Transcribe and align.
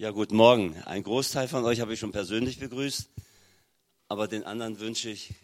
Ja, 0.00 0.12
guten 0.12 0.36
Morgen. 0.36 0.74
Ein 0.86 1.02
Großteil 1.02 1.46
von 1.46 1.62
euch 1.66 1.82
habe 1.82 1.92
ich 1.92 2.00
schon 2.00 2.10
persönlich 2.10 2.58
begrüßt, 2.58 3.10
aber 4.08 4.28
den 4.28 4.44
anderen 4.44 4.80
wünsche 4.80 5.10
ich 5.10 5.34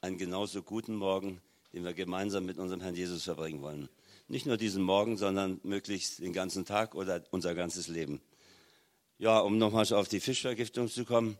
einen 0.00 0.16
genauso 0.16 0.62
guten 0.62 0.94
Morgen, 0.94 1.42
den 1.74 1.84
wir 1.84 1.92
gemeinsam 1.92 2.46
mit 2.46 2.56
unserem 2.56 2.80
Herrn 2.80 2.94
Jesus 2.94 3.24
verbringen 3.24 3.60
wollen. 3.60 3.90
Nicht 4.28 4.46
nur 4.46 4.56
diesen 4.56 4.82
Morgen, 4.82 5.18
sondern 5.18 5.60
möglichst 5.62 6.20
den 6.20 6.32
ganzen 6.32 6.64
Tag 6.64 6.94
oder 6.94 7.22
unser 7.32 7.54
ganzes 7.54 7.86
Leben. 7.86 8.22
Ja, 9.18 9.40
um 9.40 9.58
nochmal 9.58 9.84
auf 9.92 10.08
die 10.08 10.20
Fischvergiftung 10.20 10.88
zu 10.88 11.04
kommen. 11.04 11.36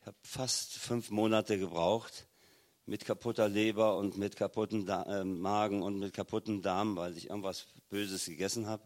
Ich 0.00 0.06
habe 0.06 0.16
fast 0.22 0.74
fünf 0.74 1.10
Monate 1.10 1.58
gebraucht 1.58 2.28
mit 2.86 3.04
kaputter 3.04 3.48
Leber 3.48 3.96
und 3.96 4.16
mit 4.16 4.36
kaputten 4.36 4.86
äh, 4.86 5.24
Magen 5.24 5.82
und 5.82 5.98
mit 5.98 6.12
kaputten 6.12 6.62
Darm, 6.62 6.94
weil 6.94 7.16
ich 7.16 7.30
irgendwas 7.30 7.66
Böses 7.88 8.26
gegessen 8.26 8.68
habe. 8.68 8.84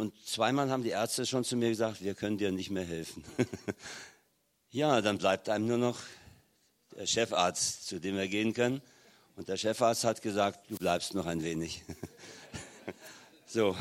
Und 0.00 0.14
zweimal 0.26 0.70
haben 0.70 0.82
die 0.82 0.88
Ärzte 0.88 1.26
schon 1.26 1.44
zu 1.44 1.56
mir 1.56 1.68
gesagt, 1.68 2.02
wir 2.02 2.14
können 2.14 2.38
dir 2.38 2.50
nicht 2.50 2.70
mehr 2.70 2.86
helfen. 2.86 3.22
ja, 4.70 5.02
dann 5.02 5.18
bleibt 5.18 5.50
einem 5.50 5.66
nur 5.66 5.76
noch 5.76 5.98
der 6.96 7.04
Chefarzt, 7.04 7.86
zu 7.86 8.00
dem 8.00 8.16
wir 8.16 8.26
gehen 8.26 8.54
können. 8.54 8.80
Und 9.36 9.48
der 9.48 9.58
Chefarzt 9.58 10.04
hat 10.04 10.22
gesagt, 10.22 10.70
du 10.70 10.78
bleibst 10.78 11.12
noch 11.12 11.26
ein 11.26 11.44
wenig. 11.44 11.82
so, 13.46 13.76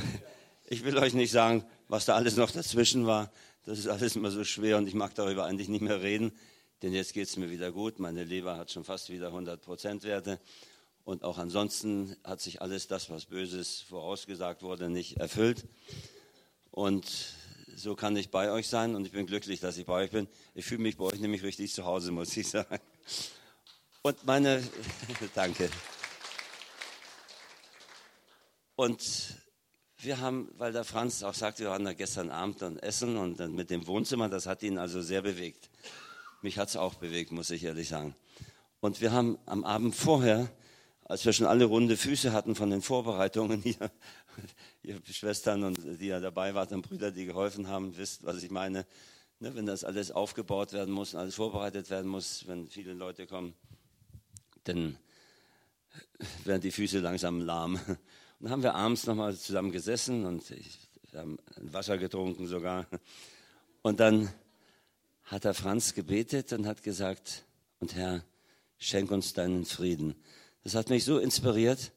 ich 0.68 0.84
will 0.84 0.98
euch 0.98 1.14
nicht 1.14 1.32
sagen, 1.32 1.64
was 1.88 2.04
da 2.04 2.16
alles 2.16 2.36
noch 2.36 2.52
dazwischen 2.52 3.08
war. 3.08 3.32
Das 3.64 3.80
ist 3.80 3.88
alles 3.88 4.18
immer 4.18 4.30
so 4.30 4.44
schwer 4.44 4.76
und 4.76 4.88
ich 4.88 4.96
mag 4.96 5.16
darüber 5.16 5.46
eigentlich 5.46 5.70
nicht 5.70 5.82
mehr 5.82 6.02
reden, 6.02 6.34
denn 6.82 6.92
jetzt 6.92 7.14
geht 7.14 7.30
es 7.30 7.38
mir 7.38 7.50
wieder 7.50 7.72
gut. 7.72 8.00
Meine 8.00 8.26
Leber 8.26 8.58
hat 8.58 8.72
schon 8.72 8.84
fast 8.84 9.10
wieder 9.10 9.28
100 9.28 9.62
Prozent 9.62 10.04
Werte. 10.04 10.38
Und 11.10 11.24
auch 11.24 11.40
ansonsten 11.40 12.16
hat 12.24 12.40
sich 12.40 12.62
alles 12.62 12.88
das, 12.88 13.10
was 13.10 13.26
Böses 13.26 13.82
vorausgesagt 13.82 14.62
wurde, 14.62 14.92
nicht 14.92 15.18
erfüllt. 15.18 15.66
Und 16.70 17.34
so 17.76 17.96
kann 17.96 18.16
ich 18.16 18.30
bei 18.30 18.52
euch 18.52 18.68
sein 18.68 18.94
und 18.94 19.08
ich 19.08 19.12
bin 19.12 19.26
glücklich, 19.26 19.60
dass 19.60 19.80
ich 19.80 19.88
bei 19.88 20.04
euch 20.04 20.12
bin. 20.12 20.28
Ich 20.54 20.66
fühle 20.66 20.84
mich 20.84 20.98
bei 20.98 21.06
euch 21.06 21.20
nämlich 21.20 21.42
richtig 21.42 21.74
zu 21.74 21.84
Hause, 21.84 22.12
muss 22.12 22.38
ich 22.38 22.48
sagen. 22.48 22.78
Und 24.04 24.24
meine, 24.28 24.62
danke. 25.34 25.72
Und 28.76 29.02
wir 29.98 30.20
haben, 30.20 30.52
weil 30.60 30.74
der 30.74 30.84
Franz 30.84 31.24
auch 31.24 31.34
sagte, 31.34 31.64
wir 31.64 31.72
waren 31.72 31.86
da 31.86 31.94
gestern 31.94 32.30
Abend 32.30 32.62
dann 32.62 32.78
essen 32.78 33.18
und 33.18 33.40
dann 33.40 33.56
mit 33.56 33.72
dem 33.72 33.88
Wohnzimmer, 33.88 34.30
das 34.30 34.46
hat 34.46 34.62
ihn 34.62 34.78
also 34.78 35.02
sehr 35.02 35.24
bewegt. 35.24 35.72
Mich 36.44 36.60
hat 36.60 36.70
es 36.70 36.76
auch 36.76 36.94
bewegt, 36.94 37.32
muss 37.32 37.50
ich 37.50 37.64
ehrlich 37.64 37.90
sagen. 37.90 38.16
Und 38.80 39.02
wir 39.02 39.12
haben 39.12 39.40
am 39.48 39.64
Abend 39.64 39.96
vorher, 39.96 40.52
als 41.10 41.26
wir 41.26 41.34
schon 41.34 41.48
alle 41.48 41.66
runde 41.66 41.98
Füße 41.98 42.32
hatten 42.32 42.54
von 42.54 42.70
den 42.70 42.84
Vorbereitungen 42.84 43.62
hier, 43.64 43.92
ihr 44.84 45.02
Schwestern 45.12 45.64
und 45.64 45.80
die 46.00 46.06
ja 46.06 46.20
dabei 46.20 46.54
waren 46.54 46.70
und 46.70 46.84
Brüder, 46.84 47.12
die 47.12 47.26
geholfen 47.26 47.68
haben, 47.68 47.98
wisst, 47.98 48.24
was 48.24 48.42
ich 48.44 48.52
meine. 48.52 48.86
Ne, 49.40 49.56
wenn 49.56 49.66
das 49.66 49.84
alles 49.84 50.12
aufgebaut 50.12 50.72
werden 50.72 50.94
muss, 50.94 51.16
alles 51.16 51.36
vorbereitet 51.36 51.90
werden 51.90 52.10
muss, 52.10 52.48
wenn 52.48 52.68
viele 52.68 52.94
Leute 52.94 53.26
kommen, 53.26 53.56
dann 54.66 54.98
werden 56.44 56.62
die 56.62 56.72
Füße 56.72 57.00
langsam 57.00 57.42
lahm. 57.42 57.76
Und 57.88 58.46
dann 58.46 58.52
haben 58.52 58.64
wir 58.64 58.76
abends 58.76 59.08
nochmal 59.08 59.36
zusammen 59.36 59.72
gesessen 59.72 60.26
und 60.26 60.50
ich, 60.52 60.80
wir 61.12 61.20
haben 61.20 61.40
Wasser 61.58 61.98
getrunken 61.98 62.48
sogar. 62.48 62.88
Und 63.82 64.00
dann 64.00 64.34
hat 65.24 65.44
der 65.44 65.54
Franz 65.54 65.94
gebetet 65.94 66.54
und 66.54 66.66
hat 66.66 66.82
gesagt, 66.82 67.44
und 67.80 67.96
Herr, 67.96 68.24
schenk 68.78 69.12
uns 69.12 69.34
deinen 69.34 69.66
Frieden. 69.66 70.16
Das 70.64 70.76
hat 70.76 70.90
mich 70.90 71.06
so 71.06 71.20
inspiriert, 71.20 71.92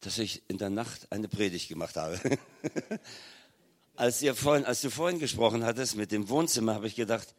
dass 0.00 0.18
ich 0.18 0.42
in 0.48 0.58
der 0.58 0.70
Nacht 0.70 1.10
eine 1.10 1.28
Predigt 1.28 1.68
gemacht 1.68 1.96
habe. 1.96 2.20
als, 3.96 4.20
ihr 4.22 4.34
vorhin, 4.34 4.64
als 4.64 4.80
du 4.80 4.90
vorhin 4.90 5.18
gesprochen 5.18 5.64
hattest 5.64 5.96
mit 5.96 6.10
dem 6.10 6.28
Wohnzimmer, 6.28 6.74
habe 6.74 6.86
ich 6.86 6.96
gedacht, 6.96 7.34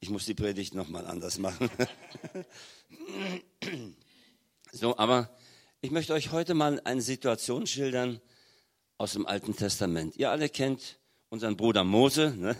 ich 0.00 0.10
muss 0.10 0.26
die 0.26 0.34
Predigt 0.34 0.74
nochmal 0.74 1.06
anders 1.06 1.38
machen. 1.38 1.70
so, 4.72 4.98
aber 4.98 5.30
ich 5.80 5.90
möchte 5.90 6.12
euch 6.12 6.32
heute 6.32 6.54
mal 6.54 6.80
eine 6.84 7.02
Situation 7.02 7.66
schildern 7.66 8.20
aus 8.98 9.14
dem 9.14 9.26
Alten 9.26 9.56
Testament. 9.56 10.16
Ihr 10.16 10.30
alle 10.30 10.48
kennt 10.48 10.98
unseren 11.28 11.56
Bruder 11.56 11.84
Mose. 11.84 12.34
Ne? 12.36 12.56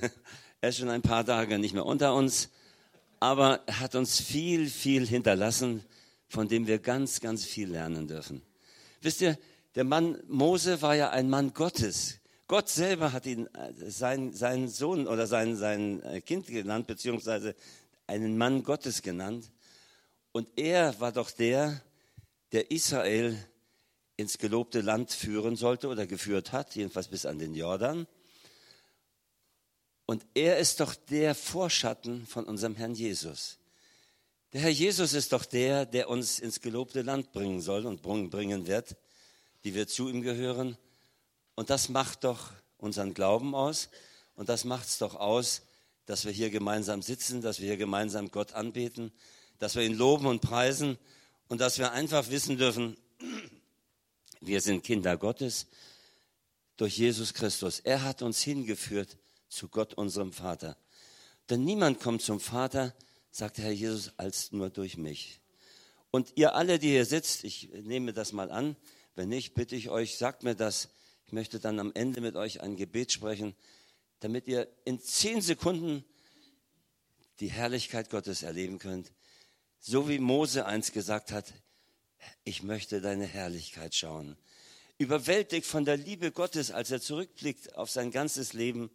Er 0.60 0.70
ist 0.70 0.78
schon 0.78 0.88
ein 0.88 1.02
paar 1.02 1.24
Tage 1.24 1.56
nicht 1.56 1.72
mehr 1.72 1.86
unter 1.86 2.16
uns, 2.16 2.50
aber 3.20 3.60
er 3.66 3.78
hat 3.78 3.94
uns 3.94 4.20
viel, 4.20 4.68
viel 4.68 5.06
hinterlassen, 5.06 5.84
von 6.28 6.48
dem 6.48 6.66
wir 6.66 6.78
ganz, 6.78 7.20
ganz 7.20 7.44
viel 7.44 7.70
lernen 7.70 8.06
dürfen. 8.06 8.42
Wisst 9.00 9.20
ihr, 9.20 9.38
der 9.74 9.84
Mann 9.84 10.22
Mose 10.28 10.82
war 10.82 10.94
ja 10.94 11.10
ein 11.10 11.30
Mann 11.30 11.54
Gottes. 11.54 12.20
Gott 12.46 12.68
selber 12.68 13.12
hat 13.12 13.26
ihn 13.26 13.46
äh, 13.54 13.72
seinen, 13.90 14.32
seinen 14.32 14.68
Sohn 14.68 15.06
oder 15.06 15.26
sein, 15.26 15.56
sein 15.56 16.02
äh, 16.02 16.20
Kind 16.20 16.46
genannt, 16.46 16.86
beziehungsweise 16.86 17.54
einen 18.06 18.38
Mann 18.38 18.62
Gottes 18.62 19.02
genannt. 19.02 19.50
Und 20.32 20.48
er 20.56 20.98
war 21.00 21.12
doch 21.12 21.30
der, 21.30 21.82
der 22.52 22.70
Israel 22.70 23.36
ins 24.16 24.38
gelobte 24.38 24.80
Land 24.80 25.12
führen 25.12 25.56
sollte 25.56 25.88
oder 25.88 26.06
geführt 26.06 26.52
hat, 26.52 26.74
jedenfalls 26.74 27.08
bis 27.08 27.26
an 27.26 27.38
den 27.38 27.54
Jordan. 27.54 28.06
Und 30.06 30.24
er 30.34 30.58
ist 30.58 30.80
doch 30.80 30.94
der 30.94 31.34
Vorschatten 31.34 32.26
von 32.26 32.44
unserem 32.44 32.74
Herrn 32.74 32.94
Jesus. 32.94 33.58
Der 34.54 34.62
Herr 34.62 34.70
Jesus 34.70 35.12
ist 35.12 35.32
doch 35.32 35.44
der, 35.44 35.84
der 35.84 36.08
uns 36.08 36.38
ins 36.38 36.60
gelobte 36.60 37.02
Land 37.02 37.32
bringen 37.32 37.60
soll 37.60 37.84
und 37.84 38.00
bringen 38.00 38.66
wird, 38.66 38.96
die 39.64 39.74
wir 39.74 39.86
zu 39.86 40.08
ihm 40.08 40.22
gehören. 40.22 40.78
Und 41.54 41.68
das 41.68 41.90
macht 41.90 42.24
doch 42.24 42.52
unseren 42.78 43.12
Glauben 43.12 43.54
aus. 43.54 43.90
Und 44.34 44.48
das 44.48 44.64
macht 44.64 44.86
es 44.88 44.96
doch 44.98 45.16
aus, 45.16 45.62
dass 46.06 46.24
wir 46.24 46.32
hier 46.32 46.48
gemeinsam 46.48 47.02
sitzen, 47.02 47.42
dass 47.42 47.60
wir 47.60 47.66
hier 47.66 47.76
gemeinsam 47.76 48.30
Gott 48.30 48.54
anbeten, 48.54 49.12
dass 49.58 49.74
wir 49.74 49.82
ihn 49.82 49.94
loben 49.94 50.24
und 50.24 50.40
preisen 50.40 50.96
und 51.48 51.60
dass 51.60 51.78
wir 51.78 51.92
einfach 51.92 52.30
wissen 52.30 52.56
dürfen, 52.56 52.96
wir 54.40 54.62
sind 54.62 54.82
Kinder 54.82 55.18
Gottes 55.18 55.66
durch 56.78 56.96
Jesus 56.96 57.34
Christus. 57.34 57.80
Er 57.80 58.02
hat 58.02 58.22
uns 58.22 58.40
hingeführt 58.40 59.18
zu 59.50 59.68
Gott, 59.68 59.92
unserem 59.92 60.32
Vater. 60.32 60.78
Denn 61.50 61.64
niemand 61.64 62.00
kommt 62.00 62.22
zum 62.22 62.40
Vater, 62.40 62.94
sagt 63.30 63.58
der 63.58 63.66
Herr 63.66 63.72
Jesus, 63.72 64.12
als 64.16 64.52
nur 64.52 64.70
durch 64.70 64.96
mich. 64.96 65.40
Und 66.10 66.32
ihr 66.36 66.54
alle, 66.54 66.78
die 66.78 66.88
hier 66.88 67.04
sitzt, 67.04 67.44
ich 67.44 67.68
nehme 67.70 68.12
das 68.12 68.32
mal 68.32 68.50
an, 68.50 68.76
wenn 69.14 69.28
nicht, 69.28 69.54
bitte 69.54 69.76
ich 69.76 69.90
euch, 69.90 70.16
sagt 70.16 70.42
mir 70.42 70.54
das. 70.54 70.88
Ich 71.26 71.32
möchte 71.32 71.60
dann 71.60 71.78
am 71.80 71.92
Ende 71.94 72.20
mit 72.20 72.36
euch 72.36 72.60
ein 72.60 72.76
Gebet 72.76 73.12
sprechen, 73.12 73.54
damit 74.20 74.48
ihr 74.48 74.68
in 74.84 75.00
zehn 75.00 75.42
Sekunden 75.42 76.04
die 77.40 77.50
Herrlichkeit 77.50 78.10
Gottes 78.10 78.42
erleben 78.42 78.78
könnt. 78.78 79.12
So 79.80 80.08
wie 80.08 80.18
Mose 80.18 80.66
einst 80.66 80.92
gesagt 80.92 81.32
hat, 81.32 81.52
ich 82.44 82.62
möchte 82.62 83.00
deine 83.00 83.26
Herrlichkeit 83.26 83.94
schauen. 83.94 84.36
Überwältigt 84.96 85.66
von 85.66 85.84
der 85.84 85.96
Liebe 85.96 86.32
Gottes, 86.32 86.70
als 86.70 86.90
er 86.90 87.00
zurückblickt 87.00 87.76
auf 87.76 87.90
sein 87.90 88.10
ganzes 88.10 88.52
Leben, 88.52 88.90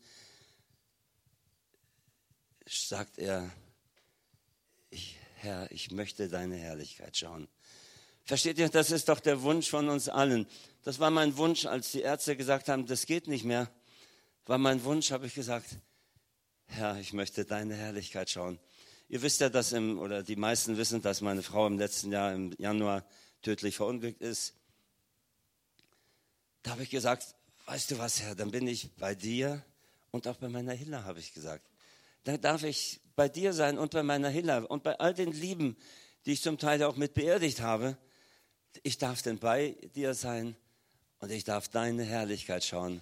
sagt 2.65 3.17
er, 3.17 3.50
Herr, 5.43 5.69
ich 5.71 5.91
möchte 5.91 6.29
deine 6.29 6.55
Herrlichkeit 6.55 7.17
schauen. 7.17 7.49
Versteht 8.23 8.57
ihr, 8.59 8.69
das 8.69 8.91
ist 8.91 9.09
doch 9.09 9.19
der 9.19 9.41
Wunsch 9.41 9.69
von 9.69 9.89
uns 9.89 10.07
allen. 10.07 10.47
Das 10.83 10.99
war 10.99 11.09
mein 11.09 11.35
Wunsch, 11.35 11.65
als 11.65 11.91
die 11.91 11.99
Ärzte 11.99 12.37
gesagt 12.37 12.69
haben, 12.69 12.85
das 12.85 13.05
geht 13.05 13.27
nicht 13.27 13.43
mehr. 13.43 13.69
War 14.45 14.57
mein 14.57 14.85
Wunsch, 14.85 15.11
habe 15.11 15.27
ich 15.27 15.33
gesagt, 15.33 15.79
Herr, 16.67 16.97
ich 16.97 17.11
möchte 17.11 17.43
deine 17.43 17.75
Herrlichkeit 17.75 18.29
schauen. 18.29 18.57
Ihr 19.09 19.21
wisst 19.21 19.41
ja, 19.41 19.49
dass 19.49 19.73
im, 19.73 19.99
oder 19.99 20.23
die 20.23 20.37
meisten 20.37 20.77
wissen, 20.77 21.01
dass 21.01 21.19
meine 21.19 21.43
Frau 21.43 21.67
im 21.67 21.77
letzten 21.77 22.13
Jahr 22.13 22.33
im 22.33 22.55
Januar 22.57 23.05
tödlich 23.41 23.75
verunglückt 23.75 24.21
ist. 24.21 24.53
Da 26.61 26.71
habe 26.71 26.83
ich 26.83 26.89
gesagt, 26.89 27.35
weißt 27.65 27.91
du 27.91 27.97
was, 27.97 28.21
Herr, 28.21 28.33
dann 28.35 28.51
bin 28.51 28.65
ich 28.65 28.95
bei 28.95 29.13
dir 29.13 29.62
und 30.12 30.25
auch 30.25 30.38
bei 30.38 30.47
meiner 30.47 30.71
Hilla, 30.71 31.03
habe 31.03 31.19
ich 31.19 31.33
gesagt 31.33 31.72
da 32.23 32.37
darf 32.37 32.63
ich 32.63 33.01
bei 33.15 33.29
dir 33.29 33.53
sein 33.53 33.77
und 33.77 33.91
bei 33.91 34.03
meiner 34.03 34.29
Hilla 34.29 34.59
und 34.59 34.83
bei 34.83 34.99
all 34.99 35.13
den 35.13 35.31
Lieben, 35.31 35.77
die 36.25 36.33
ich 36.33 36.41
zum 36.41 36.57
Teil 36.57 36.81
auch 36.83 36.95
mit 36.95 37.13
beerdigt 37.13 37.61
habe. 37.61 37.97
Ich 38.81 38.97
darf 38.97 39.21
denn 39.21 39.39
bei 39.39 39.75
dir 39.95 40.13
sein 40.13 40.55
und 41.19 41.31
ich 41.31 41.43
darf 41.43 41.67
deine 41.67 42.03
Herrlichkeit 42.03 42.63
schauen. 42.63 43.01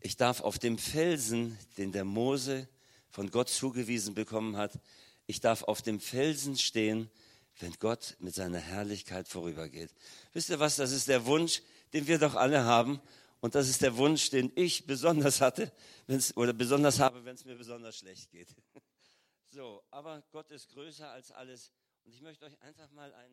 Ich 0.00 0.16
darf 0.16 0.40
auf 0.40 0.58
dem 0.58 0.78
Felsen, 0.78 1.58
den 1.76 1.92
der 1.92 2.04
Mose 2.04 2.68
von 3.10 3.30
Gott 3.30 3.48
zugewiesen 3.48 4.14
bekommen 4.14 4.56
hat, 4.56 4.78
ich 5.26 5.40
darf 5.40 5.62
auf 5.62 5.82
dem 5.82 6.00
Felsen 6.00 6.56
stehen, 6.56 7.10
wenn 7.60 7.72
Gott 7.78 8.16
mit 8.18 8.34
seiner 8.34 8.58
Herrlichkeit 8.58 9.28
vorübergeht. 9.28 9.90
Wisst 10.32 10.50
ihr 10.50 10.58
was, 10.58 10.76
das 10.76 10.92
ist 10.92 11.08
der 11.08 11.26
Wunsch, 11.26 11.62
den 11.92 12.06
wir 12.06 12.18
doch 12.18 12.34
alle 12.34 12.64
haben. 12.64 13.00
Und 13.40 13.54
das 13.54 13.68
ist 13.68 13.82
der 13.82 13.96
Wunsch, 13.96 14.30
den 14.30 14.52
ich 14.54 14.86
besonders 14.86 15.40
hatte, 15.40 15.72
wenn's, 16.06 16.36
oder 16.36 16.52
besonders 16.52 16.98
habe, 17.00 17.24
wenn 17.24 17.34
es 17.34 17.44
mir 17.44 17.56
besonders 17.56 17.96
schlecht 17.98 18.30
geht. 18.30 18.48
So, 19.52 19.82
aber 19.90 20.22
Gott 20.30 20.48
ist 20.52 20.68
größer 20.68 21.10
als 21.10 21.32
alles. 21.32 21.72
Und 22.04 22.14
ich 22.14 22.20
möchte 22.20 22.44
euch 22.44 22.62
einfach 22.62 22.88
mal 22.92 23.12
ein, 23.12 23.30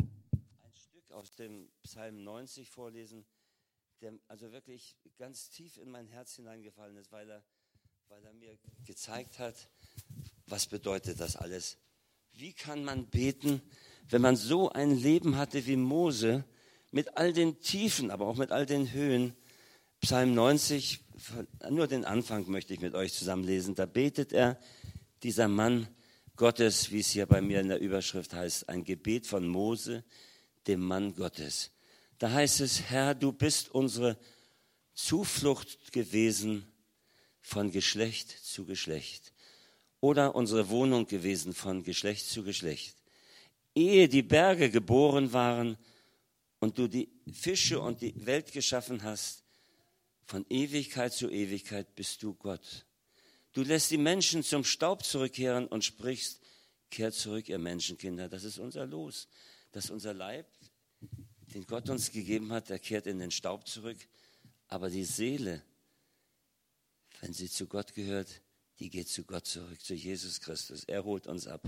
ein 0.63 0.75
Stück 0.75 1.11
aus 1.11 1.35
dem 1.35 1.69
Psalm 1.83 2.23
90 2.23 2.71
vorlesen, 2.71 3.23
der 4.01 4.17
also 4.27 4.51
wirklich 4.51 4.97
ganz 5.19 5.51
tief 5.51 5.77
in 5.77 5.91
mein 5.91 6.07
Herz 6.07 6.33
hineingefallen 6.35 6.97
ist, 6.97 7.11
weil 7.11 7.29
er 7.29 7.43
weil 8.09 8.23
er 8.23 8.33
mir 8.33 8.57
gezeigt 8.85 9.39
hat, 9.39 9.69
was 10.45 10.67
bedeutet 10.67 11.19
das 11.19 11.35
alles. 11.35 11.77
Wie 12.33 12.53
kann 12.53 12.83
man 12.83 13.07
beten, 13.07 13.61
wenn 14.09 14.21
man 14.21 14.35
so 14.35 14.69
ein 14.69 14.91
Leben 14.91 15.37
hatte 15.37 15.65
wie 15.65 15.75
Mose, 15.75 16.45
mit 16.91 17.17
all 17.17 17.33
den 17.33 17.59
Tiefen, 17.59 18.11
aber 18.11 18.27
auch 18.27 18.37
mit 18.37 18.51
all 18.51 18.65
den 18.65 18.91
Höhen? 18.91 19.35
Psalm 20.01 20.33
90, 20.33 20.99
nur 21.69 21.87
den 21.87 22.05
Anfang 22.05 22.49
möchte 22.49 22.73
ich 22.73 22.79
mit 22.79 22.93
euch 22.93 23.13
zusammenlesen. 23.13 23.75
Da 23.75 23.85
betet 23.85 24.31
er, 24.31 24.59
dieser 25.23 25.47
Mann 25.47 25.87
Gottes, 26.35 26.91
wie 26.91 26.99
es 26.99 27.11
hier 27.11 27.25
bei 27.25 27.41
mir 27.41 27.59
in 27.59 27.69
der 27.69 27.79
Überschrift 27.79 28.33
heißt, 28.33 28.69
ein 28.69 28.83
Gebet 28.83 29.25
von 29.25 29.47
Mose, 29.47 30.03
dem 30.67 30.81
Mann 30.81 31.15
Gottes. 31.15 31.71
Da 32.19 32.31
heißt 32.31 32.61
es, 32.61 32.83
Herr, 32.89 33.15
du 33.15 33.31
bist 33.31 33.69
unsere 33.69 34.17
Zuflucht 34.93 35.91
gewesen 35.91 36.71
von 37.41 37.71
Geschlecht 37.71 38.29
zu 38.29 38.65
Geschlecht 38.65 39.33
oder 39.99 40.35
unsere 40.35 40.69
Wohnung 40.69 41.07
gewesen 41.07 41.53
von 41.53 41.83
Geschlecht 41.83 42.27
zu 42.27 42.43
Geschlecht. 42.43 42.95
Ehe 43.73 44.07
die 44.07 44.23
Berge 44.23 44.69
geboren 44.69 45.33
waren 45.33 45.77
und 46.59 46.77
du 46.77 46.87
die 46.87 47.09
Fische 47.31 47.79
und 47.79 48.01
die 48.01 48.13
Welt 48.25 48.51
geschaffen 48.51 49.03
hast, 49.03 49.43
von 50.27 50.45
Ewigkeit 50.49 51.13
zu 51.13 51.29
Ewigkeit 51.29 51.95
bist 51.95 52.21
du 52.21 52.35
Gott. 52.35 52.85
Du 53.53 53.63
lässt 53.63 53.89
die 53.89 53.97
Menschen 53.97 54.43
zum 54.43 54.63
Staub 54.63 55.03
zurückkehren 55.03 55.67
und 55.67 55.83
sprichst, 55.83 56.41
kehrt 56.91 57.15
zurück, 57.15 57.49
ihr 57.49 57.57
Menschenkinder. 57.57 58.29
Das 58.29 58.43
ist 58.43 58.59
unser 58.59 58.85
Los. 58.85 59.27
Das 59.71 59.85
ist 59.85 59.91
unser 59.91 60.13
Leib, 60.13 60.45
den 61.53 61.65
Gott 61.65 61.89
uns 61.89 62.11
gegeben 62.11 62.51
hat, 62.51 62.69
der 62.69 62.79
kehrt 62.79 63.07
in 63.07 63.19
den 63.19 63.31
Staub 63.31 63.67
zurück. 63.67 63.97
Aber 64.67 64.89
die 64.89 65.05
Seele, 65.05 65.63
wenn 67.21 67.33
sie 67.33 67.49
zu 67.49 67.67
Gott 67.67 67.93
gehört, 67.93 68.41
die 68.79 68.89
geht 68.89 69.07
zu 69.07 69.23
Gott 69.23 69.47
zurück, 69.47 69.81
zu 69.81 69.93
Jesus 69.93 70.41
Christus. 70.41 70.83
Er 70.83 71.03
holt 71.03 71.25
uns 71.25 71.47
ab. 71.47 71.63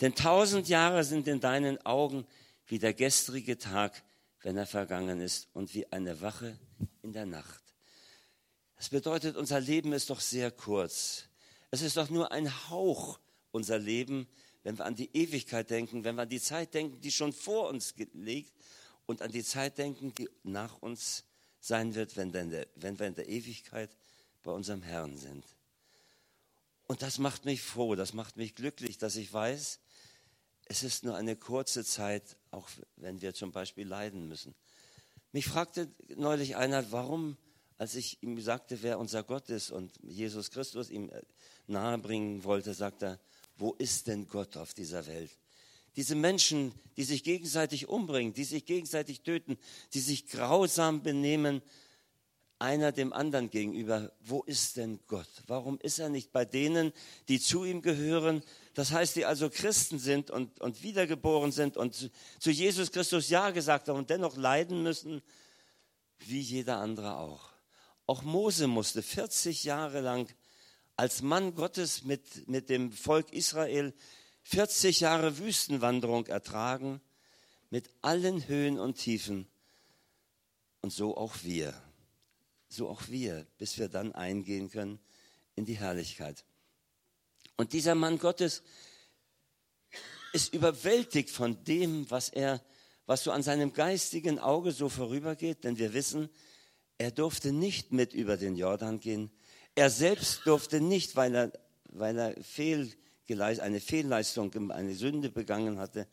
Denn 0.00 0.14
tausend 0.14 0.68
Jahre 0.68 1.04
sind 1.04 1.28
in 1.28 1.40
deinen 1.40 1.84
Augen 1.86 2.26
wie 2.66 2.78
der 2.78 2.94
gestrige 2.94 3.58
Tag, 3.58 4.02
wenn 4.42 4.56
er 4.56 4.66
vergangen 4.66 5.20
ist, 5.20 5.48
und 5.52 5.74
wie 5.74 5.90
eine 5.92 6.20
Wache 6.20 6.58
in 7.02 7.12
der 7.12 7.26
Nacht. 7.26 7.62
Das 8.76 8.88
bedeutet, 8.88 9.36
unser 9.36 9.60
Leben 9.60 9.92
ist 9.92 10.10
doch 10.10 10.20
sehr 10.20 10.50
kurz. 10.50 11.24
Es 11.70 11.82
ist 11.82 11.96
doch 11.96 12.08
nur 12.08 12.32
ein 12.32 12.70
Hauch 12.70 13.18
unser 13.52 13.78
Leben, 13.78 14.26
wenn 14.62 14.78
wir 14.78 14.84
an 14.84 14.94
die 14.94 15.14
Ewigkeit 15.14 15.70
denken, 15.70 16.04
wenn 16.04 16.14
wir 16.16 16.22
an 16.22 16.28
die 16.28 16.40
Zeit 16.40 16.74
denken, 16.74 17.00
die 17.00 17.12
schon 17.12 17.32
vor 17.32 17.68
uns 17.68 17.94
liegt 18.14 18.52
und 19.06 19.22
an 19.22 19.30
die 19.30 19.44
Zeit 19.44 19.78
denken, 19.78 20.14
die 20.14 20.28
nach 20.42 20.80
uns 20.80 21.24
sein 21.60 21.94
wird, 21.94 22.16
wenn, 22.16 22.32
wir 22.32 23.06
in 23.06 23.14
der 23.14 23.28
Ewigkeit 23.28 23.90
bei 24.42 24.50
unserem 24.50 24.82
Herrn 24.82 25.16
sind. 25.18 25.44
Und 26.86 27.02
das 27.02 27.18
macht 27.18 27.44
mich 27.44 27.62
froh, 27.62 27.94
das 27.94 28.14
macht 28.14 28.36
mich 28.36 28.54
glücklich, 28.54 28.98
dass 28.98 29.16
ich 29.16 29.32
weiß, 29.32 29.78
es 30.70 30.84
ist 30.84 31.02
nur 31.02 31.16
eine 31.16 31.34
kurze 31.34 31.84
Zeit, 31.84 32.36
auch 32.52 32.68
wenn 32.94 33.20
wir 33.20 33.34
zum 33.34 33.50
Beispiel 33.50 33.88
leiden 33.88 34.28
müssen. 34.28 34.54
Mich 35.32 35.46
fragte 35.46 35.90
neulich 36.14 36.54
einer, 36.54 36.92
warum, 36.92 37.36
als 37.76 37.96
ich 37.96 38.22
ihm 38.22 38.40
sagte, 38.40 38.80
wer 38.80 39.00
unser 39.00 39.24
Gott 39.24 39.50
ist 39.50 39.72
und 39.72 39.92
Jesus 40.00 40.52
Christus 40.52 40.88
ihm 40.88 41.10
äh, 41.10 41.22
nahebringen 41.66 42.44
wollte, 42.44 42.72
sagt 42.72 43.02
er, 43.02 43.18
wo 43.56 43.72
ist 43.72 44.06
denn 44.06 44.28
Gott 44.28 44.56
auf 44.56 44.72
dieser 44.72 45.08
Welt? 45.08 45.32
Diese 45.96 46.14
Menschen, 46.14 46.72
die 46.96 47.02
sich 47.02 47.24
gegenseitig 47.24 47.88
umbringen, 47.88 48.32
die 48.32 48.44
sich 48.44 48.64
gegenseitig 48.64 49.22
töten, 49.22 49.58
die 49.92 50.00
sich 50.00 50.28
grausam 50.28 51.02
benehmen, 51.02 51.62
einer 52.60 52.92
dem 52.92 53.12
anderen 53.12 53.50
gegenüber. 53.50 54.12
Wo 54.20 54.42
ist 54.42 54.76
denn 54.76 55.00
Gott? 55.08 55.28
Warum 55.48 55.80
ist 55.80 55.98
er 55.98 56.10
nicht 56.10 56.30
bei 56.30 56.44
denen, 56.44 56.92
die 57.26 57.40
zu 57.40 57.64
ihm 57.64 57.82
gehören? 57.82 58.44
Das 58.74 58.92
heißt, 58.92 59.16
die 59.16 59.24
also 59.24 59.50
Christen 59.50 59.98
sind 59.98 60.30
und, 60.30 60.60
und 60.60 60.82
wiedergeboren 60.82 61.52
sind 61.52 61.76
und 61.76 62.10
zu, 62.38 62.50
Jesus 62.50 62.92
Christus 62.92 63.28
Ja 63.28 63.50
gesagt 63.50 63.88
haben 63.88 63.98
und 63.98 64.10
dennoch 64.10 64.36
leiden 64.36 64.82
müssen, 64.82 65.22
wie 66.20 66.40
jeder 66.40 66.78
andere 66.78 67.16
auch. 67.16 67.50
Auch 68.06 68.22
Mose 68.22 68.66
musste 68.66 69.02
40 69.02 69.64
Jahre 69.64 70.00
lang 70.00 70.32
als 70.96 71.22
Mann 71.22 71.54
Gottes 71.54 72.04
mit, 72.04 72.48
mit 72.48 72.68
dem 72.68 72.92
Volk 72.92 73.32
Israel 73.32 73.94
40 74.42 75.00
Jahre 75.00 75.38
Wüstenwanderung 75.38 76.26
ertragen, 76.26 77.00
mit 77.70 77.88
allen 78.02 78.46
Höhen 78.48 78.78
und 78.78 78.94
Tiefen. 78.94 79.46
Und 80.82 80.92
so 80.92 81.16
auch 81.16 81.36
wir 81.42 81.74
so 82.70 82.88
auch 82.88 83.08
wir, 83.08 83.46
bis 83.58 83.78
wir 83.78 83.88
dann 83.88 84.12
eingehen 84.12 84.70
können 84.70 85.00
in 85.56 85.64
die 85.64 85.78
Herrlichkeit. 85.78 86.44
Und 87.60 87.74
dieser 87.74 87.94
Mann 87.94 88.18
Gottes 88.18 88.62
ist 90.32 90.54
überwältigt 90.54 91.28
von 91.28 91.62
dem, 91.64 92.10
was 92.10 92.30
er, 92.30 92.62
was 93.04 93.22
so 93.22 93.32
an 93.32 93.42
seinem 93.42 93.74
geistigen 93.74 94.38
Auge 94.38 94.72
so 94.72 94.88
vorübergeht, 94.88 95.64
denn 95.64 95.76
wir 95.76 95.92
wissen, 95.92 96.30
er 96.96 97.10
durfte 97.10 97.52
nicht 97.52 97.92
mit 97.92 98.14
über 98.14 98.38
den 98.38 98.56
Jordan 98.56 98.98
gehen. 98.98 99.30
Er 99.74 99.90
selbst 99.90 100.46
durfte 100.46 100.80
nicht, 100.80 101.16
weil 101.16 101.34
er, 101.34 101.52
weil 101.90 102.16
er 102.16 102.42
Fehlgeleist, 102.42 103.60
eine 103.60 103.80
Fehlleistung, 103.80 104.70
eine 104.70 104.94
Sünde 104.94 105.28
begangen 105.28 105.78
hatte. 105.78 106.08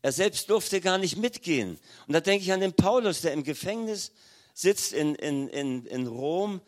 Er 0.00 0.12
selbst 0.12 0.48
durfte 0.48 0.80
gar 0.80 0.96
nicht 0.96 1.18
mitgehen. 1.18 1.78
Und 2.06 2.14
da 2.14 2.22
denke 2.22 2.42
ich 2.42 2.52
an 2.54 2.60
den 2.60 2.72
Paulus, 2.72 3.20
der 3.20 3.34
im 3.34 3.44
Gefängnis 3.44 4.12
sitzt 4.54 4.94
in, 4.94 5.14
in, 5.16 5.48
in, 5.48 5.84
in 5.84 6.06
Rom 6.06 6.62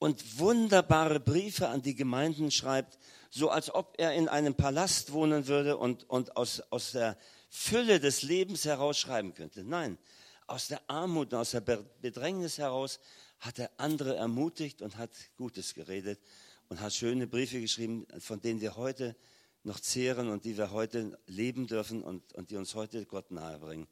und 0.00 0.40
wunderbare 0.40 1.20
Briefe 1.20 1.68
an 1.68 1.82
die 1.82 1.94
Gemeinden 1.94 2.50
schreibt, 2.50 2.98
so 3.30 3.48
als 3.48 3.72
ob 3.72 3.94
er 3.98 4.12
in 4.14 4.28
einem 4.28 4.54
Palast 4.54 5.12
wohnen 5.12 5.46
würde 5.46 5.76
und, 5.76 6.08
und 6.10 6.36
aus, 6.36 6.60
aus 6.70 6.92
der 6.92 7.16
Fülle 7.48 8.00
des 8.00 8.22
Lebens 8.22 8.64
heraus 8.64 8.98
schreiben 8.98 9.34
könnte. 9.34 9.64
Nein, 9.64 9.98
aus 10.46 10.68
der 10.68 10.80
Armut, 10.88 11.32
aus 11.32 11.52
der 11.52 11.60
Bedrängnis 11.60 12.58
heraus 12.58 12.98
hat 13.38 13.58
er 13.58 13.70
andere 13.76 14.16
ermutigt 14.16 14.82
und 14.82 14.98
hat 14.98 15.10
Gutes 15.36 15.74
geredet 15.74 16.20
und 16.68 16.80
hat 16.80 16.92
schöne 16.92 17.26
Briefe 17.26 17.60
geschrieben, 17.60 18.06
von 18.18 18.40
denen 18.40 18.60
wir 18.60 18.76
heute 18.76 19.16
noch 19.62 19.80
zehren 19.80 20.28
und 20.28 20.44
die 20.44 20.56
wir 20.56 20.72
heute 20.72 21.18
leben 21.26 21.66
dürfen 21.66 22.02
und, 22.02 22.32
und 22.34 22.50
die 22.50 22.56
uns 22.56 22.74
heute 22.74 23.06
Gott 23.06 23.30
nahebringen. 23.30 23.86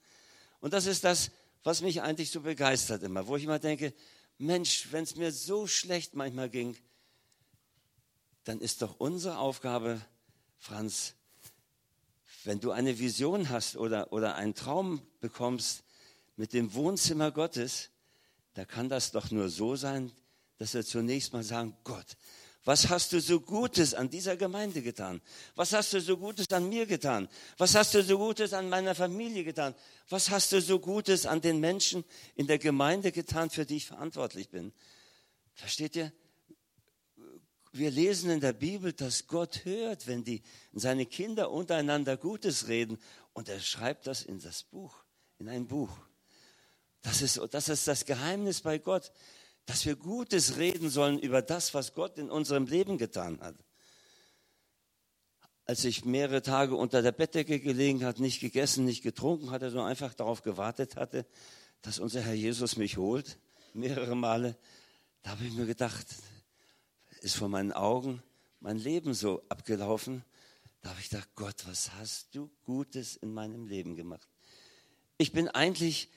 Und 0.61 0.73
das 0.73 0.87
ist 0.87 1.05
das, 1.05 1.31
was 1.63 1.83
mich 1.83 2.03
eigentlich 2.03 2.31
so 2.31 2.41
begeistert 2.41 3.03
immer, 3.03 3.27
wo 3.27 3.37
ich 3.37 3.45
immer 3.45 3.59
denke, 3.59 3.95
Mensch, 4.39 4.89
wenn 4.93 5.05
es 5.05 5.17
mir 5.17 5.33
so 5.33 5.67
schlecht 5.67 6.15
manchmal 6.15 6.49
ging, 6.49 6.77
dann 8.49 8.63
ist 8.63 8.81
doch 8.81 8.99
unsere 8.99 9.37
Aufgabe, 9.37 10.01
Franz, 10.57 11.13
wenn 12.45 12.61
du 12.61 12.71
eine 12.71 12.99
Vision 12.99 13.51
hast 13.51 13.77
oder, 13.77 14.11
oder 14.11 14.37
einen 14.37 14.55
Traum 14.55 15.03
bekommst 15.21 15.85
mit 16.37 16.55
dem 16.55 16.73
Wohnzimmer 16.73 17.31
Gottes, 17.31 17.91
da 18.55 18.65
kann 18.65 18.89
das 18.89 19.11
doch 19.11 19.31
nur 19.31 19.51
so 19.51 19.77
sein, 19.77 20.11
dass 20.57 20.73
wir 20.73 20.83
zunächst 20.83 21.35
mal 21.35 21.43
sagen, 21.43 21.77
Gott, 21.85 22.07
was 22.65 22.89
hast 22.89 23.13
du 23.13 23.21
so 23.21 23.39
Gutes 23.39 23.93
an 23.93 24.09
dieser 24.09 24.39
Gemeinde 24.39 24.81
getan? 24.81 25.21
Was 25.55 25.75
hast 25.75 25.93
du 25.93 26.01
so 26.01 26.17
Gutes 26.17 26.51
an 26.51 26.71
mir 26.71 26.87
getan? 26.87 27.29
Was 27.59 27.75
hast 27.75 27.93
du 27.93 28.03
so 28.03 28.17
Gutes 28.17 28.55
an 28.55 28.71
meiner 28.71 28.95
Familie 28.95 29.45
getan? 29.45 29.75
Was 30.09 30.31
hast 30.31 30.53
du 30.53 30.63
so 30.63 30.81
Gutes 30.81 31.27
an 31.27 31.43
den 31.43 31.61
Menschen 31.61 32.03
in 32.35 32.47
der 32.47 32.59
Gemeinde 32.59 33.13
getan, 33.13 33.51
für 33.51 33.67
die 33.67 33.77
ich 33.77 33.87
verantwortlich 33.87 34.49
bin? 34.49 34.73
Versteht 35.55 35.97
ihr? 35.97 36.13
Wir 37.73 37.91
lesen 37.91 38.31
in 38.31 38.41
der 38.41 38.53
Bibel, 38.53 38.93
dass 38.93 39.27
Gott 39.27 39.65
hört, 39.65 40.07
wenn 40.07 40.25
die, 40.25 40.43
seine 40.73 41.07
Kinder 41.07 41.51
untereinander 41.51 42.17
Gutes 42.17 42.69
reden. 42.69 42.99
Und 43.33 43.49
er 43.49 43.61
schreibt 43.61 44.07
das 44.07 44.23
in 44.23 44.41
das 44.41 44.63
Buch, 44.65 45.05
in 45.39 45.49
ein 45.49 45.67
Buch. 45.67 45.97
Das 47.03 47.23
ist, 47.23 47.41
das 47.53 47.69
ist 47.69 47.87
das 47.87 48.05
Geheimnis 48.05 48.61
bei 48.61 48.79
Gott 48.79 49.13
dass 49.69 49.85
wir 49.85 49.97
Gutes 49.97 50.57
reden 50.57 50.89
sollen 50.89 51.19
über 51.19 51.43
das, 51.43 51.75
was 51.75 51.93
Gott 51.93 52.17
in 52.17 52.31
unserem 52.31 52.65
Leben 52.65 52.97
getan 52.97 53.39
hat. 53.43 53.55
Als 55.67 55.85
ich 55.85 56.07
mehrere 56.07 56.41
Tage 56.41 56.75
unter 56.75 57.03
der 57.03 57.13
Bettdecke 57.13 57.61
gelegen 57.61 58.03
hat, 58.03 58.19
nicht 58.19 58.41
gegessen, 58.41 58.87
nicht 58.87 59.03
getrunken 59.03 59.51
hatte, 59.51 59.69
sondern 59.69 59.89
einfach 59.89 60.15
darauf 60.15 60.43
gewartet 60.43 60.97
hatte, 60.97 61.27
dass 61.83 61.99
unser 61.99 62.23
Herr 62.23 62.33
Jesus 62.33 62.79
mich 62.79 62.97
holt, 62.97 63.39
mehrere 63.75 64.17
Male, 64.17 64.57
da 65.23 65.33
habe 65.33 65.45
ich 65.45 65.53
mir 65.53 65.67
gedacht, 65.67 66.07
ist 67.19 67.37
vor 67.37 67.49
meinen 67.49 67.73
Augen 67.73 68.23
mein 68.61 68.79
Leben 68.79 69.15
so 69.15 69.43
abgelaufen. 69.49 70.25
Da 70.83 70.91
habe 70.91 71.01
ich 71.01 71.11
gedacht, 71.11 71.29
Gott, 71.35 71.65
was 71.67 71.93
hast 71.95 72.35
du 72.35 72.51
Gutes 72.65 73.17
in 73.17 73.33
meinem 73.33 73.67
Leben 73.67 73.95
gemacht? 73.95 74.29
Ich 75.17 75.33
bin 75.33 75.49
eigentlich 75.49 76.09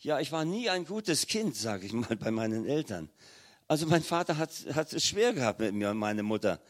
ja, 0.00 0.20
ich 0.20 0.30
war 0.30 0.44
nie 0.44 0.70
ein 0.70 0.84
gutes 0.84 1.26
Kind, 1.26 1.56
sage 1.56 1.86
ich 1.86 1.92
mal, 1.92 2.16
bei 2.20 2.30
meinen 2.30 2.66
Eltern. 2.66 3.10
Also 3.66 3.86
mein 3.86 4.02
Vater 4.02 4.38
hat, 4.38 4.50
hat 4.72 4.92
es 4.92 5.04
schwer 5.04 5.32
gehabt 5.32 5.60
mit 5.60 5.74
mir 5.74 5.90
und 5.90 5.98
meine 5.98 6.22
Mutter. 6.22 6.60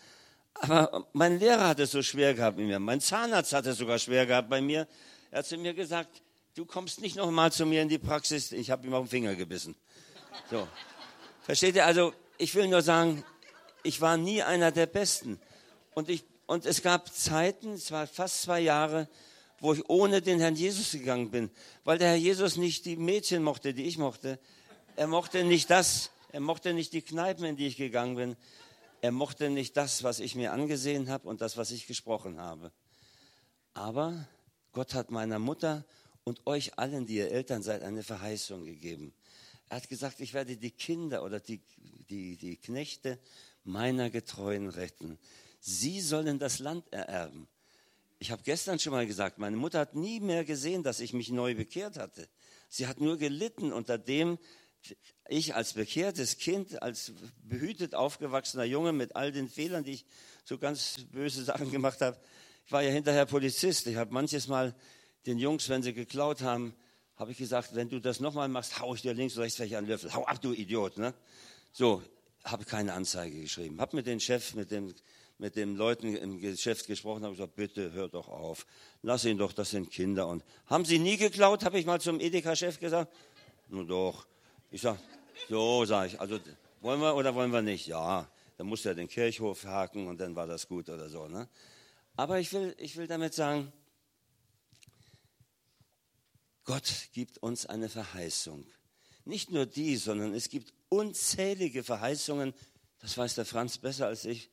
Aber 0.54 1.06
mein 1.12 1.38
Lehrer 1.38 1.68
hat 1.68 1.78
es 1.78 1.92
so 1.92 2.02
schwer 2.02 2.34
gehabt 2.34 2.56
mit 2.56 2.66
mir. 2.66 2.78
Mein 2.80 3.00
Zahnarzt 3.00 3.52
hat 3.52 3.66
es 3.66 3.78
sogar 3.78 3.98
schwer 3.98 4.26
gehabt 4.26 4.48
bei 4.48 4.60
mir. 4.60 4.88
Er 5.30 5.40
hat 5.40 5.46
zu 5.46 5.56
mir 5.56 5.74
gesagt, 5.74 6.22
du 6.54 6.64
kommst 6.64 7.00
nicht 7.00 7.16
noch 7.16 7.30
mal 7.30 7.52
zu 7.52 7.66
mir 7.66 7.82
in 7.82 7.88
die 7.88 7.98
Praxis. 7.98 8.50
Ich 8.50 8.70
habe 8.70 8.86
ihm 8.86 8.94
auf 8.94 9.04
den 9.04 9.10
Finger 9.10 9.34
gebissen. 9.36 9.76
So. 10.50 10.66
Versteht 11.42 11.76
ihr? 11.76 11.86
Also 11.86 12.12
ich 12.38 12.54
will 12.54 12.66
nur 12.66 12.82
sagen, 12.82 13.22
ich 13.82 14.00
war 14.00 14.16
nie 14.16 14.42
einer 14.42 14.72
der 14.72 14.86
Besten. 14.86 15.40
Und, 15.94 16.08
ich, 16.08 16.24
und 16.46 16.66
es 16.66 16.82
gab 16.82 17.12
Zeiten, 17.14 17.72
es 17.72 17.90
war 17.90 18.06
fast 18.06 18.42
zwei 18.42 18.60
Jahre, 18.60 19.08
wo 19.60 19.72
ich 19.72 19.88
ohne 19.88 20.22
den 20.22 20.40
Herrn 20.40 20.54
Jesus 20.54 20.92
gegangen 20.92 21.30
bin, 21.30 21.50
weil 21.84 21.98
der 21.98 22.08
Herr 22.08 22.16
Jesus 22.16 22.56
nicht 22.56 22.84
die 22.84 22.96
Mädchen 22.96 23.42
mochte, 23.42 23.74
die 23.74 23.84
ich 23.84 23.98
mochte. 23.98 24.38
Er 24.96 25.06
mochte 25.06 25.44
nicht 25.44 25.70
das, 25.70 26.10
er 26.30 26.40
mochte 26.40 26.72
nicht 26.74 26.92
die 26.92 27.02
Kneipen, 27.02 27.44
in 27.44 27.56
die 27.56 27.66
ich 27.66 27.76
gegangen 27.76 28.16
bin. 28.16 28.36
Er 29.00 29.12
mochte 29.12 29.50
nicht 29.50 29.76
das, 29.76 30.02
was 30.02 30.20
ich 30.20 30.34
mir 30.34 30.52
angesehen 30.52 31.08
habe 31.08 31.28
und 31.28 31.40
das, 31.40 31.56
was 31.56 31.70
ich 31.70 31.86
gesprochen 31.86 32.40
habe. 32.40 32.72
Aber 33.74 34.26
Gott 34.72 34.94
hat 34.94 35.10
meiner 35.10 35.38
Mutter 35.38 35.84
und 36.24 36.46
euch 36.46 36.78
allen, 36.78 37.06
die 37.06 37.16
ihr 37.16 37.30
Eltern 37.30 37.62
seid, 37.62 37.82
eine 37.82 38.02
Verheißung 38.02 38.64
gegeben. 38.64 39.14
Er 39.68 39.78
hat 39.78 39.88
gesagt, 39.88 40.20
ich 40.20 40.34
werde 40.34 40.56
die 40.56 40.70
Kinder 40.70 41.22
oder 41.22 41.40
die, 41.40 41.60
die, 42.10 42.36
die 42.36 42.56
Knechte 42.56 43.18
meiner 43.68 44.10
Getreuen 44.10 44.68
retten. 44.68 45.18
Sie 45.60 46.00
sollen 46.00 46.38
das 46.38 46.58
Land 46.58 46.92
ererben. 46.92 47.46
Ich 48.18 48.32
habe 48.32 48.42
gestern 48.42 48.78
schon 48.78 48.92
mal 48.92 49.06
gesagt, 49.06 49.38
meine 49.38 49.56
Mutter 49.56 49.78
hat 49.78 49.94
nie 49.94 50.18
mehr 50.18 50.44
gesehen, 50.44 50.82
dass 50.82 50.98
ich 50.98 51.12
mich 51.12 51.30
neu 51.30 51.54
bekehrt 51.54 51.96
hatte. 51.96 52.28
Sie 52.68 52.86
hat 52.86 53.00
nur 53.00 53.16
gelitten 53.16 53.72
unter 53.72 53.96
dem, 53.96 54.38
ich 55.28 55.54
als 55.54 55.74
bekehrtes 55.74 56.38
Kind, 56.38 56.82
als 56.82 57.12
behütet 57.42 57.94
aufgewachsener 57.94 58.64
Junge 58.64 58.92
mit 58.92 59.14
all 59.14 59.30
den 59.30 59.48
Fehlern, 59.48 59.84
die 59.84 59.92
ich 59.92 60.06
so 60.44 60.58
ganz 60.58 60.96
böse 61.12 61.44
Sachen 61.44 61.70
gemacht 61.70 62.00
habe, 62.00 62.18
ich 62.64 62.72
war 62.72 62.82
ja 62.82 62.90
hinterher 62.90 63.24
Polizist. 63.24 63.86
Ich 63.86 63.96
habe 63.96 64.12
manches 64.12 64.48
Mal 64.48 64.74
den 65.26 65.38
Jungs, 65.38 65.68
wenn 65.68 65.82
sie 65.82 65.94
geklaut 65.94 66.42
haben, 66.42 66.74
habe 67.16 67.32
ich 67.32 67.38
gesagt, 67.38 67.74
wenn 67.74 67.88
du 67.88 68.00
das 68.00 68.20
nochmal 68.20 68.48
machst, 68.48 68.78
hau 68.78 68.94
ich 68.94 69.02
dir 69.02 69.14
links 69.14 69.36
und 69.36 69.42
rechts 69.42 69.58
welche 69.58 69.78
an 69.78 69.86
Löffel. 69.86 70.12
Hau 70.14 70.24
ab, 70.24 70.40
du 70.40 70.52
Idiot. 70.52 70.98
Ne? 70.98 71.14
So, 71.72 72.02
habe 72.50 72.64
keine 72.64 72.92
Anzeige 72.92 73.40
geschrieben. 73.40 73.80
Habe 73.80 73.96
mit 73.96 74.06
dem 74.06 74.20
Chef, 74.20 74.54
mit 74.54 74.70
dem 74.70 74.94
mit 75.38 75.54
den 75.54 75.76
Leuten 75.76 76.16
im 76.16 76.40
Geschäft 76.40 76.88
gesprochen, 76.88 77.22
habe 77.22 77.34
gesagt, 77.34 77.54
bitte 77.54 77.92
hör 77.92 78.08
doch 78.08 78.28
auf. 78.28 78.66
Lass 79.02 79.24
ihn 79.24 79.38
doch, 79.38 79.52
das 79.52 79.70
sind 79.70 79.90
Kinder. 79.90 80.26
Und 80.26 80.44
haben 80.66 80.84
sie 80.84 80.98
nie 80.98 81.16
geklaut, 81.16 81.64
habe 81.64 81.78
ich 81.78 81.86
mal 81.86 82.00
zum 82.00 82.20
Edeka-Chef 82.20 82.80
gesagt. 82.80 83.14
Nun 83.68 83.86
doch. 83.86 84.26
Ich 84.70 84.80
sage, 84.80 84.98
so 85.48 85.84
sage 85.84 86.08
ich, 86.08 86.20
also 86.20 86.40
wollen 86.80 87.00
wir 87.00 87.14
oder 87.14 87.34
wollen 87.34 87.52
wir 87.52 87.62
nicht? 87.62 87.86
Ja, 87.86 88.28
dann 88.56 88.66
muss 88.66 88.84
er 88.84 88.94
den 88.94 89.08
Kirchhof 89.08 89.64
haken 89.64 90.08
und 90.08 90.20
dann 90.20 90.34
war 90.34 90.46
das 90.46 90.66
gut 90.66 90.88
oder 90.88 91.08
so. 91.08 91.28
Ne? 91.28 91.48
Aber 92.16 92.40
ich 92.40 92.52
will, 92.52 92.74
ich 92.78 92.96
will 92.96 93.06
damit 93.06 93.32
sagen, 93.32 93.72
Gott 96.64 97.08
gibt 97.12 97.38
uns 97.38 97.64
eine 97.64 97.88
Verheißung. 97.88 98.66
Nicht 99.28 99.50
nur 99.50 99.66
die, 99.66 99.96
sondern 99.96 100.34
es 100.34 100.48
gibt 100.48 100.72
unzählige 100.88 101.84
Verheißungen, 101.84 102.54
das 102.98 103.16
weiß 103.16 103.34
der 103.36 103.44
Franz 103.44 103.78
besser 103.78 104.06
als 104.06 104.24
ich, 104.24 104.50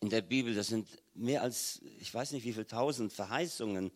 in 0.00 0.10
der 0.10 0.22
Bibel. 0.22 0.54
Das 0.54 0.68
sind 0.68 0.88
mehr 1.14 1.42
als, 1.42 1.80
ich 1.98 2.12
weiß 2.12 2.32
nicht 2.32 2.44
wie 2.44 2.52
viele 2.52 2.66
tausend 2.66 3.12
Verheißungen. 3.12 3.90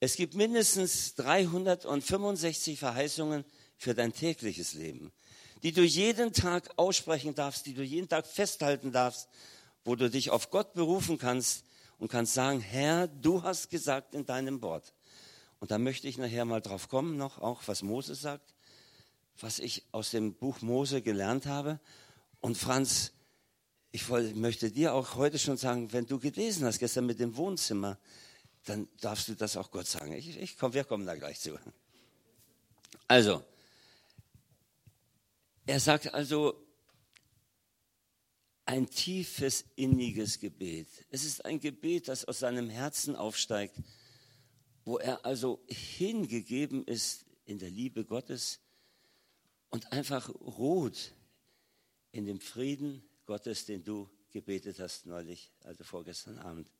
Es 0.00 0.16
gibt 0.16 0.34
mindestens 0.34 1.14
365 1.14 2.78
Verheißungen 2.78 3.44
für 3.76 3.94
dein 3.94 4.12
tägliches 4.12 4.74
Leben, 4.74 5.12
die 5.62 5.72
du 5.72 5.82
jeden 5.82 6.32
Tag 6.32 6.70
aussprechen 6.76 7.34
darfst, 7.34 7.66
die 7.66 7.74
du 7.74 7.82
jeden 7.82 8.08
Tag 8.08 8.26
festhalten 8.26 8.90
darfst 8.90 9.28
wo 9.88 9.96
du 9.96 10.10
dich 10.10 10.28
auf 10.30 10.50
Gott 10.50 10.74
berufen 10.74 11.16
kannst 11.16 11.64
und 11.98 12.10
kannst 12.10 12.34
sagen, 12.34 12.60
Herr, 12.60 13.08
du 13.08 13.42
hast 13.42 13.70
gesagt 13.70 14.14
in 14.14 14.26
deinem 14.26 14.60
Wort. 14.60 14.92
Und 15.60 15.70
da 15.70 15.78
möchte 15.78 16.06
ich 16.08 16.18
nachher 16.18 16.44
mal 16.44 16.60
drauf 16.60 16.88
kommen, 16.88 17.16
noch 17.16 17.38
auch 17.38 17.62
was 17.66 17.82
Mose 17.82 18.14
sagt, 18.14 18.54
was 19.40 19.58
ich 19.58 19.84
aus 19.92 20.10
dem 20.10 20.34
Buch 20.34 20.60
Mose 20.60 21.02
gelernt 21.02 21.46
habe. 21.46 21.80
Und 22.40 22.56
Franz, 22.56 23.12
ich 23.90 24.08
möchte 24.08 24.70
dir 24.70 24.94
auch 24.94 25.16
heute 25.16 25.38
schon 25.38 25.56
sagen, 25.56 25.92
wenn 25.92 26.06
du 26.06 26.18
gelesen 26.18 26.64
hast 26.64 26.78
gestern 26.78 27.06
mit 27.06 27.18
dem 27.18 27.36
Wohnzimmer, 27.36 27.98
dann 28.64 28.88
darfst 29.00 29.28
du 29.28 29.34
das 29.34 29.56
auch 29.56 29.70
Gott 29.70 29.86
sagen. 29.86 30.12
Ich, 30.12 30.36
ich 30.38 30.58
komm, 30.58 30.74
wir 30.74 30.84
kommen 30.84 31.06
da 31.06 31.14
gleich 31.16 31.40
zu. 31.40 31.58
Also, 33.06 33.42
er 35.66 35.80
sagt 35.80 36.12
also, 36.12 36.64
ein 38.68 38.88
tiefes, 38.88 39.64
inniges 39.76 40.38
Gebet. 40.38 40.88
Es 41.10 41.24
ist 41.24 41.44
ein 41.46 41.58
Gebet, 41.58 42.08
das 42.08 42.26
aus 42.26 42.40
seinem 42.40 42.68
Herzen 42.68 43.16
aufsteigt, 43.16 43.74
wo 44.88 44.96
er 44.96 45.26
also 45.26 45.62
hingegeben 45.68 46.82
ist 46.86 47.26
in 47.44 47.58
der 47.58 47.68
Liebe 47.68 48.06
Gottes 48.06 48.58
und 49.68 49.92
einfach 49.92 50.30
ruht 50.30 51.12
in 52.10 52.24
dem 52.24 52.40
Frieden 52.40 53.06
Gottes, 53.26 53.66
den 53.66 53.84
du 53.84 54.08
gebetet 54.30 54.78
hast 54.78 55.04
neulich, 55.04 55.52
also 55.60 55.84
vorgestern 55.84 56.38
Abend. 56.38 56.70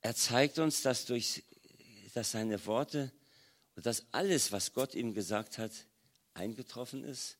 Er 0.00 0.14
zeigt 0.14 0.60
uns, 0.60 0.82
dass 0.82 1.06
durch 1.06 1.42
dass 2.14 2.30
seine 2.30 2.64
Worte 2.66 3.10
und 3.74 3.84
dass 3.84 4.06
alles, 4.12 4.52
was 4.52 4.72
Gott 4.72 4.94
ihm 4.94 5.12
gesagt 5.12 5.58
hat, 5.58 5.72
eingetroffen 6.34 7.02
ist 7.02 7.36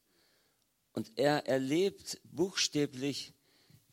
und 0.92 1.12
er 1.14 1.46
erlebt 1.46 2.20
buchstäblich, 2.25 3.32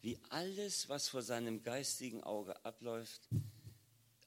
wie 0.02 0.18
alles, 0.30 0.90
was 0.90 1.10
vor 1.10 1.22
seinem 1.22 1.62
geistigen 1.62 2.24
Auge 2.24 2.66
abläuft, 2.66 3.30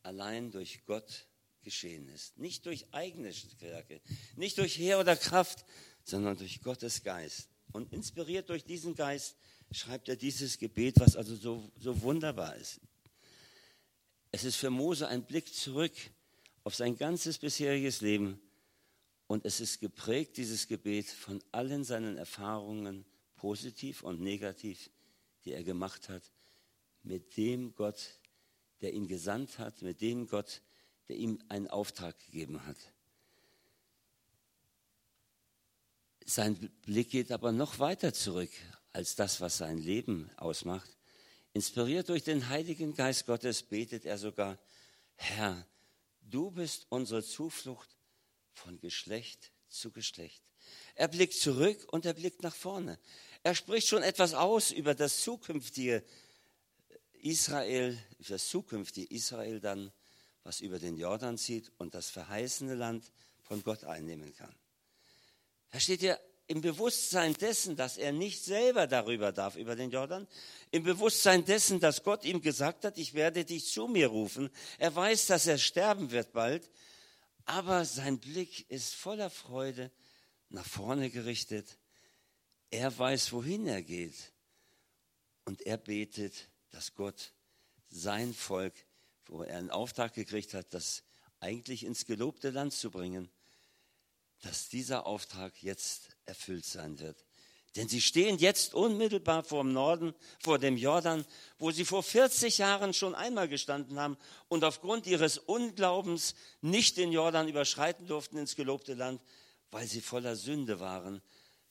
allein 0.02 0.50
durch 0.50 0.85
Gott 0.87 1.26
geschehen 1.62 2.09
ist. 2.09 2.38
Nicht 2.38 2.67
durch 2.67 2.87
eigene 2.93 3.33
Stärke, 3.33 4.00
nicht 4.37 4.59
durch 4.59 4.78
Heer 4.78 5.00
oder 5.00 5.17
Kraft, 5.17 5.64
sondern 6.05 6.37
durch 6.37 6.62
Gottes 6.62 7.02
Geist. 7.02 7.49
Und 7.73 7.93
inspiriert 7.93 8.49
durch 8.49 8.64
diesen 8.64 8.95
Geist 8.95 9.37
schreibt 9.71 10.09
er 10.09 10.17
dieses 10.17 10.59
Gebet, 10.59 10.99
was 10.99 11.17
also 11.17 11.37
so, 11.37 11.71
so 11.78 12.00
wunderbar 12.02 12.57
ist. 12.57 12.81
Es 14.31 14.45
ist 14.45 14.57
für 14.57 14.71
Mose 14.71 15.09
ein 15.09 15.25
Blick 15.25 15.55
zurück 15.55 15.93
auf 16.64 16.75
sein 16.75 16.97
ganzes 16.97 17.38
bisheriges 17.38 18.00
Leben 18.00 18.40
und 19.26 19.45
es 19.45 19.61
ist 19.61 19.81
geprägt, 19.81 20.38
dieses 20.38 20.69
Gebet, 20.69 21.07
von 21.07 21.43
allen 21.52 21.85
seinen 21.85 22.17
Erfahrungen, 22.17 23.05
positiv 23.37 24.02
und 24.02 24.21
negativ, 24.21 24.90
die 25.45 25.52
er 25.52 25.62
gemacht 25.62 26.09
hat, 26.09 26.23
mit 27.02 27.37
dem 27.37 27.75
Gott, 27.75 28.21
der 28.80 28.92
ihn 28.92 29.08
gesandt 29.08 29.58
hat, 29.58 29.82
mit 29.82 30.00
dem 30.00 30.26
Gott, 30.26 30.62
der 31.08 31.16
ihm 31.16 31.38
einen 31.49 31.68
Auftrag 31.68 32.18
gegeben 32.18 32.64
hat. 32.66 32.76
Sein 36.25 36.56
Blick 36.82 37.11
geht 37.11 37.32
aber 37.32 37.52
noch 37.52 37.78
weiter 37.78 38.12
zurück 38.12 38.50
als 38.92 39.16
das, 39.16 39.40
was 39.40 39.58
sein 39.58 39.78
Leben 39.78 40.30
ausmacht. 40.37 40.97
Inspiriert 41.54 42.08
durch 42.11 42.23
den 42.23 42.49
Heiligen 42.49 42.94
Geist 42.94 43.26
Gottes 43.26 43.62
betet 43.62 44.04
er 44.04 44.18
sogar, 44.18 44.58
Herr, 45.14 45.66
du 46.20 46.50
bist 46.50 46.87
unsere 46.90 47.23
Zuflucht 47.23 47.97
von 48.52 48.78
Geschlecht 48.78 49.52
zu 49.68 49.90
Geschlecht. 49.90 50.42
Er 50.94 51.08
blickt 51.08 51.35
zurück 51.35 51.87
und 51.92 52.04
er 52.04 52.12
blickt 52.14 52.42
nach 52.42 52.54
vorne. 52.54 52.99
Er 53.42 53.54
spricht 53.54 53.88
schon 53.88 54.02
etwas 54.02 54.35
aus 54.35 54.70
über 54.70 54.94
das 54.94 55.23
zukünftige 55.23 56.04
Israel, 57.23 57.99
das 58.29 58.49
zukünftige 58.49 59.15
Israel 59.15 59.61
dann, 59.61 59.93
was 60.45 60.61
über 60.61 60.79
den 60.79 60.97
Jordan 60.97 61.39
zieht 61.39 61.71
und 61.79 61.95
das 61.95 62.11
verheißene 62.11 62.75
Land 62.75 63.05
von 63.43 63.63
Gott 63.63 63.85
einnehmen 63.85 64.35
kann. 64.35 64.55
Da 65.71 65.81
steht 65.81 66.03
ja 66.03 66.17
im 66.47 66.63
Bewusstsein 66.63 67.35
dessen, 67.35 67.77
dass 67.77 67.99
er 67.99 68.13
nicht 68.13 68.43
selber 68.43 68.87
darüber 68.87 69.33
darf, 69.33 69.57
über 69.57 69.77
den 69.77 69.91
Jordan, 69.91 70.27
im 70.71 70.83
Bewusstsein 70.83 71.45
dessen, 71.45 71.79
dass 71.79 72.03
Gott 72.03 72.25
ihm 72.25 72.41
gesagt 72.41 72.85
hat, 72.85 72.97
ich 72.97 73.13
werde 73.13 73.45
dich 73.45 73.67
zu 73.67 73.87
mir 73.87 74.07
rufen. 74.07 74.49
Er 74.79 74.95
weiß, 74.95 75.27
dass 75.27 75.47
er 75.47 75.59
sterben 75.59 76.11
wird 76.11 76.33
bald 76.33 76.71
aber 77.49 77.87
sein 77.87 78.19
Blick 78.19 78.71
ist 78.71 78.95
voller 78.95 79.31
Freude 79.31 79.91
nach 80.51 80.67
vorne 80.67 81.09
gerichtet. 81.09 81.79
Er 82.71 82.97
weiß, 82.97 83.33
wohin 83.33 83.67
er 83.67 83.83
geht. 83.83 84.35
Und 85.47 85.63
er 85.63 85.79
betet, 85.79 86.51
dass 86.71 86.95
Gott 86.95 87.33
sein 87.89 88.35
Volk, 88.35 88.75
wo 89.27 89.43
er 89.43 89.59
einen 89.59 89.71
Auftrag 89.71 90.15
gekriegt 90.15 90.55
hat, 90.55 90.75
das 90.75 91.03
eigentlich 91.41 91.85
ins 91.85 92.07
gelobte 92.07 92.51
Land 92.51 92.73
zu 92.73 92.91
bringen, 92.91 93.31
dass 94.43 94.69
dieser 94.69 95.07
Auftrag 95.07 95.63
jetzt 95.63 96.11
erfüllt 96.27 96.65
sein 96.65 96.99
wird. 96.99 97.25
Denn 97.77 97.89
sie 97.89 98.01
stehen 98.01 98.39
jetzt 98.39 98.75
unmittelbar 98.75 99.45
vor 99.45 99.63
dem 99.63 99.73
Norden, 99.73 100.15
vor 100.41 100.59
dem 100.59 100.77
Jordan, 100.77 101.25
wo 101.59 101.71
sie 101.71 101.85
vor 101.85 102.03
40 102.03 102.59
Jahren 102.59 102.95
schon 102.95 103.15
einmal 103.15 103.47
gestanden 103.47 104.01
haben 104.01 104.17
und 104.49 104.65
aufgrund 104.65 105.07
ihres 105.07 105.39
Unglaubens 105.39 106.35
nicht 106.61 106.97
den 106.97 107.13
Jordan 107.13 107.49
überschreiten 107.49 108.07
durften 108.07 108.39
ins 108.39 108.57
gelobte 108.57 108.95
Land, 108.95 109.21
weil 109.71 109.87
sie 109.87 110.01
voller 110.01 110.35
Sünde 110.35 110.81
waren. 110.81 111.23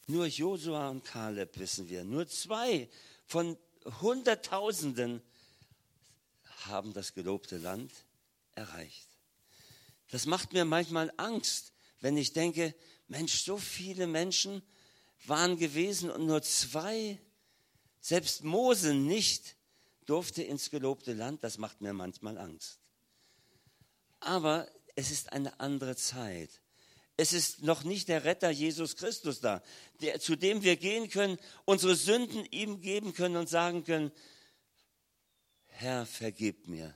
Nur 0.06 0.27
Josua 0.27 0.89
und 0.89 1.04
Kaleb 1.04 1.58
wissen 1.58 1.89
wir, 1.89 2.04
nur 2.06 2.27
zwei 2.27 2.88
von 3.25 3.58
Hunderttausenden 4.01 5.22
haben 6.65 6.94
das 6.94 7.13
gelobte 7.13 7.58
Land 7.58 7.91
erreicht. 8.56 9.08
Das 10.10 10.25
macht 10.25 10.53
mir 10.53 10.65
manchmal 10.65 11.12
Angst, 11.17 11.74
wenn 12.00 12.17
ich 12.17 12.34
denke, 12.34 12.75
Mensch, 13.08 13.44
so 13.44 13.58
viele 13.58 14.08
Menschen, 14.08 14.62
waren 15.25 15.58
gewesen 15.58 16.10
und 16.10 16.25
nur 16.25 16.41
zwei, 16.41 17.20
selbst 18.00 18.44
Mose 18.44 18.94
nicht, 18.94 19.56
durfte 20.06 20.44
ins 20.44 20.70
gelobte 20.70 21.13
Land. 21.13 21.44
Das 21.44 21.58
macht 21.58 21.82
mir 21.82 21.94
manchmal 21.94 22.38
Angst. 22.38 22.79
Aber 24.20 24.70
es 24.96 25.12
ist 25.12 25.32
eine 25.32 25.60
andere 25.60 25.96
Zeit. 25.96 26.62
Es 27.19 27.33
ist 27.33 27.63
noch 27.63 27.83
nicht 27.83 28.09
der 28.09 28.25
Retter 28.25 28.51
Jesus 28.51 28.95
Christus 28.95 29.39
da, 29.39 29.63
der, 30.01 30.19
zu 30.19 30.36
dem 30.36 30.62
wir 30.62 30.77
gehen 30.77 31.09
können, 31.09 31.39
unsere 31.65 31.95
Sünden 31.95 32.45
ihm 32.51 32.79
geben 32.79 33.13
können 33.13 33.38
und 33.38 33.50
sagen 33.50 33.83
können, 33.83 34.12
Herr, 35.65 36.05
vergib 36.05 36.67
mir. 36.67 36.93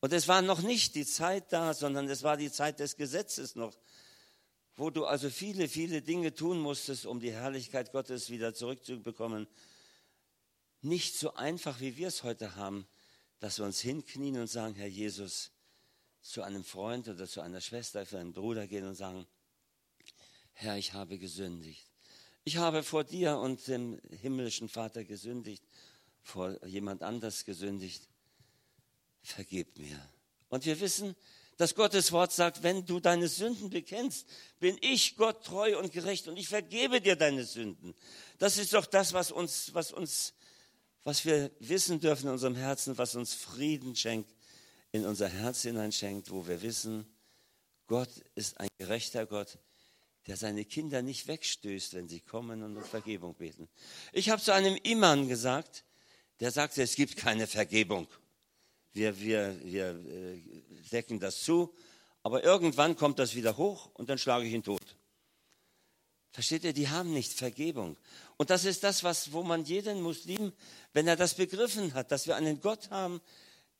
Und 0.00 0.12
es 0.12 0.26
war 0.26 0.42
noch 0.42 0.62
nicht 0.62 0.96
die 0.96 1.06
Zeit 1.06 1.52
da, 1.52 1.74
sondern 1.74 2.08
es 2.08 2.24
war 2.24 2.36
die 2.36 2.50
Zeit 2.50 2.80
des 2.80 2.96
Gesetzes 2.96 3.54
noch, 3.54 3.72
wo 4.76 4.90
du 4.90 5.06
also 5.06 5.30
viele, 5.30 5.68
viele 5.68 6.02
Dinge 6.02 6.34
tun 6.34 6.60
musstest, 6.60 7.06
um 7.06 7.20
die 7.20 7.32
Herrlichkeit 7.32 7.92
Gottes 7.92 8.30
wieder 8.30 8.52
zurückzubekommen. 8.52 9.46
Nicht 10.82 11.16
so 11.16 11.34
einfach, 11.34 11.80
wie 11.80 11.96
wir 11.96 12.08
es 12.08 12.24
heute 12.24 12.56
haben, 12.56 12.86
dass 13.38 13.58
wir 13.58 13.64
uns 13.64 13.80
hinknien 13.80 14.38
und 14.38 14.48
sagen, 14.48 14.74
Herr 14.74 14.86
Jesus, 14.86 15.50
zu 16.20 16.42
einem 16.42 16.64
Freund 16.64 17.08
oder 17.08 17.26
zu 17.26 17.40
einer 17.40 17.60
Schwester, 17.60 18.04
für 18.04 18.18
einen 18.18 18.32
Bruder 18.32 18.66
gehen 18.66 18.86
und 18.86 18.96
sagen, 18.96 19.26
Herr, 20.58 20.78
ich 20.78 20.94
habe 20.94 21.18
gesündigt. 21.18 21.86
Ich 22.42 22.56
habe 22.56 22.82
vor 22.82 23.04
dir 23.04 23.36
und 23.36 23.68
dem 23.68 24.00
himmlischen 24.22 24.70
Vater 24.70 25.04
gesündigt, 25.04 25.62
vor 26.22 26.64
jemand 26.64 27.02
anders 27.02 27.44
gesündigt. 27.44 28.08
Vergib 29.22 29.76
mir. 29.76 30.00
Und 30.48 30.64
wir 30.64 30.80
wissen, 30.80 31.14
dass 31.58 31.74
Gottes 31.74 32.10
Wort 32.10 32.32
sagt, 32.32 32.62
wenn 32.62 32.86
du 32.86 33.00
deine 33.00 33.28
Sünden 33.28 33.68
bekennst, 33.68 34.26
bin 34.58 34.78
ich 34.80 35.16
Gott 35.16 35.44
treu 35.44 35.78
und 35.78 35.92
gerecht 35.92 36.26
und 36.26 36.38
ich 36.38 36.48
vergebe 36.48 37.02
dir 37.02 37.16
deine 37.16 37.44
Sünden. 37.44 37.94
Das 38.38 38.56
ist 38.56 38.72
doch 38.72 38.86
das, 38.86 39.12
was 39.12 39.32
uns, 39.32 39.74
was 39.74 39.92
uns, 39.92 40.32
was 41.04 41.26
wir 41.26 41.50
wissen 41.58 42.00
dürfen 42.00 42.28
in 42.28 42.32
unserem 42.32 42.56
Herzen, 42.56 42.96
was 42.96 43.14
uns 43.14 43.34
Frieden 43.34 43.94
schenkt, 43.94 44.34
in 44.90 45.04
unser 45.04 45.28
Herz 45.28 45.62
hineinschenkt, 45.62 46.30
wo 46.30 46.46
wir 46.48 46.62
wissen, 46.62 47.06
Gott 47.86 48.08
ist 48.34 48.58
ein 48.58 48.68
gerechter 48.78 49.26
Gott, 49.26 49.58
der 50.26 50.36
seine 50.36 50.64
Kinder 50.64 51.02
nicht 51.02 51.26
wegstößt, 51.28 51.94
wenn 51.94 52.08
sie 52.08 52.20
kommen 52.20 52.62
und 52.62 52.76
um 52.76 52.84
Vergebung 52.84 53.34
beten. 53.34 53.68
Ich 54.12 54.30
habe 54.30 54.42
zu 54.42 54.52
einem 54.52 54.76
Imam 54.82 55.28
gesagt, 55.28 55.84
der 56.40 56.50
sagte, 56.50 56.82
es 56.82 56.96
gibt 56.96 57.16
keine 57.16 57.46
Vergebung. 57.46 58.08
Wir, 58.92 59.20
wir, 59.20 59.56
wir 59.62 59.90
äh, 59.90 60.38
decken 60.90 61.20
das 61.20 61.42
zu, 61.42 61.74
aber 62.22 62.42
irgendwann 62.42 62.96
kommt 62.96 63.18
das 63.18 63.34
wieder 63.34 63.56
hoch 63.56 63.90
und 63.94 64.08
dann 64.08 64.18
schlage 64.18 64.46
ich 64.46 64.52
ihn 64.52 64.64
tot. 64.64 64.96
Versteht 66.32 66.64
ihr, 66.64 66.72
die 66.72 66.88
haben 66.88 67.12
nicht 67.12 67.32
Vergebung. 67.32 67.96
Und 68.36 68.50
das 68.50 68.64
ist 68.64 68.84
das, 68.84 69.04
was, 69.04 69.32
wo 69.32 69.42
man 69.42 69.64
jeden 69.64 70.02
Muslim, 70.02 70.52
wenn 70.92 71.08
er 71.08 71.16
das 71.16 71.34
begriffen 71.34 71.94
hat, 71.94 72.10
dass 72.10 72.26
wir 72.26 72.36
einen 72.36 72.60
Gott 72.60 72.90
haben, 72.90 73.20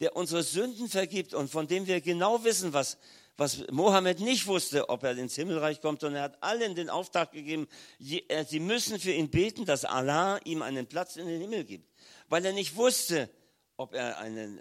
der 0.01 0.17
unsere 0.17 0.43
Sünden 0.43 0.89
vergibt 0.89 1.35
und 1.35 1.51
von 1.51 1.67
dem 1.67 1.87
wir 1.87 2.01
genau 2.01 2.45
wissen, 2.45 2.73
was, 2.73 2.99
was 3.37 3.67
Mohammed 3.71 4.21
nicht 4.21 4.47
wusste, 4.47 4.89
ob 4.89 5.03
er 5.05 5.17
ins 5.17 5.35
Himmelreich 5.35 5.81
kommt. 5.81 6.05
Und 6.05 6.15
er 6.15 6.23
hat 6.23 6.43
allen 6.43 6.75
den 6.75 6.91
Auftrag 6.91 7.33
gegeben, 7.33 7.67
äh, 7.99 8.45
sie 8.45 8.61
müssen 8.61 8.99
für 8.99 9.13
ihn 9.13 9.31
beten, 9.31 9.65
dass 9.65 9.85
Allah 9.85 10.39
ihm 10.45 10.63
einen 10.63 10.87
Platz 10.87 11.17
in 11.17 11.27
den 11.27 11.41
Himmel 11.41 11.65
gibt. 11.65 11.91
Weil 12.29 12.45
er 12.45 12.53
nicht 12.53 12.77
wusste, 12.77 13.31
ob 13.77 13.95
er 13.95 14.19
einen, 14.19 14.61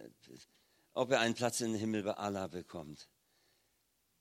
ob 0.93 1.11
er 1.11 1.19
einen 1.19 1.35
Platz 1.35 1.61
in 1.61 1.73
den 1.73 1.79
Himmel 1.79 2.03
bei 2.03 2.13
Allah 2.13 2.47
bekommt. 2.47 3.07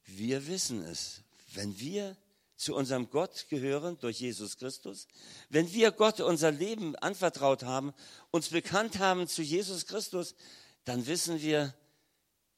Wir 0.05 0.47
wissen 0.47 0.85
es. 0.85 1.23
Wenn 1.53 1.79
wir 1.79 2.17
zu 2.57 2.75
unserem 2.75 3.11
Gott 3.11 3.47
gehören 3.49 3.99
durch 3.99 4.21
Jesus 4.21 4.57
Christus, 4.57 5.07
wenn 5.49 5.73
wir 5.73 5.91
Gott 5.91 6.21
unser 6.21 6.51
Leben 6.51 6.97
anvertraut 6.97 7.63
haben, 7.65 7.93
uns 8.31 8.49
bekannt 8.49 8.99
haben 8.99 9.27
zu 9.27 9.43
Jesus 9.43 9.87
Christus, 9.87 10.35
dann 10.85 11.07
wissen 11.07 11.41
wir, 11.41 11.75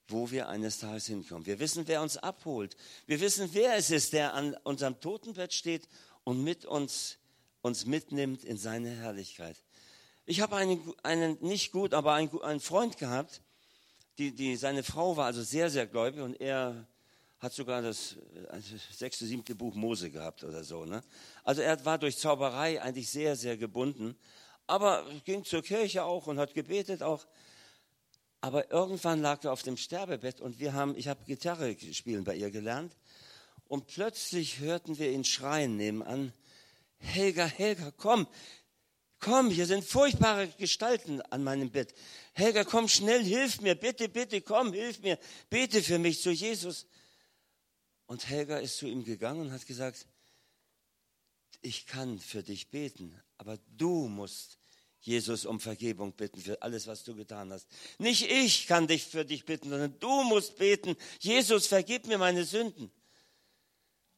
wo 0.09 0.31
wir 0.31 0.49
eines 0.49 0.79
Tages 0.79 1.07
hinkommen. 1.07 1.47
Wir 1.47 1.59
wissen, 1.59 1.87
wer 1.89 2.03
uns 2.03 2.17
abholt. 2.17 2.77
Wir 3.07 3.21
wissen, 3.21 3.51
wer 3.53 3.75
es 3.75 3.91
ist, 3.91 4.13
der 4.13 4.35
an 4.35 4.57
unserem 4.63 5.01
Totenbett 5.01 5.53
steht 5.53 5.89
und 6.25 6.43
mit 6.43 6.65
uns, 6.65 7.19
uns 7.63 7.87
mitnimmt 7.87 8.45
in 8.45 8.57
seine 8.57 8.91
Herrlichkeit. 8.91 9.57
Ich 10.25 10.41
habe 10.41 10.57
einen, 10.57 10.81
einen 11.03 11.39
nicht 11.41 11.73
gut, 11.73 11.95
aber 11.95 12.15
einen, 12.15 12.41
einen 12.43 12.61
Freund 12.61 12.99
gehabt, 12.99 13.43
die, 14.19 14.35
die, 14.35 14.57
seine 14.57 14.83
Frau 14.83 15.17
war 15.17 15.27
also 15.27 15.43
sehr, 15.43 15.71
sehr 15.71 15.87
gläubig 15.87 16.21
und 16.21 16.41
er 16.41 16.87
hat 17.39 17.53
sogar 17.53 17.83
das, 17.83 18.17
das 18.51 18.65
sechste, 18.99 19.27
siebte 19.27 19.55
Buch 19.55 19.75
Mose 19.75 20.11
gehabt 20.11 20.43
oder 20.43 20.65
so. 20.65 20.85
Ne? 20.85 21.03
Also 21.45 21.63
er 21.63 21.85
war 21.85 21.99
durch 21.99 22.17
Zauberei 22.17 22.81
eigentlich 22.81 23.11
sehr, 23.11 23.37
sehr 23.37 23.57
gebunden, 23.57 24.17
aber 24.67 25.07
ging 25.25 25.45
zur 25.45 25.63
Kirche 25.63 26.05
auch 26.05 26.27
und 26.27 26.39
hat 26.39 26.55
gebetet 26.55 27.03
auch. 27.03 27.27
Aber 28.41 28.71
irgendwann 28.71 29.21
lag 29.23 29.43
er 29.45 29.53
auf 29.53 29.63
dem 29.63 29.77
Sterbebett 29.77 30.41
und 30.41 30.61
wir 30.61 30.73
haben, 30.73 30.97
ich 30.97 31.09
habe 31.09 31.25
Gitarre 31.25 31.77
spielen 31.93 32.25
bei 32.25 32.37
ihr 32.37 32.51
gelernt. 32.51 32.97
Und 33.69 33.87
plötzlich 33.87 34.61
hörten 34.61 34.99
wir 34.99 35.11
ihn 35.11 35.25
schreien 35.25 35.77
nebenan. 35.77 36.33
Helga, 36.99 37.47
Helga, 37.47 37.91
komm, 37.97 38.27
komm, 39.19 39.51
hier 39.51 39.67
sind 39.67 39.85
furchtbare 39.85 40.49
Gestalten 40.59 41.21
an 41.23 41.43
meinem 41.43 41.71
Bett. 41.71 41.95
Helga, 42.33 42.65
komm 42.65 42.89
schnell, 42.89 43.25
hilf 43.25 43.61
mir, 43.61 43.75
bitte, 43.75 44.09
bitte, 44.09 44.41
komm, 44.41 44.73
hilf 44.73 45.01
mir, 45.01 45.19
bete 45.51 45.83
für 45.83 45.99
mich 45.99 46.23
zu 46.23 46.31
Jesus. 46.31 46.87
Und 48.07 48.29
Helga 48.29 48.59
ist 48.59 48.77
zu 48.79 48.87
ihm 48.87 49.05
gegangen 49.05 49.41
und 49.41 49.53
hat 49.53 49.67
gesagt, 49.67 50.07
ich 51.61 51.87
kann 51.87 52.21
für 52.21 52.43
dich 52.43 52.71
beten, 52.71 53.21
aber 53.39 53.59
du 53.77 54.09
musst 54.09 54.59
Jesus 55.07 55.47
um 55.47 55.61
Vergebung 55.61 56.13
bitten 56.13 56.41
für 56.41 56.61
alles, 56.63 56.89
was 56.89 57.05
du 57.05 57.15
getan 57.15 57.53
hast. 57.53 57.69
Nicht 57.99 58.29
ich 58.29 58.67
kann 58.67 58.89
dich 58.89 59.05
für 59.05 59.25
dich 59.25 59.45
bitten, 59.45 59.71
sondern 59.71 59.97
du 60.01 60.25
musst 60.25 60.57
beten, 60.57 60.97
Jesus, 61.21 61.69
vergib 61.69 62.09
mir 62.09 62.19
meine 62.19 62.45
Sünden. 62.45 62.91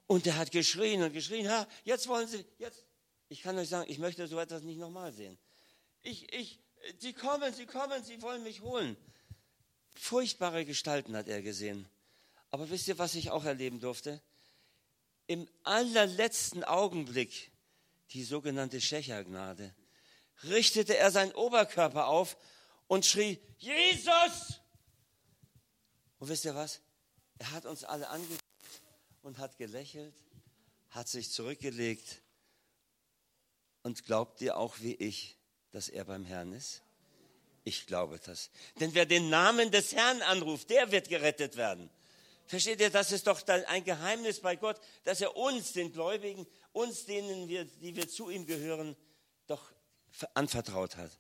Und 0.06 0.26
er 0.26 0.38
hat 0.38 0.50
geschrien 0.50 1.02
und 1.02 1.12
geschrien, 1.12 1.46
ha, 1.50 1.68
jetzt 1.84 2.08
wollen 2.08 2.26
sie, 2.26 2.42
jetzt, 2.56 2.86
ich 3.28 3.42
kann 3.42 3.58
euch 3.58 3.68
sagen, 3.68 3.90
ich 3.90 3.98
möchte 3.98 4.26
so 4.26 4.38
etwas 4.38 4.62
nicht 4.62 4.78
nochmal 4.78 5.12
sehen. 5.12 5.38
Ich, 6.00 6.32
ich, 6.32 6.58
sie 6.98 7.12
kommen, 7.12 7.52
sie 7.52 7.66
kommen, 7.66 8.02
sie 8.02 8.22
wollen 8.22 8.42
mich 8.42 8.62
holen. 8.62 8.96
Furchtbare 9.94 10.64
Gestalten 10.64 11.14
hat 11.14 11.28
er 11.28 11.42
gesehen. 11.42 11.86
Aber 12.50 12.70
wisst 12.70 12.88
ihr, 12.88 12.96
was 12.96 13.14
ich 13.14 13.30
auch 13.30 13.44
erleben 13.44 13.78
durfte? 13.78 14.22
Im 15.26 15.46
allerletzten 15.64 16.64
Augenblick 16.64 17.52
die 18.12 18.24
sogenannte 18.24 18.80
Schächergnade 18.80 19.74
richtete 20.44 20.96
er 20.96 21.10
seinen 21.10 21.32
Oberkörper 21.32 22.06
auf 22.08 22.36
und 22.86 23.06
schrie, 23.06 23.40
Jesus! 23.58 24.60
Und 26.18 26.28
wisst 26.28 26.44
ihr 26.44 26.54
was? 26.54 26.80
Er 27.38 27.52
hat 27.52 27.66
uns 27.66 27.84
alle 27.84 28.08
angeguckt 28.08 28.42
und 29.22 29.38
hat 29.38 29.56
gelächelt, 29.58 30.14
hat 30.90 31.08
sich 31.08 31.30
zurückgelegt 31.30 32.22
und 33.82 34.04
glaubt 34.04 34.40
ihr 34.40 34.56
auch 34.56 34.80
wie 34.80 34.94
ich, 34.94 35.36
dass 35.70 35.88
er 35.88 36.04
beim 36.04 36.24
Herrn 36.24 36.52
ist? 36.52 36.82
Ich 37.64 37.86
glaube 37.86 38.18
das. 38.24 38.50
Denn 38.80 38.94
wer 38.94 39.06
den 39.06 39.28
Namen 39.28 39.70
des 39.70 39.94
Herrn 39.94 40.22
anruft, 40.22 40.70
der 40.70 40.90
wird 40.90 41.08
gerettet 41.08 41.56
werden. 41.56 41.90
Versteht 42.46 42.80
ihr, 42.80 42.88
das 42.88 43.12
ist 43.12 43.26
doch 43.26 43.46
ein 43.46 43.84
Geheimnis 43.84 44.40
bei 44.40 44.56
Gott, 44.56 44.80
dass 45.04 45.20
er 45.20 45.36
uns, 45.36 45.74
den 45.74 45.92
Gläubigen, 45.92 46.46
uns, 46.72 47.04
denen 47.04 47.46
wir, 47.46 47.66
die 47.66 47.94
wir 47.94 48.08
zu 48.08 48.30
ihm 48.30 48.46
gehören, 48.46 48.96
anvertraut 50.34 50.96
hat. 50.96 51.10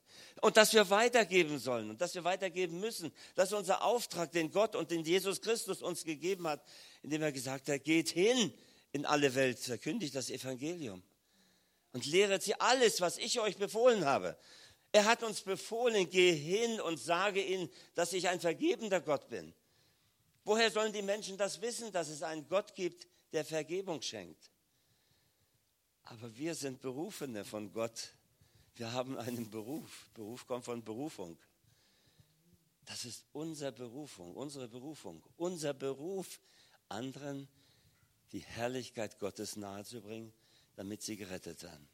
Und 0.40 0.56
dass 0.56 0.72
wir 0.72 0.88
weitergeben 0.90 1.58
sollen 1.58 1.90
und 1.90 2.00
dass 2.00 2.14
wir 2.14 2.24
weitergeben 2.24 2.80
müssen. 2.80 3.12
Das 3.34 3.50
ist 3.50 3.54
unser 3.54 3.82
Auftrag, 3.82 4.32
den 4.32 4.50
Gott 4.50 4.76
und 4.76 4.90
den 4.90 5.04
Jesus 5.04 5.40
Christus 5.40 5.82
uns 5.82 6.04
gegeben 6.04 6.46
hat, 6.46 6.62
indem 7.02 7.22
er 7.22 7.32
gesagt 7.32 7.68
hat, 7.68 7.84
geht 7.84 8.10
hin 8.10 8.52
in 8.92 9.04
alle 9.04 9.34
Welt, 9.34 9.58
verkündigt 9.58 10.14
das 10.14 10.30
Evangelium 10.30 11.02
und 11.92 12.06
lehret 12.06 12.42
sie 12.42 12.54
alles, 12.60 13.00
was 13.00 13.18
ich 13.18 13.40
euch 13.40 13.56
befohlen 13.56 14.04
habe. 14.04 14.38
Er 14.92 15.04
hat 15.04 15.22
uns 15.22 15.42
befohlen, 15.42 16.08
geh 16.08 16.32
hin 16.32 16.80
und 16.80 16.98
sage 16.98 17.42
ihnen, 17.42 17.68
dass 17.94 18.12
ich 18.12 18.28
ein 18.28 18.40
vergebender 18.40 19.00
Gott 19.00 19.28
bin. 19.28 19.54
Woher 20.44 20.70
sollen 20.70 20.92
die 20.92 21.02
Menschen 21.02 21.36
das 21.36 21.60
wissen, 21.60 21.92
dass 21.92 22.08
es 22.08 22.22
einen 22.22 22.48
Gott 22.48 22.74
gibt, 22.74 23.06
der 23.32 23.44
Vergebung 23.44 24.00
schenkt? 24.00 24.50
Aber 26.04 26.34
wir 26.36 26.54
sind 26.54 26.80
Berufene 26.80 27.44
von 27.44 27.70
Gott 27.70 28.14
wir 28.78 28.92
haben 28.92 29.18
einen 29.18 29.50
Beruf. 29.50 30.08
Beruf 30.14 30.46
kommt 30.46 30.64
von 30.64 30.82
Berufung. 30.82 31.36
Das 32.86 33.04
ist 33.04 33.24
unsere 33.32 33.72
Berufung, 33.72 34.34
unsere 34.34 34.68
Berufung, 34.68 35.22
unser 35.36 35.74
Beruf, 35.74 36.40
anderen 36.88 37.48
die 38.32 38.40
Herrlichkeit 38.40 39.18
Gottes 39.18 39.56
nahezubringen, 39.56 40.32
damit 40.76 41.02
sie 41.02 41.16
gerettet 41.16 41.62
werden. 41.62 41.88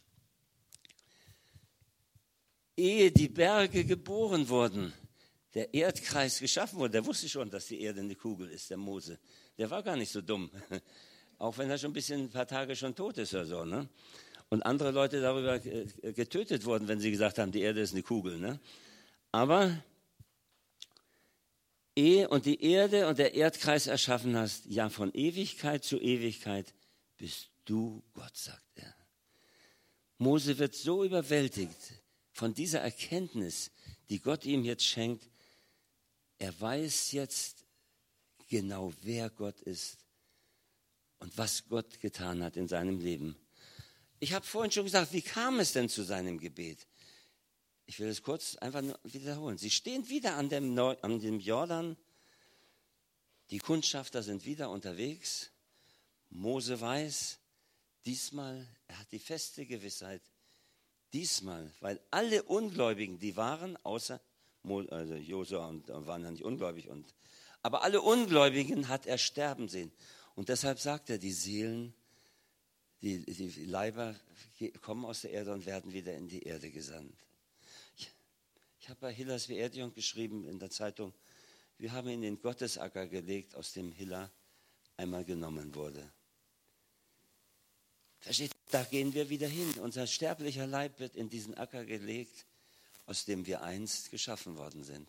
Ehe 2.76 3.10
die 3.10 3.28
Berge 3.28 3.84
geboren 3.84 4.48
wurden, 4.48 4.92
der 5.54 5.72
Erdkreis 5.72 6.38
geschaffen 6.38 6.78
wurde, 6.78 6.92
der 6.92 7.06
wusste 7.06 7.28
schon, 7.28 7.50
dass 7.50 7.66
die 7.66 7.80
Erde 7.80 8.00
eine 8.00 8.14
Kugel 8.14 8.50
ist, 8.50 8.70
der 8.70 8.76
Mose. 8.76 9.18
Der 9.56 9.70
war 9.70 9.82
gar 9.82 9.96
nicht 9.96 10.10
so 10.12 10.20
dumm, 10.20 10.50
auch 11.38 11.56
wenn 11.58 11.70
er 11.70 11.78
schon 11.78 11.90
ein 11.90 11.94
bisschen 11.94 12.22
ein 12.22 12.30
paar 12.30 12.46
Tage 12.46 12.76
schon 12.76 12.94
tot 12.94 13.18
ist 13.18 13.32
oder 13.34 13.46
so. 13.46 13.64
Ne? 13.64 13.88
Und 14.50 14.62
andere 14.62 14.90
Leute 14.90 15.20
darüber 15.20 15.58
getötet 15.58 16.64
wurden, 16.64 16.88
wenn 16.88 17.00
sie 17.00 17.10
gesagt 17.10 17.38
haben, 17.38 17.52
die 17.52 17.62
Erde 17.62 17.80
ist 17.80 17.92
eine 17.92 18.02
Kugel. 18.02 18.38
Ne? 18.38 18.60
Aber 19.32 19.82
ehe 21.96 22.28
und 22.28 22.46
die 22.46 22.62
Erde 22.62 23.08
und 23.08 23.18
der 23.18 23.34
Erdkreis 23.34 23.86
erschaffen 23.86 24.36
hast, 24.36 24.66
ja 24.66 24.88
von 24.88 25.12
Ewigkeit 25.12 25.84
zu 25.84 26.00
Ewigkeit 26.00 26.72
bist 27.16 27.50
du 27.64 28.02
Gott, 28.12 28.36
sagt 28.36 28.62
er. 28.76 28.94
Mose 30.18 30.58
wird 30.58 30.74
so 30.74 31.04
überwältigt 31.04 32.02
von 32.32 32.54
dieser 32.54 32.80
Erkenntnis, 32.80 33.70
die 34.08 34.20
Gott 34.20 34.44
ihm 34.44 34.64
jetzt 34.64 34.84
schenkt. 34.84 35.28
Er 36.38 36.58
weiß 36.60 37.12
jetzt 37.12 37.64
genau, 38.48 38.92
wer 39.02 39.30
Gott 39.30 39.60
ist 39.60 39.98
und 41.18 41.36
was 41.38 41.68
Gott 41.68 42.00
getan 42.00 42.42
hat 42.42 42.56
in 42.56 42.68
seinem 42.68 43.00
Leben. 43.00 43.36
Ich 44.20 44.32
habe 44.32 44.44
vorhin 44.44 44.70
schon 44.70 44.84
gesagt, 44.84 45.12
wie 45.12 45.22
kam 45.22 45.60
es 45.60 45.72
denn 45.72 45.88
zu 45.88 46.02
seinem 46.02 46.38
Gebet? 46.38 46.86
Ich 47.86 47.98
will 48.00 48.08
es 48.08 48.22
kurz 48.22 48.56
einfach 48.56 48.82
wiederholen. 49.02 49.58
Sie 49.58 49.70
stehen 49.70 50.08
wieder 50.08 50.36
an 50.36 50.48
dem, 50.48 50.78
an 50.78 51.20
dem 51.20 51.40
Jordan. 51.40 51.96
Die 53.50 53.58
Kundschafter 53.58 54.22
sind 54.22 54.46
wieder 54.46 54.70
unterwegs. 54.70 55.50
Mose 56.30 56.80
weiß, 56.80 57.38
diesmal, 58.04 58.66
er 58.88 58.98
hat 58.98 59.12
die 59.12 59.18
feste 59.18 59.66
Gewissheit, 59.66 60.22
diesmal, 61.12 61.72
weil 61.80 62.00
alle 62.10 62.42
Ungläubigen, 62.42 63.18
die 63.18 63.36
waren, 63.36 63.76
außer 63.84 64.20
also 64.90 65.14
Josua 65.14 65.68
und, 65.68 65.90
und 65.90 66.06
waren 66.06 66.22
ja 66.22 66.30
nicht 66.30 66.42
ungläubig, 66.42 66.88
und, 66.88 67.14
aber 67.62 67.82
alle 67.82 68.00
Ungläubigen 68.00 68.88
hat 68.88 69.06
er 69.06 69.18
sterben 69.18 69.68
sehen. 69.68 69.92
Und 70.34 70.48
deshalb 70.48 70.80
sagt 70.80 71.10
er, 71.10 71.18
die 71.18 71.32
Seelen, 71.32 71.94
die, 73.04 73.24
die 73.24 73.64
Leiber 73.66 74.14
kommen 74.80 75.04
aus 75.04 75.22
der 75.22 75.30
Erde 75.32 75.52
und 75.52 75.66
werden 75.66 75.92
wieder 75.92 76.14
in 76.14 76.26
die 76.26 76.42
Erde 76.42 76.70
gesandt. 76.70 77.14
Ich, 77.96 78.10
ich 78.80 78.88
habe 78.88 79.00
bei 79.00 79.12
Hillers 79.12 79.48
Beerdigung 79.48 79.92
geschrieben 79.92 80.44
in 80.44 80.58
der 80.58 80.70
Zeitung, 80.70 81.12
wir 81.78 81.92
haben 81.92 82.08
ihn 82.08 82.14
in 82.14 82.36
den 82.36 82.40
Gottesacker 82.40 83.06
gelegt, 83.06 83.54
aus 83.56 83.72
dem 83.72 83.92
Hiller 83.92 84.30
einmal 84.96 85.24
genommen 85.24 85.74
wurde. 85.74 86.10
Versteht, 88.20 88.52
da 88.70 88.84
gehen 88.84 89.12
wir 89.12 89.28
wieder 89.28 89.48
hin. 89.48 89.74
Unser 89.80 90.06
sterblicher 90.06 90.66
Leib 90.66 90.98
wird 90.98 91.14
in 91.14 91.28
diesen 91.28 91.54
Acker 91.58 91.84
gelegt, 91.84 92.46
aus 93.06 93.26
dem 93.26 93.44
wir 93.44 93.62
einst 93.62 94.10
geschaffen 94.10 94.56
worden 94.56 94.82
sind. 94.82 95.08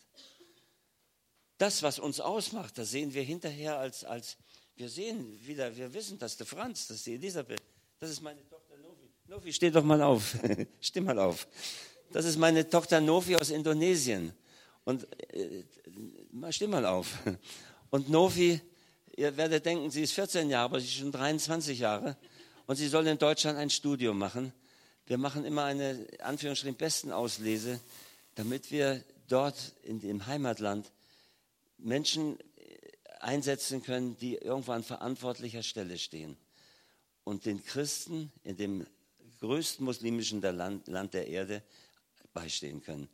Das, 1.57 1.81
was 1.81 1.99
uns 1.99 2.19
ausmacht, 2.19 2.77
das 2.77 2.89
sehen 2.89 3.13
wir 3.13 3.23
hinterher 3.23 3.77
als, 3.77 4.03
als 4.03 4.35
wir 4.75 4.89
sehen 4.89 5.39
wieder, 5.47 5.77
wir 5.77 5.93
wissen, 5.93 6.19
dass 6.19 6.35
der 6.35 6.45
Franz, 6.45 6.87
das 6.87 6.97
ist 6.97 7.05
die 7.05 7.13
Elisabeth, 7.13 7.61
das 7.99 8.09
ist 8.09 8.21
meine 8.21 8.47
Tochter 8.49 8.77
Novi. 8.77 9.09
Novi, 9.27 9.53
steh 9.53 9.71
doch 9.71 9.83
mal 9.83 10.01
auf. 10.01 10.35
steh 10.81 11.01
mal 11.01 11.17
auf. 11.17 11.47
Das 12.11 12.25
ist 12.25 12.37
meine 12.37 12.69
Tochter 12.69 12.99
Novi 13.01 13.35
aus 13.35 13.49
Indonesien. 13.49 14.33
Und 14.83 15.07
äh, 15.33 15.63
steh 16.51 16.67
mal 16.67 16.85
auf. 16.85 17.17
Und 17.89 18.09
Novi, 18.09 18.59
ihr 19.15 19.37
werdet 19.37 19.65
denken, 19.65 19.89
sie 19.89 20.03
ist 20.03 20.11
14 20.13 20.49
Jahre, 20.49 20.65
aber 20.65 20.79
sie 20.79 20.87
ist 20.87 20.95
schon 20.95 21.11
23 21.11 21.79
Jahre. 21.79 22.17
Und 22.67 22.75
sie 22.75 22.87
soll 22.87 23.07
in 23.07 23.17
Deutschland 23.17 23.57
ein 23.57 23.69
Studium 23.69 24.17
machen. 24.17 24.51
Wir 25.07 25.17
machen 25.17 25.45
immer 25.45 25.63
eine, 25.63 26.05
Anführungsstrichen, 26.19 26.75
besten 26.75 27.11
Auslese, 27.11 27.79
damit 28.35 28.71
wir 28.71 29.03
dort 29.27 29.73
in 29.83 29.99
dem 29.99 30.25
Heimatland 30.25 30.91
Menschen 31.77 32.37
einsetzen 33.19 33.83
können, 33.83 34.17
die 34.17 34.35
irgendwo 34.35 34.73
an 34.73 34.83
verantwortlicher 34.83 35.63
Stelle 35.63 35.97
stehen 35.97 36.37
und 37.25 37.45
den 37.45 37.61
Christen 37.61 38.31
in 38.43 38.55
dem 38.55 38.87
größten 39.41 39.83
muslimischen 39.83 40.41
Land, 40.41 41.13
der 41.13 41.27
Erde 41.27 41.61
beistehen 42.33 42.81
können. 42.81 43.09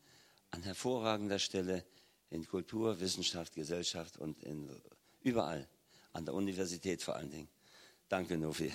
An 0.51 0.61
hervorragender 0.61 1.39
Stelle 1.39 1.83
in 2.29 2.45
Kultur, 2.45 2.99
Wissenschaft, 2.99 3.55
Gesellschaft 3.55 4.17
und 4.17 4.43
in, 4.43 4.69
überall. 5.21 5.67
An 6.13 6.25
der 6.25 6.35
Universität 6.35 7.01
vor 7.01 7.15
allen 7.15 7.31
Dingen. 7.31 7.47
Danke, 8.09 8.37
Nofi. 8.37 8.71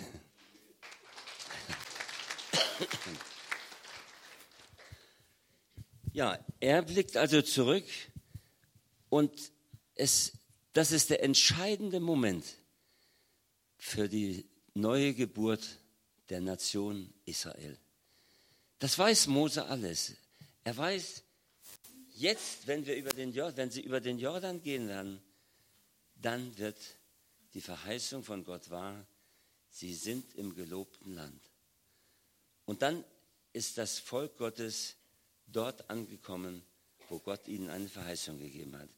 Ja, 6.12 6.38
er 6.60 6.82
blickt 6.82 7.16
also 7.18 7.42
zurück 7.42 7.84
und 9.10 9.52
es 9.94 10.32
das 10.72 10.92
ist 10.92 11.08
der 11.08 11.22
entscheidende 11.22 12.00
Moment 12.00 12.44
für 13.78 14.08
die 14.08 14.46
neue 14.76 15.14
Geburt 15.14 15.66
der 16.28 16.40
Nation 16.40 17.12
Israel. 17.24 17.78
Das 18.78 18.98
weiß 18.98 19.26
Mose 19.28 19.64
alles. 19.64 20.14
Er 20.64 20.76
weiß, 20.76 21.22
jetzt, 22.14 22.66
wenn, 22.66 22.84
wir 22.84 22.96
über 22.96 23.10
den 23.10 23.32
Jordan, 23.32 23.56
wenn 23.56 23.70
sie 23.70 23.80
über 23.80 24.00
den 24.00 24.18
Jordan 24.18 24.62
gehen 24.62 24.88
werden, 24.88 25.20
dann 26.16 26.56
wird 26.58 26.76
die 27.54 27.60
Verheißung 27.60 28.22
von 28.22 28.44
Gott 28.44 28.68
wahr, 28.70 29.06
sie 29.70 29.94
sind 29.94 30.34
im 30.34 30.54
gelobten 30.54 31.14
Land. 31.14 31.40
Und 32.66 32.82
dann 32.82 33.04
ist 33.52 33.78
das 33.78 33.98
Volk 33.98 34.36
Gottes 34.36 34.96
dort 35.46 35.88
angekommen, 35.88 36.62
wo 37.08 37.18
Gott 37.18 37.48
ihnen 37.48 37.70
eine 37.70 37.88
Verheißung 37.88 38.38
gegeben 38.38 38.76
hat. 38.76 38.90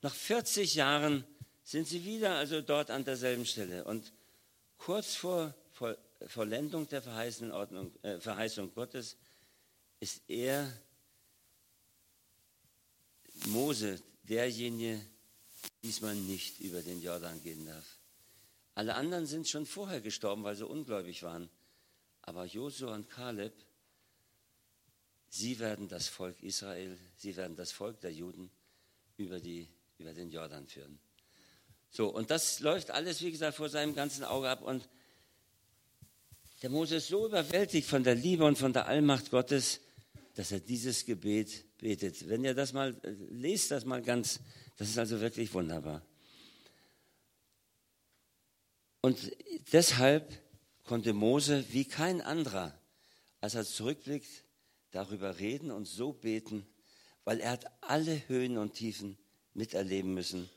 Nach 0.00 0.14
40 0.14 0.74
Jahren 0.74 1.24
sind 1.62 1.88
sie 1.88 2.04
wieder 2.04 2.36
also 2.36 2.62
dort 2.62 2.90
an 2.90 3.04
derselben 3.04 3.44
Stelle. 3.44 3.84
Und 3.84 4.12
kurz 4.84 5.14
vor 5.14 5.54
Vollendung 6.26 6.86
der 6.88 7.02
Ordnung, 7.52 7.90
äh, 8.02 8.20
Verheißung 8.20 8.72
Gottes 8.74 9.16
ist 9.98 10.22
er, 10.28 10.70
Mose, 13.46 14.02
derjenige, 14.22 15.00
diesmal 15.82 16.14
nicht 16.14 16.60
über 16.60 16.82
den 16.82 17.00
Jordan 17.00 17.42
gehen 17.42 17.64
darf. 17.64 17.98
Alle 18.74 18.94
anderen 18.94 19.26
sind 19.26 19.48
schon 19.48 19.64
vorher 19.64 20.02
gestorben, 20.02 20.44
weil 20.44 20.56
sie 20.56 20.66
ungläubig 20.66 21.22
waren. 21.22 21.48
Aber 22.22 22.44
Josua 22.44 22.94
und 22.94 23.08
Kaleb, 23.08 23.54
sie 25.28 25.58
werden 25.58 25.88
das 25.88 26.08
Volk 26.08 26.42
Israel, 26.42 26.98
sie 27.16 27.34
werden 27.36 27.56
das 27.56 27.72
Volk 27.72 28.00
der 28.00 28.12
Juden 28.12 28.50
über 29.16 29.40
die 29.40 29.68
über 29.96 30.12
den 30.12 30.30
Jordan 30.30 30.66
führen. 30.66 30.98
So, 31.96 32.08
und 32.08 32.32
das 32.32 32.58
läuft 32.58 32.90
alles, 32.90 33.22
wie 33.22 33.30
gesagt, 33.30 33.56
vor 33.56 33.68
seinem 33.68 33.94
ganzen 33.94 34.24
Auge 34.24 34.48
ab. 34.48 34.62
Und 34.62 34.88
der 36.60 36.68
Mose 36.68 36.96
ist 36.96 37.06
so 37.06 37.24
überwältigt 37.24 37.88
von 37.88 38.02
der 38.02 38.16
Liebe 38.16 38.44
und 38.44 38.58
von 38.58 38.72
der 38.72 38.88
Allmacht 38.88 39.30
Gottes, 39.30 39.78
dass 40.34 40.50
er 40.50 40.58
dieses 40.58 41.04
Gebet 41.04 41.64
betet. 41.78 42.28
Wenn 42.28 42.42
ihr 42.42 42.52
das 42.52 42.72
mal, 42.72 43.00
lest 43.30 43.70
das 43.70 43.84
mal 43.84 44.02
ganz, 44.02 44.40
das 44.76 44.88
ist 44.88 44.98
also 44.98 45.20
wirklich 45.20 45.54
wunderbar. 45.54 46.02
Und 49.00 49.30
deshalb 49.70 50.32
konnte 50.82 51.12
Mose 51.12 51.64
wie 51.70 51.84
kein 51.84 52.20
anderer, 52.20 52.76
als 53.40 53.54
er 53.54 53.64
zurückblickt, 53.64 54.42
darüber 54.90 55.38
reden 55.38 55.70
und 55.70 55.84
so 55.84 56.12
beten, 56.12 56.66
weil 57.22 57.38
er 57.38 57.52
hat 57.52 57.66
alle 57.82 58.28
Höhen 58.28 58.58
und 58.58 58.74
Tiefen 58.74 59.16
miterleben 59.52 60.12
müssen. 60.12 60.50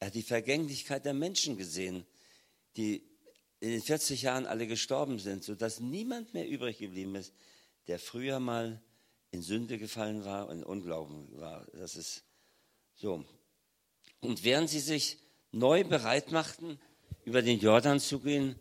Er 0.00 0.06
hat 0.06 0.14
die 0.14 0.22
Vergänglichkeit 0.22 1.04
der 1.04 1.14
Menschen 1.14 1.56
gesehen, 1.56 2.06
die 2.76 3.06
in 3.60 3.70
den 3.70 3.82
40 3.82 4.22
Jahren 4.22 4.46
alle 4.46 4.66
gestorben 4.66 5.18
sind, 5.18 5.44
sodass 5.44 5.80
niemand 5.80 6.32
mehr 6.32 6.48
übrig 6.48 6.78
geblieben 6.78 7.14
ist, 7.14 7.34
der 7.86 7.98
früher 7.98 8.40
mal 8.40 8.82
in 9.30 9.42
Sünde 9.42 9.78
gefallen 9.78 10.24
war 10.24 10.48
und 10.48 10.58
in 10.58 10.64
Unglauben 10.64 11.38
war. 11.38 11.66
Das 11.74 11.96
ist 11.96 12.24
so. 12.96 13.24
Und 14.20 14.42
während 14.42 14.70
sie 14.70 14.80
sich 14.80 15.18
neu 15.52 15.84
bereit 15.84 16.32
machten, 16.32 16.80
über 17.24 17.42
den 17.42 17.60
Jordan 17.60 18.00
zu 18.00 18.20
gehen, 18.20 18.58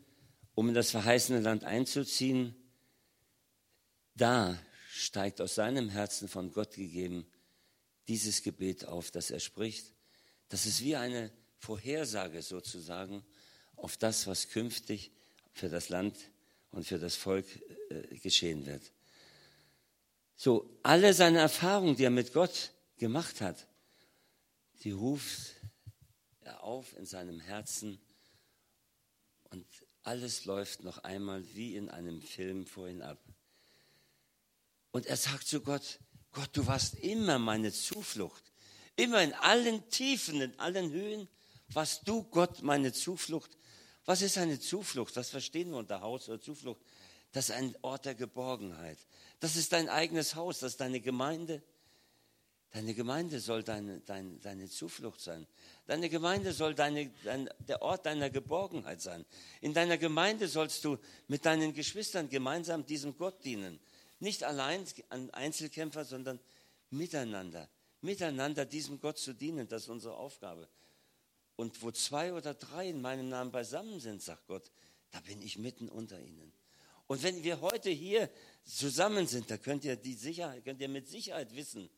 um 0.56 0.68
in 0.68 0.74
das 0.74 0.92
verheißene 0.92 1.40
Land 1.40 1.64
einzuziehen, 1.64 2.54
da 4.16 4.60
steigt 4.92 5.40
aus 5.40 5.56
seinem 5.56 5.88
Herzen 5.88 6.28
von 6.28 6.52
Gott 6.52 6.76
gegeben 6.76 7.26
dieses 8.10 8.44
Gebet 8.44 8.86
auf, 8.86 9.12
das 9.12 9.32
er 9.32 9.40
spricht. 9.40 9.94
Das 10.50 10.66
ist 10.66 10.84
wie 10.84 10.96
eine 10.96 11.32
Vorhersage 11.58 12.42
sozusagen 12.42 13.24
auf 13.76 13.98
das, 13.98 14.28
was 14.28 14.50
künftig 14.50 15.12
für 15.54 15.70
das 15.70 15.90
Land 15.90 16.18
und 16.72 16.86
für 16.86 17.00
das 17.00 17.16
Volk 17.16 17.46
äh, 17.90 18.18
geschehen 18.18 18.66
wird. 18.66 18.92
So, 20.36 20.70
alle 20.84 21.14
seine 21.14 21.40
Erfahrungen, 21.40 21.96
die 21.96 22.04
er 22.04 22.12
mit 22.12 22.34
Gott 22.34 22.72
gemacht 22.98 23.42
hat, 23.42 23.68
die 24.84 24.92
ruft 24.92 25.56
er 26.42 26.64
auf 26.64 26.98
in 26.98 27.06
seinem 27.06 27.40
Herzen 27.40 28.00
und 29.50 29.66
alles 30.04 30.46
läuft 30.46 30.84
noch 30.84 31.00
einmal 31.00 31.44
wie 31.56 31.76
in 31.76 31.90
einem 31.90 32.22
Film 32.22 32.66
vor 32.66 32.88
ihn 32.88 33.02
ab. 33.02 33.20
Und 34.92 35.06
er 35.06 35.18
sagt 35.18 35.48
zu 35.48 35.62
Gott, 35.62 36.00
Gott, 36.32 36.50
du 36.54 36.66
warst 36.66 36.96
immer 36.96 37.38
meine 37.38 37.72
Zuflucht. 37.72 38.49
Immer 39.00 39.24
in 39.24 39.34
allen 39.34 39.90
Tiefen, 39.90 40.42
in 40.42 40.60
allen 40.60 40.92
Höhen 40.92 41.30
warst 41.70 42.06
du, 42.06 42.24
Gott, 42.24 42.64
meine 42.64 42.92
Zuflucht. 42.92 43.58
Was 44.04 44.22
ist 44.22 44.38
eine 44.38 44.60
Zuflucht? 44.60 45.16
Was 45.16 45.30
verstehen 45.30 45.70
wir 45.70 45.78
unter 45.78 46.02
Haus 46.02 46.28
oder 46.28 46.42
Zuflucht? 46.42 46.82
Das 47.32 47.48
ist 47.48 47.56
ein 47.56 47.78
Ort 47.82 48.04
der 48.04 48.16
Geborgenheit. 48.16 48.98
Das 49.40 49.56
ist 49.56 49.72
dein 49.72 49.88
eigenes 49.88 50.36
Haus, 50.36 50.60
das 50.60 50.74
ist 50.74 50.82
deine 50.82 51.00
Gemeinde. 51.00 51.64
Deine 52.72 52.94
Gemeinde 52.94 53.40
soll 53.40 53.64
deine, 53.64 54.02
deine, 54.02 54.38
deine 54.40 54.68
Zuflucht 54.68 55.22
sein. 55.22 55.48
Deine 55.86 56.10
Gemeinde 56.10 56.52
soll 56.52 56.76
deine, 56.76 57.10
dein, 57.24 57.50
der 57.70 57.82
Ort 57.82 58.06
deiner 58.06 58.30
Geborgenheit 58.30 59.00
sein. 59.00 59.26
In 59.62 59.74
deiner 59.74 59.98
Gemeinde 59.98 60.50
sollst 60.50 60.84
du 60.84 60.98
mit 61.30 61.46
deinen 61.46 61.74
Geschwistern 61.74 62.28
gemeinsam 62.28 62.86
diesem 62.86 63.16
Gott 63.16 63.46
dienen. 63.46 63.80
Nicht 64.20 64.44
allein 64.44 64.84
an 65.08 65.30
Einzelkämpfer, 65.30 66.04
sondern 66.04 66.38
miteinander. 66.90 67.70
Miteinander 68.02 68.66
diesem 68.66 69.00
Gott 69.00 69.18
zu 69.18 69.34
dienen, 69.34 69.68
das 69.68 69.84
ist 69.84 69.90
unsere 69.90 70.16
Aufgabe. 70.16 70.68
Und 71.56 71.82
wo 71.82 71.92
zwei 71.92 72.34
oder 72.34 72.54
drei 72.54 72.90
in 72.90 73.02
meinem 73.02 73.28
Namen 73.28 73.52
beisammen 73.52 74.00
sind, 74.00 74.22
sagt 74.22 74.48
Gott, 74.48 74.72
da 75.12 75.20
bin 75.22 75.42
ich 75.42 75.58
mitten 75.58 75.90
unter 75.90 76.20
ihnen. 76.20 76.54
Und 77.08 77.24
wenn 77.24 77.44
wir 77.44 77.60
heute 77.60 77.90
hier 77.90 78.30
zusammen 78.64 79.28
sind, 79.28 79.50
da 79.50 79.58
könnt 79.58 79.84
ihr, 79.84 79.96
die 79.96 80.14
Sicherheit, 80.14 80.64
könnt 80.64 80.80
ihr 80.80 80.88
mit 80.88 81.08
Sicherheit 81.08 81.56
wissen, 81.56 81.90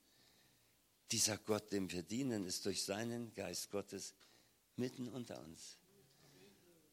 dieser 1.12 1.38
Gott, 1.38 1.72
dem 1.72 1.92
wir 1.92 2.02
dienen, 2.02 2.46
ist 2.46 2.66
durch 2.66 2.84
seinen 2.84 3.34
Geist 3.34 3.70
Gottes 3.70 4.14
mitten 4.78 5.10
unter 5.10 5.40
uns. 5.44 5.78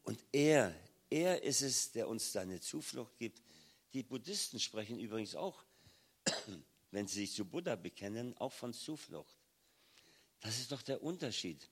Und 0.03 0.23
er, 0.31 0.75
er 1.09 1.41
ist 1.43 1.61
es, 1.61 1.91
der 1.91 2.07
uns 2.07 2.31
seine 2.31 2.59
Zuflucht 2.59 3.17
gibt. 3.17 3.41
Die 3.93 4.03
Buddhisten 4.03 4.59
sprechen 4.59 4.99
übrigens 4.99 5.35
auch, 5.35 5.63
wenn 6.91 7.07
sie 7.07 7.21
sich 7.21 7.33
zu 7.33 7.45
Buddha 7.45 7.75
bekennen, 7.75 8.35
auch 8.37 8.53
von 8.53 8.73
Zuflucht. 8.73 9.37
Das 10.41 10.59
ist 10.59 10.71
doch 10.71 10.81
der 10.81 11.03
Unterschied. 11.03 11.67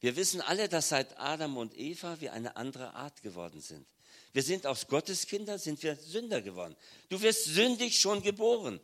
Wir 0.00 0.16
wissen 0.16 0.40
alle, 0.40 0.68
dass 0.68 0.88
seit 0.88 1.18
Adam 1.18 1.56
und 1.56 1.76
Eva 1.78 2.20
wir 2.20 2.32
eine 2.32 2.56
andere 2.56 2.94
Art 2.94 3.22
geworden 3.22 3.60
sind. 3.60 3.86
Wir 4.32 4.42
sind 4.42 4.66
aus 4.66 4.88
Gottes 4.88 5.26
Kinder, 5.26 5.58
sind 5.58 5.82
wir 5.82 5.94
Sünder 5.96 6.42
geworden. 6.42 6.74
Du 7.08 7.20
wirst 7.20 7.44
sündig 7.44 8.00
schon 8.00 8.22
geboren. 8.22 8.80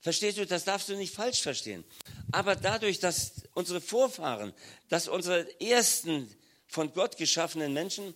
Verstehst 0.00 0.38
du, 0.38 0.46
das 0.46 0.64
darfst 0.64 0.88
du 0.88 0.96
nicht 0.96 1.14
falsch 1.14 1.40
verstehen. 1.40 1.84
Aber 2.32 2.54
dadurch, 2.54 2.98
dass 2.98 3.44
unsere 3.54 3.80
Vorfahren, 3.80 4.52
dass 4.88 5.08
unsere 5.08 5.60
ersten 5.60 6.28
von 6.66 6.92
Gott 6.92 7.16
geschaffenen 7.16 7.72
Menschen 7.72 8.14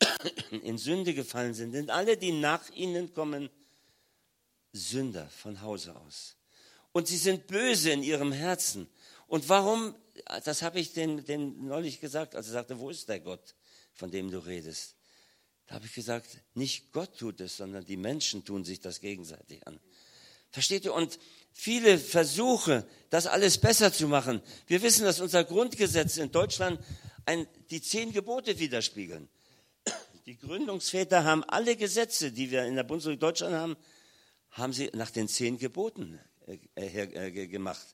in 0.50 0.76
Sünde 0.76 1.14
gefallen 1.14 1.54
sind, 1.54 1.72
sind 1.72 1.90
alle, 1.90 2.16
die 2.16 2.32
nach 2.32 2.68
ihnen 2.70 3.14
kommen, 3.14 3.50
Sünder 4.72 5.28
von 5.28 5.60
Hause 5.62 5.96
aus. 5.96 6.36
Und 6.92 7.08
sie 7.08 7.16
sind 7.16 7.46
böse 7.46 7.90
in 7.90 8.02
ihrem 8.02 8.32
Herzen. 8.32 8.88
Und 9.26 9.48
warum, 9.48 9.94
das 10.44 10.62
habe 10.62 10.80
ich 10.80 10.92
dem, 10.92 11.24
dem 11.24 11.66
neulich 11.66 12.00
gesagt, 12.00 12.34
als 12.34 12.48
er 12.48 12.54
sagte, 12.54 12.78
wo 12.78 12.90
ist 12.90 13.08
der 13.08 13.20
Gott, 13.20 13.54
von 13.92 14.10
dem 14.10 14.30
du 14.30 14.38
redest? 14.38 14.96
Da 15.66 15.76
habe 15.76 15.86
ich 15.86 15.94
gesagt, 15.94 16.26
nicht 16.54 16.90
Gott 16.92 17.16
tut 17.16 17.40
es, 17.40 17.56
sondern 17.56 17.84
die 17.84 17.96
Menschen 17.96 18.44
tun 18.44 18.64
sich 18.64 18.80
das 18.80 19.00
gegenseitig 19.00 19.64
an. 19.68 19.78
Versteht 20.50 20.84
ihr? 20.84 20.92
Und 20.92 21.18
viele 21.52 21.96
Versuche, 21.96 22.84
das 23.08 23.28
alles 23.28 23.58
besser 23.58 23.92
zu 23.92 24.08
machen. 24.08 24.42
Wir 24.66 24.82
wissen, 24.82 25.04
dass 25.04 25.20
unser 25.20 25.44
Grundgesetz 25.44 26.16
in 26.16 26.32
Deutschland 26.32 26.80
ein, 27.24 27.46
die 27.70 27.80
zehn 27.80 28.12
Gebote 28.12 28.58
widerspiegeln. 28.58 29.28
Die 30.26 30.36
Gründungsväter 30.36 31.24
haben 31.24 31.44
alle 31.44 31.76
Gesetze, 31.76 32.32
die 32.32 32.50
wir 32.50 32.64
in 32.64 32.74
der 32.74 32.82
Bundesrepublik 32.82 33.20
Deutschland 33.20 33.54
haben, 33.54 33.76
haben 34.50 34.72
sie 34.72 34.90
nach 34.94 35.10
den 35.10 35.28
zehn 35.28 35.58
Geboten 35.58 36.18
äh, 36.46 36.58
äh, 36.84 37.46
gemacht. 37.46 37.86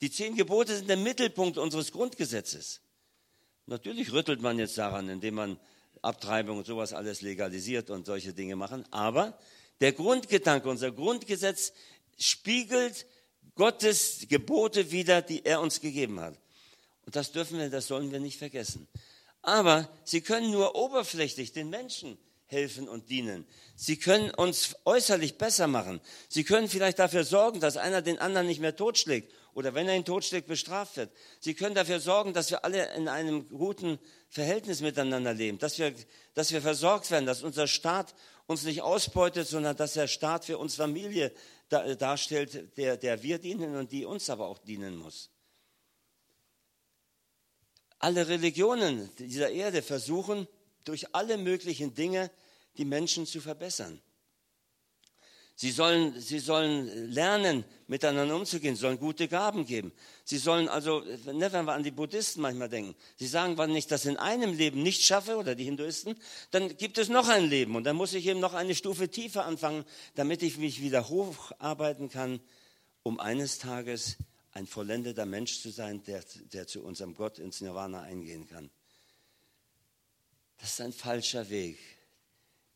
Die 0.00 0.10
zehn 0.10 0.34
Gebote 0.34 0.76
sind 0.76 0.88
der 0.88 0.96
Mittelpunkt 0.96 1.56
unseres 1.56 1.92
Grundgesetzes. 1.92 2.80
Natürlich 3.66 4.12
rüttelt 4.12 4.42
man 4.42 4.58
jetzt 4.58 4.76
daran, 4.76 5.08
indem 5.08 5.34
man 5.34 5.60
Abtreibung 6.02 6.58
und 6.58 6.66
sowas 6.66 6.92
alles 6.92 7.22
legalisiert 7.22 7.88
und 7.88 8.04
solche 8.04 8.34
Dinge 8.34 8.56
machen. 8.56 8.84
Aber 8.90 9.38
der 9.80 9.92
Grundgedanke, 9.92 10.68
unser 10.68 10.92
Grundgesetz 10.92 11.72
spiegelt 12.18 13.06
Gottes 13.54 14.26
Gebote 14.28 14.90
wider, 14.90 15.22
die 15.22 15.44
er 15.44 15.60
uns 15.60 15.80
gegeben 15.80 16.20
hat. 16.20 16.38
Und 17.06 17.16
das 17.16 17.32
dürfen 17.32 17.58
wir, 17.58 17.70
das 17.70 17.86
sollen 17.86 18.10
wir 18.10 18.20
nicht 18.20 18.38
vergessen. 18.38 18.88
Aber 19.42 19.88
sie 20.04 20.20
können 20.20 20.50
nur 20.50 20.74
oberflächlich 20.74 21.52
den 21.52 21.70
Menschen 21.70 22.18
helfen 22.54 22.88
und 22.88 23.10
dienen. 23.10 23.46
Sie 23.76 23.98
können 23.98 24.30
uns 24.30 24.76
äußerlich 24.86 25.36
besser 25.36 25.66
machen. 25.66 26.00
Sie 26.28 26.44
können 26.44 26.68
vielleicht 26.68 26.98
dafür 26.98 27.24
sorgen, 27.24 27.60
dass 27.60 27.76
einer 27.76 28.00
den 28.00 28.18
anderen 28.18 28.46
nicht 28.46 28.60
mehr 28.60 28.76
totschlägt 28.76 29.30
oder 29.54 29.74
wenn 29.74 29.88
er 29.88 29.96
ihn 29.96 30.04
totschlägt, 30.04 30.48
bestraft 30.48 30.96
wird. 30.96 31.10
Sie 31.40 31.54
können 31.54 31.74
dafür 31.74 32.00
sorgen, 32.00 32.32
dass 32.32 32.50
wir 32.50 32.64
alle 32.64 32.94
in 32.94 33.08
einem 33.08 33.48
guten 33.48 33.98
Verhältnis 34.28 34.80
miteinander 34.80 35.32
leben, 35.32 35.58
dass 35.58 35.78
wir, 35.78 35.94
dass 36.34 36.52
wir 36.52 36.60
versorgt 36.60 37.10
werden, 37.10 37.26
dass 37.26 37.42
unser 37.42 37.66
Staat 37.66 38.14
uns 38.46 38.64
nicht 38.64 38.82
ausbeutet, 38.82 39.46
sondern 39.46 39.76
dass 39.76 39.94
der 39.94 40.08
Staat 40.08 40.44
für 40.44 40.58
uns 40.58 40.74
Familie 40.74 41.32
darstellt, 41.68 42.76
der, 42.76 42.96
der 42.96 43.22
wir 43.22 43.38
dienen 43.38 43.76
und 43.76 43.92
die 43.92 44.04
uns 44.04 44.28
aber 44.28 44.46
auch 44.46 44.58
dienen 44.58 44.96
muss. 44.96 45.30
Alle 47.98 48.28
Religionen 48.28 49.08
dieser 49.16 49.50
Erde 49.50 49.80
versuchen 49.80 50.46
durch 50.84 51.14
alle 51.14 51.38
möglichen 51.38 51.94
Dinge 51.94 52.30
die 52.76 52.84
Menschen 52.84 53.26
zu 53.26 53.40
verbessern. 53.40 54.00
Sie 55.56 55.70
sollen, 55.70 56.20
sie 56.20 56.40
sollen 56.40 57.12
lernen, 57.12 57.64
miteinander 57.86 58.34
umzugehen, 58.34 58.74
sollen 58.74 58.98
gute 58.98 59.28
Gaben 59.28 59.64
geben. 59.64 59.92
Sie 60.24 60.38
sollen 60.38 60.68
also, 60.68 61.00
ne, 61.00 61.52
wenn 61.52 61.64
wir 61.64 61.74
an 61.74 61.84
die 61.84 61.92
Buddhisten 61.92 62.40
manchmal 62.40 62.68
denken, 62.68 62.96
sie 63.16 63.28
sagen, 63.28 63.56
wenn 63.56 63.76
ich 63.76 63.86
das 63.86 64.04
in 64.04 64.16
einem 64.16 64.52
Leben 64.54 64.82
nicht 64.82 65.04
schaffe, 65.04 65.36
oder 65.36 65.54
die 65.54 65.62
Hinduisten, 65.62 66.16
dann 66.50 66.76
gibt 66.76 66.98
es 66.98 67.08
noch 67.08 67.28
ein 67.28 67.48
Leben 67.48 67.76
und 67.76 67.84
dann 67.84 67.94
muss 67.94 68.14
ich 68.14 68.26
eben 68.26 68.40
noch 68.40 68.54
eine 68.54 68.74
Stufe 68.74 69.08
tiefer 69.08 69.44
anfangen, 69.44 69.84
damit 70.16 70.42
ich 70.42 70.58
mich 70.58 70.80
wieder 70.80 71.08
hocharbeiten 71.08 72.08
kann, 72.08 72.40
um 73.04 73.20
eines 73.20 73.58
Tages 73.58 74.16
ein 74.50 74.66
vollendeter 74.66 75.26
Mensch 75.26 75.60
zu 75.60 75.70
sein, 75.70 76.02
der, 76.02 76.24
der 76.52 76.66
zu 76.66 76.82
unserem 76.82 77.14
Gott 77.14 77.38
ins 77.38 77.60
Nirvana 77.60 78.02
eingehen 78.02 78.48
kann. 78.48 78.70
Das 80.58 80.70
ist 80.70 80.80
ein 80.80 80.92
falscher 80.92 81.48
Weg 81.48 81.78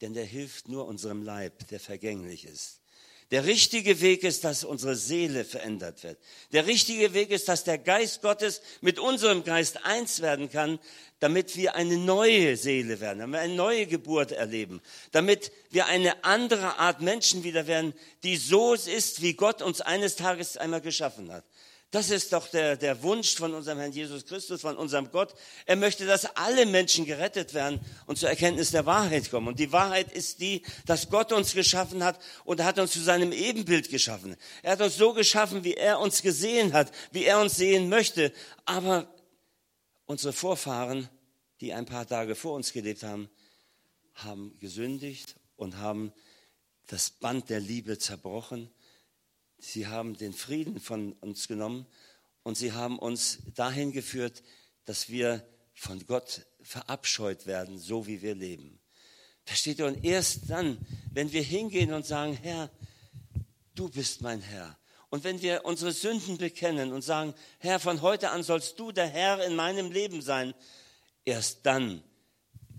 denn 0.00 0.14
der 0.14 0.24
hilft 0.24 0.68
nur 0.68 0.87
unserem 0.87 1.22
Leib, 1.22 1.68
der 1.68 1.80
vergänglich 1.80 2.44
ist. 2.44 2.80
Der 3.30 3.44
richtige 3.44 4.00
Weg 4.00 4.22
ist, 4.22 4.44
dass 4.44 4.64
unsere 4.64 4.96
Seele 4.96 5.44
verändert 5.44 6.02
wird. 6.02 6.18
Der 6.52 6.66
richtige 6.66 7.12
Weg 7.12 7.30
ist, 7.30 7.46
dass 7.48 7.62
der 7.62 7.76
Geist 7.76 8.22
Gottes 8.22 8.62
mit 8.80 8.98
unserem 8.98 9.44
Geist 9.44 9.84
eins 9.84 10.22
werden 10.22 10.50
kann, 10.50 10.78
damit 11.20 11.54
wir 11.54 11.74
eine 11.74 11.98
neue 11.98 12.56
Seele 12.56 13.00
werden, 13.00 13.18
damit 13.18 13.34
wir 13.34 13.42
eine 13.42 13.54
neue 13.54 13.87
Geburt 13.87 14.32
erleben, 14.32 14.80
damit 15.12 15.52
wir 15.70 15.87
eine 15.87 16.24
andere 16.24 16.78
Art 16.78 17.02
Menschen 17.02 17.44
wieder 17.44 17.66
werden, 17.66 17.92
die 18.22 18.38
so 18.38 18.72
ist, 18.72 19.20
wie 19.20 19.34
Gott 19.34 19.61
uns 19.61 19.82
eines 19.82 20.16
Tages 20.16 20.56
einmal 20.56 20.80
geschaffen 20.80 21.30
hat. 21.30 21.44
Das 21.90 22.11
ist 22.11 22.35
doch 22.35 22.48
der, 22.48 22.77
der 22.77 23.03
Wunsch 23.03 23.35
von 23.37 23.55
unserem 23.55 23.79
Herrn 23.79 23.92
Jesus 23.92 24.27
Christus, 24.27 24.61
von 24.61 24.77
unserem 24.77 25.11
Gott. 25.11 25.35
Er 25.64 25.77
möchte, 25.77 26.05
dass 26.05 26.37
alle 26.37 26.66
Menschen 26.66 27.07
gerettet 27.07 27.55
werden 27.55 27.81
und 28.05 28.18
zur 28.18 28.29
Erkenntnis 28.29 28.72
der 28.72 28.85
Wahrheit 28.85 29.31
kommen. 29.31 29.48
Und 29.48 29.59
die 29.59 29.72
Wahrheit 29.72 30.12
ist 30.12 30.42
die, 30.42 30.62
dass 30.85 31.09
Gott 31.09 31.33
uns 31.33 31.55
geschaffen 31.55 32.05
hat 32.05 32.20
und 32.44 32.62
hat 32.62 32.79
uns 32.79 32.92
zu 32.92 33.01
seinem 33.01 33.33
Ebenbild 33.33 33.88
geschaffen. 33.88 34.37
Er 34.62 34.72
hat 34.72 34.83
uns 34.83 34.96
so 34.98 35.14
geschaffen, 35.14 35.64
wie 35.64 35.74
er 35.74 35.98
uns 35.98 36.20
gesehen 36.20 36.74
hat, 36.74 36.92
wie 37.11 37.24
er 37.24 37.40
uns 37.40 37.57
sehen 37.57 37.88
möchte. 37.88 38.35
Aber 38.66 39.11
unsere 40.05 40.35
Vorfahren, 40.35 41.09
die 41.62 41.72
ein 41.72 41.87
paar 41.87 42.07
Tage 42.07 42.35
vor 42.35 42.53
uns 42.53 42.74
gelebt 42.74 43.03
haben, 43.03 43.31
haben 44.12 44.59
gesündigt 44.59 45.37
und 45.57 45.79
haben 45.79 46.12
das 46.87 47.09
Band 47.09 47.48
der 47.48 47.61
Liebe 47.61 47.96
zerbrochen 47.96 48.70
Sie 49.58 49.86
haben 49.86 50.16
den 50.16 50.32
Frieden 50.32 50.80
von 50.80 51.12
uns 51.14 51.48
genommen 51.48 51.86
und 52.42 52.56
sie 52.56 52.72
haben 52.72 52.98
uns 52.98 53.40
dahin 53.54 53.92
geführt, 53.92 54.42
dass 54.84 55.10
wir 55.10 55.46
von 55.74 56.06
Gott 56.06 56.46
verabscheut 56.62 57.46
werden, 57.46 57.78
so 57.78 58.06
wie 58.06 58.22
wir 58.22 58.34
leben. 58.34 58.80
Versteht 59.44 59.78
ihr? 59.78 59.86
Und 59.86 60.04
erst 60.04 60.50
dann, 60.50 60.78
wenn 61.12 61.32
wir 61.32 61.42
hingehen 61.42 61.92
und 61.92 62.06
sagen, 62.06 62.34
Herr, 62.34 62.70
du 63.74 63.88
bist 63.88 64.22
mein 64.22 64.40
Herr. 64.40 64.78
Und 65.10 65.24
wenn 65.24 65.40
wir 65.40 65.64
unsere 65.64 65.92
Sünden 65.92 66.36
bekennen 66.36 66.92
und 66.92 67.02
sagen, 67.02 67.34
Herr, 67.58 67.80
von 67.80 68.02
heute 68.02 68.30
an 68.30 68.42
sollst 68.42 68.78
du 68.78 68.92
der 68.92 69.06
Herr 69.06 69.44
in 69.44 69.56
meinem 69.56 69.90
Leben 69.90 70.20
sein, 70.20 70.54
erst 71.24 71.64
dann 71.64 72.02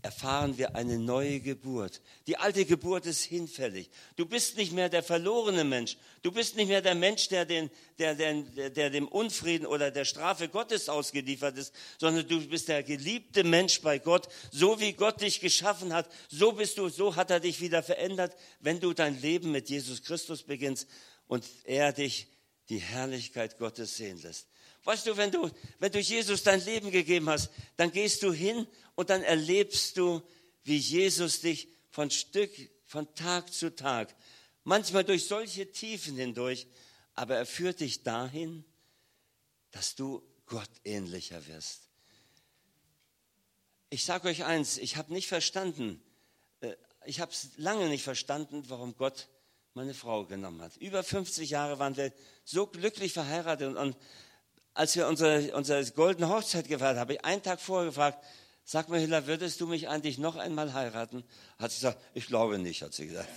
erfahren 0.02 0.58
wir 0.58 0.76
eine 0.76 0.98
neue 0.98 1.40
Geburt. 1.40 2.02
Die 2.28 2.38
alte 2.38 2.66
Geburt 2.66 3.06
ist 3.06 3.24
hinfällig. 3.24 3.90
Du 4.16 4.26
bist 4.26 4.58
nicht 4.58 4.72
mehr 4.72 4.90
der 4.90 5.04
verlorene 5.04 5.64
Mensch. 5.64 5.98
Du 6.22 6.32
bist 6.32 6.56
nicht 6.56 6.68
mehr 6.68 6.82
der 6.82 6.96
Mensch, 6.96 7.28
der, 7.30 7.46
den, 7.46 7.70
der, 7.98 8.16
der, 8.16 8.70
der 8.70 8.90
dem 8.90 9.08
Unfrieden 9.08 9.66
oder 9.66 9.92
der 9.92 10.06
Strafe 10.06 10.50
Gottes 10.50 10.90
ausgeliefert 10.90 11.58
ist, 11.58 11.74
sondern 11.98 12.28
du 12.28 12.46
bist 12.48 12.68
der 12.68 12.84
geliebte 12.84 13.44
Mensch 13.44 13.82
bei 13.82 14.00
Gott. 14.00 14.28
So 14.52 14.80
wie 14.80 14.94
Gott 14.94 15.22
dich 15.22 15.40
geschaffen 15.40 15.94
hat, 15.94 16.10
so 16.30 16.52
bist 16.52 16.78
du, 16.78 16.90
so 16.90 17.16
hat 17.16 17.32
er 17.32 17.40
dich 17.40 17.62
wieder 17.62 17.84
verändert, 17.84 18.36
wenn 18.60 18.80
du 18.80 18.94
dein 18.94 19.20
Leben 19.22 19.52
mit 19.52 19.70
Jesus 19.70 20.04
Christus 20.04 20.44
beginnst 20.44 20.88
und 21.28 21.46
er 21.64 21.94
dich 21.94 22.28
die 22.70 22.80
Herrlichkeit 22.80 23.58
Gottes 23.58 23.98
sehen 23.98 24.22
lässt. 24.22 24.49
Weißt 24.84 25.06
du, 25.06 25.18
wenn 25.18 25.32
du, 25.32 25.50
wenn 25.80 25.92
du 25.92 26.00
Jesus 26.00 26.44
dein 26.44 26.64
Leben 26.64 26.92
gegeben 26.92 27.30
hast, 27.30 27.50
dann 27.78 27.92
gehst 27.92 28.24
du 28.24 28.32
hin 28.32 28.66
und 28.96 29.10
dann 29.10 29.24
erlebst 29.24 29.98
du, 29.98 30.22
wie 30.64 30.78
Jesus 30.78 31.42
dich 31.42 31.68
von 31.90 32.10
Stück, 32.12 32.52
von 32.86 33.14
Tag 33.16 33.54
zu 33.54 33.76
Tag, 33.76 34.16
manchmal 34.64 35.04
durch 35.04 35.28
solche 35.28 35.72
Tiefen 35.72 36.16
hindurch, 36.16 36.68
aber 37.14 37.36
er 37.36 37.46
führt 37.46 37.82
dich 37.82 38.04
dahin, 38.04 38.64
dass 39.72 39.96
du 39.96 40.24
Gott 40.46 40.70
ähnlicher 40.84 41.46
wirst. 41.48 41.90
Ich 43.90 44.06
sage 44.06 44.28
euch 44.28 44.46
eins, 44.46 44.78
ich 44.78 44.98
habe 44.98 45.14
nicht 45.14 45.28
verstanden, 45.28 46.02
äh, 46.62 46.76
ich 47.06 47.20
habe 47.20 47.32
es 47.32 47.50
lange 47.58 47.90
nicht 47.90 48.04
verstanden, 48.04 48.64
warum 48.68 48.96
Gott 48.96 49.28
meine 49.74 49.94
Frau 49.94 50.26
genommen 50.26 50.62
hat. 50.62 50.78
Über 50.78 51.04
50 51.04 51.50
Jahre 51.50 51.80
waren 51.80 51.98
wir 51.98 52.14
so 52.44 52.68
glücklich 52.68 53.14
verheiratet 53.14 53.76
und 53.76 53.98
als 54.80 54.96
wir 54.96 55.08
unsere, 55.08 55.54
unsere 55.56 55.84
goldene 55.92 56.30
Hochzeit 56.30 56.70
gefeiert 56.70 56.92
haben, 56.92 57.00
habe 57.00 57.14
ich 57.16 57.26
einen 57.26 57.44
Tag 57.44 57.60
vorher 57.60 57.88
gefragt, 57.88 58.24
sag 58.64 58.88
mal 58.88 58.98
Hilla, 58.98 59.28
würdest 59.28 59.60
du 59.60 59.68
mich 59.68 59.90
eigentlich 59.90 60.18
noch 60.18 60.38
einmal 60.38 60.72
heiraten? 60.72 61.26
Hat 61.58 61.72
sie 61.72 61.80
gesagt, 61.80 62.02
ich 62.14 62.28
glaube 62.28 62.58
nicht, 62.60 62.82
hat 62.82 62.94
sie 62.94 63.08
gesagt. 63.08 63.28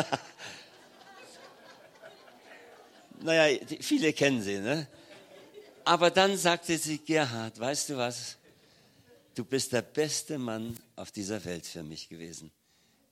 naja, 3.20 3.56
viele 3.78 4.12
kennen 4.12 4.42
sie, 4.42 4.58
ne? 4.58 4.88
Aber 5.84 6.10
dann 6.10 6.36
sagte 6.36 6.76
sie, 6.76 6.98
Gerhard, 6.98 7.60
weißt 7.60 7.90
du 7.90 7.96
was? 7.96 8.36
Du 9.36 9.44
bist 9.44 9.72
der 9.72 9.82
beste 9.82 10.38
Mann 10.38 10.76
auf 10.96 11.12
dieser 11.12 11.44
Welt 11.44 11.66
für 11.66 11.84
mich 11.84 12.08
gewesen. 12.08 12.50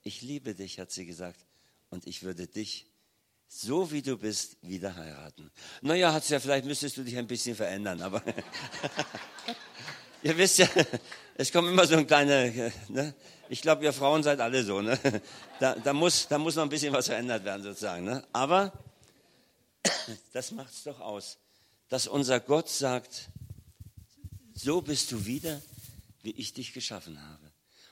Ich 0.01 0.21
liebe 0.21 0.53
dich, 0.53 0.81
hat 0.81 0.91
sie 0.91 1.05
gesagt, 1.05 1.39
und 1.91 2.07
ich 2.07 2.23
würde 2.23 2.47
dich 2.47 2.87
so 3.47 3.91
wie 3.91 4.01
du 4.01 4.17
bist, 4.17 4.57
wieder 4.61 4.95
heiraten. 4.95 5.51
Naja, 5.81 6.13
hat's 6.13 6.29
ja, 6.29 6.39
vielleicht 6.39 6.65
müsstest 6.65 6.97
du 6.97 7.03
dich 7.03 7.17
ein 7.17 7.27
bisschen 7.27 7.55
verändern, 7.55 8.01
aber 8.01 8.21
ihr 10.23 10.37
wisst 10.37 10.57
ja, 10.57 10.67
es 11.35 11.51
kommt 11.51 11.69
immer 11.69 11.85
so 11.85 11.95
ein 11.95 12.07
kleiner, 12.07 12.51
ne? 12.89 13.13
ich 13.49 13.61
glaube, 13.61 13.83
ihr 13.83 13.93
Frauen 13.93 14.23
seid 14.23 14.39
alle 14.39 14.63
so, 14.63 14.81
ne? 14.81 14.99
da, 15.59 15.75
da, 15.75 15.93
muss, 15.93 16.27
da 16.27 16.37
muss 16.37 16.55
noch 16.55 16.63
ein 16.63 16.69
bisschen 16.69 16.93
was 16.93 17.07
verändert 17.07 17.43
werden 17.43 17.63
sozusagen. 17.63 18.05
Ne? 18.05 18.25
Aber 18.33 18.73
das 20.33 20.51
macht 20.51 20.73
es 20.73 20.83
doch 20.83 20.99
aus, 20.99 21.37
dass 21.89 22.07
unser 22.07 22.39
Gott 22.39 22.69
sagt, 22.69 23.29
so 24.53 24.81
bist 24.81 25.11
du 25.11 25.25
wieder, 25.25 25.61
wie 26.21 26.31
ich 26.31 26.53
dich 26.53 26.73
geschaffen 26.73 27.21
habe. 27.21 27.51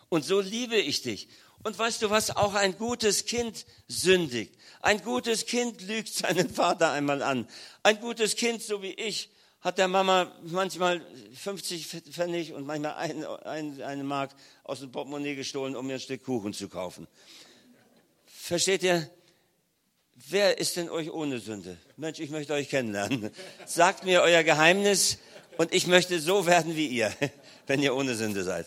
Und 0.10 0.26
so 0.26 0.40
liebe 0.40 0.76
ich 0.76 1.02
dich. 1.02 1.30
Und 1.64 1.78
weißt 1.78 2.02
du 2.02 2.10
was, 2.10 2.36
auch 2.36 2.56
ein 2.56 2.78
gutes 2.78 3.26
Kind 3.26 3.66
sündigt. 3.88 4.54
Ein 4.82 5.02
gutes 5.04 5.46
Kind 5.46 5.82
lügt 5.82 6.14
seinen 6.14 6.50
Vater 6.54 6.92
einmal 6.92 7.22
an. 7.22 7.48
Ein 7.84 8.00
gutes 8.00 8.36
Kind, 8.36 8.64
so 8.64 8.82
wie 8.82 8.94
ich, 8.94 9.30
hat 9.62 9.78
der 9.78 9.88
Mama 9.88 10.32
manchmal 10.44 11.02
50 11.36 11.88
Pfennig 11.88 12.54
und 12.54 12.66
manchmal 12.66 12.96
ein, 12.96 13.24
ein, 13.26 13.82
eine 13.84 14.04
Mark 14.04 14.32
aus 14.64 14.80
dem 14.80 14.92
Portemonnaie 14.92 15.36
gestohlen, 15.36 15.76
um 15.76 15.86
mir 15.86 15.96
ein 15.96 16.00
Stück 16.00 16.24
Kuchen 16.24 16.54
zu 16.54 16.68
kaufen. 16.68 17.08
Versteht 18.26 18.82
ihr? 18.82 19.08
Wer 20.30 20.58
ist 20.58 20.78
denn 20.78 20.90
euch 20.90 21.12
ohne 21.12 21.40
Sünde? 21.40 21.78
Mensch, 21.96 22.20
ich 22.20 22.32
möchte 22.32 22.54
euch 22.54 22.70
kennenlernen. 22.70 23.32
Sagt 23.66 24.04
mir 24.04 24.22
euer 24.22 24.44
Geheimnis 24.44 25.20
und 25.58 25.74
ich 25.74 25.88
möchte 25.88 26.20
so 26.20 26.46
werden 26.48 26.76
wie 26.76 26.88
ihr, 26.88 27.14
wenn 27.68 27.82
ihr 27.84 27.96
ohne 27.96 28.16
Sünde 28.16 28.44
seid. 28.44 28.66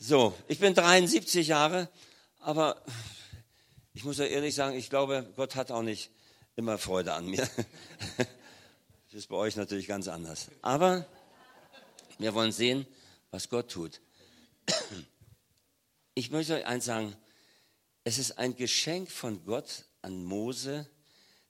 So, 0.00 0.32
ich 0.46 0.60
bin 0.60 0.74
73 0.74 1.48
Jahre, 1.48 1.88
aber 2.38 2.80
ich 3.94 4.04
muss 4.04 4.18
ja 4.18 4.26
ehrlich 4.26 4.54
sagen, 4.54 4.76
ich 4.76 4.90
glaube, 4.90 5.28
Gott 5.34 5.56
hat 5.56 5.72
auch 5.72 5.82
nicht 5.82 6.12
immer 6.54 6.78
Freude 6.78 7.12
an 7.14 7.26
mir. 7.26 7.48
Das 9.10 9.20
ist 9.20 9.28
bei 9.28 9.36
euch 9.36 9.56
natürlich 9.56 9.86
ganz 9.86 10.06
anders. 10.06 10.50
Aber 10.60 11.06
wir 12.18 12.34
wollen 12.34 12.52
sehen, 12.52 12.86
was 13.30 13.48
Gott 13.48 13.70
tut. 13.70 14.02
Ich 16.12 16.30
möchte 16.30 16.54
euch 16.54 16.66
eins 16.66 16.84
sagen, 16.84 17.16
es 18.04 18.18
ist 18.18 18.32
ein 18.32 18.54
Geschenk 18.54 19.10
von 19.10 19.46
Gott 19.46 19.86
an 20.02 20.24
Mose, 20.24 20.86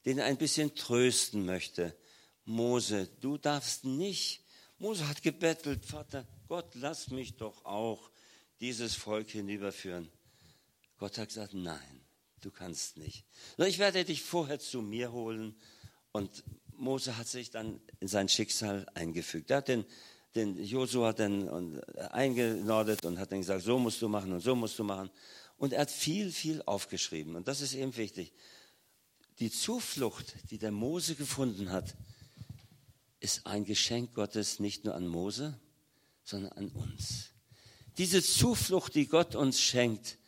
den 0.04 0.18
er 0.18 0.26
ein 0.26 0.38
bisschen 0.38 0.76
trösten 0.76 1.44
möchte. 1.44 1.96
Mose, 2.44 3.08
du 3.20 3.38
darfst 3.38 3.84
nicht. 3.84 4.44
Mose 4.78 5.08
hat 5.08 5.20
gebettelt, 5.22 5.84
Vater, 5.84 6.24
Gott, 6.46 6.76
lass 6.76 7.11
mich 7.11 7.37
doch 7.37 7.64
auch 7.64 8.08
dieses 8.60 8.94
Volk 8.94 9.30
hinüberführen. 9.30 10.10
Gott 10.98 11.18
hat 11.18 11.28
gesagt, 11.28 11.54
nein, 11.54 12.00
du 12.40 12.50
kannst 12.50 12.96
nicht. 12.96 13.24
Ich 13.58 13.78
werde 13.78 14.04
dich 14.04 14.22
vorher 14.22 14.58
zu 14.58 14.82
mir 14.82 15.12
holen. 15.12 15.56
Und 16.12 16.44
Mose 16.76 17.16
hat 17.16 17.28
sich 17.28 17.50
dann 17.50 17.80
in 18.00 18.08
sein 18.08 18.28
Schicksal 18.28 18.86
eingefügt. 18.94 19.50
Er 19.50 19.58
hat 19.58 19.68
den, 19.68 19.84
den 20.34 20.62
Josua 20.62 21.12
dann 21.12 21.80
eingenordet 22.10 23.04
und 23.04 23.18
hat 23.18 23.32
dann 23.32 23.40
gesagt, 23.40 23.62
so 23.62 23.78
musst 23.78 24.02
du 24.02 24.08
machen 24.08 24.32
und 24.32 24.40
so 24.40 24.54
musst 24.54 24.78
du 24.78 24.84
machen. 24.84 25.10
Und 25.56 25.72
er 25.72 25.82
hat 25.82 25.90
viel, 25.90 26.32
viel 26.32 26.62
aufgeschrieben. 26.62 27.36
Und 27.36 27.48
das 27.48 27.60
ist 27.60 27.74
eben 27.74 27.96
wichtig. 27.96 28.32
Die 29.38 29.50
Zuflucht, 29.50 30.34
die 30.50 30.58
der 30.58 30.72
Mose 30.72 31.14
gefunden 31.14 31.70
hat, 31.70 31.96
ist 33.20 33.46
ein 33.46 33.64
Geschenk 33.64 34.14
Gottes 34.14 34.60
nicht 34.60 34.84
nur 34.84 34.94
an 34.94 35.06
Mose, 35.06 35.58
sondern 36.24 36.52
an 36.52 36.68
uns. 36.68 37.30
Diese 37.98 38.22
Zuflucht, 38.22 38.94
die 38.94 39.08
Gott 39.08 39.34
uns 39.34 39.61
schenkt, 39.61 40.18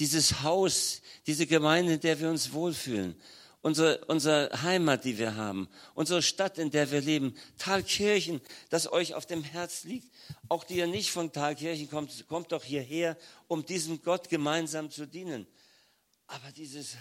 dieses 0.00 0.42
Haus, 0.42 1.00
diese 1.26 1.46
Gemeinde, 1.46 1.94
in 1.94 2.00
der 2.00 2.18
wir 2.18 2.28
uns 2.28 2.52
wohlfühlen, 2.52 3.14
unsere, 3.62 4.04
unsere 4.06 4.50
Heimat, 4.62 5.04
die 5.04 5.18
wir 5.18 5.36
haben, 5.36 5.68
unsere 5.94 6.22
Stadt, 6.22 6.58
in 6.58 6.70
der 6.70 6.90
wir 6.90 7.00
leben, 7.00 7.36
Thalkirchen, 7.58 8.40
das 8.70 8.90
euch 8.90 9.14
auf 9.14 9.26
dem 9.26 9.44
Herz 9.44 9.84
liegt, 9.84 10.12
auch 10.48 10.64
die 10.64 10.76
ihr 10.76 10.86
nicht 10.86 11.10
von 11.10 11.32
Thalkirchen 11.32 11.88
kommt, 11.88 12.26
kommt 12.26 12.52
doch 12.52 12.64
hierher, 12.64 13.16
um 13.46 13.64
diesem 13.64 14.02
Gott 14.02 14.28
gemeinsam 14.28 14.90
zu 14.90 15.06
dienen. 15.06 15.46
Aber 16.26 16.52
dieses 16.52 16.96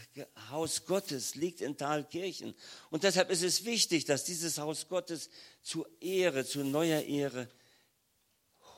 Haus 0.50 0.86
Gottes 0.86 1.36
liegt 1.36 1.62
in 1.62 1.78
Thalkirchen. 1.78 2.56
Und 2.89 3.04
deshalb 3.04 3.30
ist 3.30 3.44
es 3.44 3.63
wichtig, 3.63 4.06
dass 4.06 4.24
dieses 4.24 4.58
Haus 4.58 4.88
Gottes 4.88 5.30
zu 5.62 5.86
Ehre, 6.00 6.46
zu 6.46 6.63
neuer 6.63 7.02
Ehre 7.02 7.48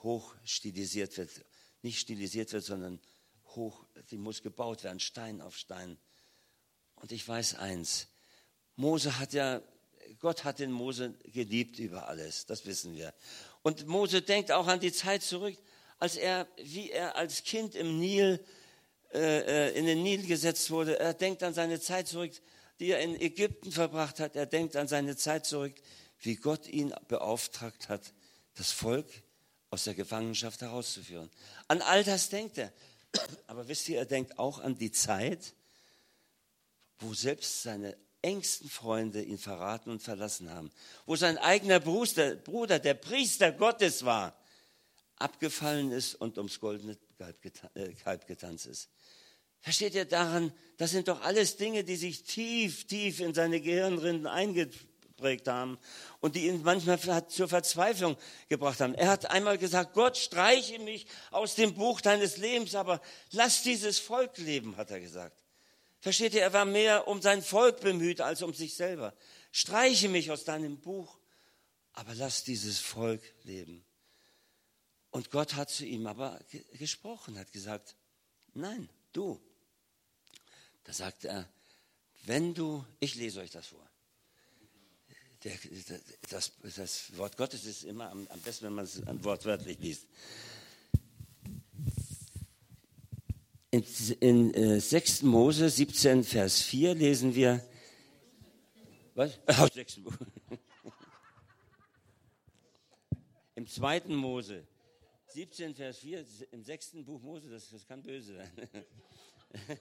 hoch 0.03 0.35
stilisiert 0.43 1.17
wird. 1.17 1.29
Nicht 1.81 1.99
stilisiert 1.99 2.53
wird, 2.53 2.63
sondern 2.63 2.99
hoch, 3.55 3.85
sie 4.07 4.17
muss 4.17 4.41
gebaut 4.41 4.83
werden, 4.83 4.99
Stein 4.99 5.41
auf 5.41 5.57
Stein. 5.57 5.97
Und 6.95 7.11
ich 7.11 7.27
weiß 7.27 7.55
eins, 7.55 8.07
Mose 8.75 9.19
hat 9.19 9.33
ja, 9.33 9.61
Gott 10.19 10.43
hat 10.43 10.59
den 10.59 10.71
Mose 10.71 11.15
geliebt 11.25 11.79
über 11.79 12.07
alles, 12.07 12.45
das 12.45 12.65
wissen 12.65 12.95
wir. 12.95 13.13
Und 13.63 13.87
Mose 13.87 14.21
denkt 14.21 14.51
auch 14.51 14.67
an 14.67 14.79
die 14.79 14.91
Zeit 14.91 15.23
zurück, 15.23 15.57
als 15.97 16.15
er, 16.15 16.47
wie 16.57 16.89
er 16.89 17.15
als 17.15 17.43
Kind 17.43 17.75
im 17.75 17.99
Nil, 17.99 18.43
äh, 19.13 19.69
äh 19.69 19.77
in 19.77 19.85
den 19.85 20.03
Nil 20.03 20.25
gesetzt 20.25 20.71
wurde. 20.71 20.99
Er 20.99 21.13
denkt 21.13 21.43
an 21.43 21.53
seine 21.53 21.79
Zeit 21.79 22.07
zurück, 22.07 22.31
die 22.79 22.91
er 22.91 22.99
in 22.99 23.19
Ägypten 23.19 23.71
verbracht 23.71 24.19
hat. 24.19 24.35
Er 24.35 24.47
denkt 24.47 24.75
an 24.75 24.87
seine 24.87 25.15
Zeit 25.15 25.45
zurück, 25.45 25.75
wie 26.19 26.35
Gott 26.35 26.67
ihn 26.67 26.93
beauftragt 27.07 27.89
hat, 27.89 28.13
das 28.55 28.71
Volk 28.71 29.05
aus 29.71 29.85
der 29.85 29.95
Gefangenschaft 29.95 30.61
herauszuführen. 30.61 31.31
An 31.67 31.81
all 31.81 32.03
das 32.03 32.29
denkt 32.29 32.59
er. 32.59 32.71
Aber 33.47 33.67
wisst 33.67 33.89
ihr, 33.89 33.97
er 33.97 34.05
denkt 34.05 34.37
auch 34.37 34.59
an 34.59 34.77
die 34.77 34.91
Zeit, 34.91 35.53
wo 36.99 37.13
selbst 37.13 37.63
seine 37.63 37.97
engsten 38.21 38.69
Freunde 38.69 39.23
ihn 39.23 39.39
verraten 39.39 39.89
und 39.89 40.03
verlassen 40.03 40.51
haben, 40.51 40.71
wo 41.07 41.15
sein 41.15 41.37
eigener 41.39 41.79
Bruder, 41.79 42.79
der 42.79 42.93
Priester 42.93 43.51
Gottes 43.51 44.05
war, 44.05 44.37
abgefallen 45.15 45.91
ist 45.91 46.15
und 46.15 46.37
ums 46.37 46.59
goldene 46.59 46.97
äh, 47.73 47.93
Kalb 47.93 48.27
getanzt 48.27 48.67
ist. 48.67 48.89
Versteht 49.61 49.93
ihr 49.93 50.05
daran, 50.05 50.51
das 50.77 50.91
sind 50.91 51.07
doch 51.07 51.21
alles 51.21 51.55
Dinge, 51.55 51.83
die 51.83 51.95
sich 51.95 52.23
tief, 52.23 52.87
tief 52.87 53.19
in 53.19 53.33
seine 53.33 53.61
Gehirnrinden 53.61 54.27
eingeprägt 55.21 55.47
haben 55.47 55.77
und 56.19 56.35
die 56.35 56.47
ihn 56.47 56.61
manchmal 56.63 57.27
zur 57.27 57.47
Verzweiflung 57.47 58.17
gebracht 58.49 58.79
haben. 58.79 58.95
Er 58.95 59.09
hat 59.09 59.29
einmal 59.29 59.57
gesagt, 59.57 59.93
Gott, 59.93 60.17
streiche 60.17 60.79
mich 60.79 61.05
aus 61.31 61.55
dem 61.55 61.73
Buch 61.73 62.01
deines 62.01 62.37
Lebens, 62.37 62.75
aber 62.75 63.01
lass 63.31 63.63
dieses 63.63 63.99
Volk 63.99 64.37
leben, 64.37 64.77
hat 64.77 64.91
er 64.91 64.99
gesagt. 64.99 65.37
Versteht 65.99 66.33
ihr, 66.33 66.41
er 66.41 66.53
war 66.53 66.65
mehr 66.65 67.07
um 67.07 67.21
sein 67.21 67.43
Volk 67.43 67.81
bemüht 67.81 68.21
als 68.21 68.41
um 68.41 68.53
sich 68.53 68.75
selber. 68.75 69.13
Streiche 69.51 70.09
mich 70.09 70.31
aus 70.31 70.43
deinem 70.43 70.79
Buch, 70.79 71.19
aber 71.93 72.15
lass 72.15 72.43
dieses 72.43 72.79
Volk 72.79 73.21
leben. 73.43 73.85
Und 75.11 75.29
Gott 75.29 75.55
hat 75.55 75.69
zu 75.69 75.85
ihm 75.85 76.07
aber 76.07 76.39
gesprochen, 76.73 77.37
hat 77.37 77.51
gesagt, 77.51 77.95
nein, 78.53 78.89
du. 79.11 79.39
Da 80.85 80.93
sagt 80.93 81.25
er, 81.25 81.47
wenn 82.23 82.53
du, 82.53 82.85
ich 82.99 83.15
lese 83.15 83.41
euch 83.41 83.51
das 83.51 83.67
vor. 83.67 83.90
Der, 85.43 85.53
das, 86.29 86.51
das, 86.75 87.17
Wort 87.17 87.35
Gottes 87.35 87.65
ist 87.65 87.83
immer 87.83 88.11
am, 88.11 88.27
am 88.27 88.39
besten, 88.41 88.65
wenn 88.65 88.73
man 88.73 88.85
es 88.85 89.01
wortwörtlich 89.23 89.79
liest. 89.79 90.07
In, 93.71 93.83
in 94.19 94.53
äh, 94.53 94.79
6. 94.79 95.23
Mose 95.23 95.69
17, 95.69 96.23
Vers 96.23 96.61
4 96.61 96.93
lesen 96.93 97.33
wir, 97.33 97.65
was? 99.15 99.39
Oh, 99.47 99.67
6. 99.73 100.01
Im 103.55 103.67
2. 103.67 104.01
Mose 104.09 104.67
17, 105.27 105.73
Vers 105.75 105.99
4, 105.99 106.25
im 106.51 106.63
sechsten 106.63 107.05
Buch 107.05 107.21
Mose, 107.21 107.49
das, 107.49 107.69
das 107.69 107.87
kann 107.87 108.03
böse 108.03 108.35
sein. 108.35 108.51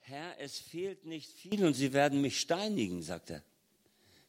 Herr, 0.00 0.40
es 0.40 0.58
fehlt 0.58 1.04
nicht 1.04 1.30
viel 1.32 1.64
und 1.64 1.74
sie 1.74 1.92
werden 1.92 2.22
mich 2.22 2.40
steinigen, 2.40 3.02
sagt 3.02 3.30
er. 3.30 3.42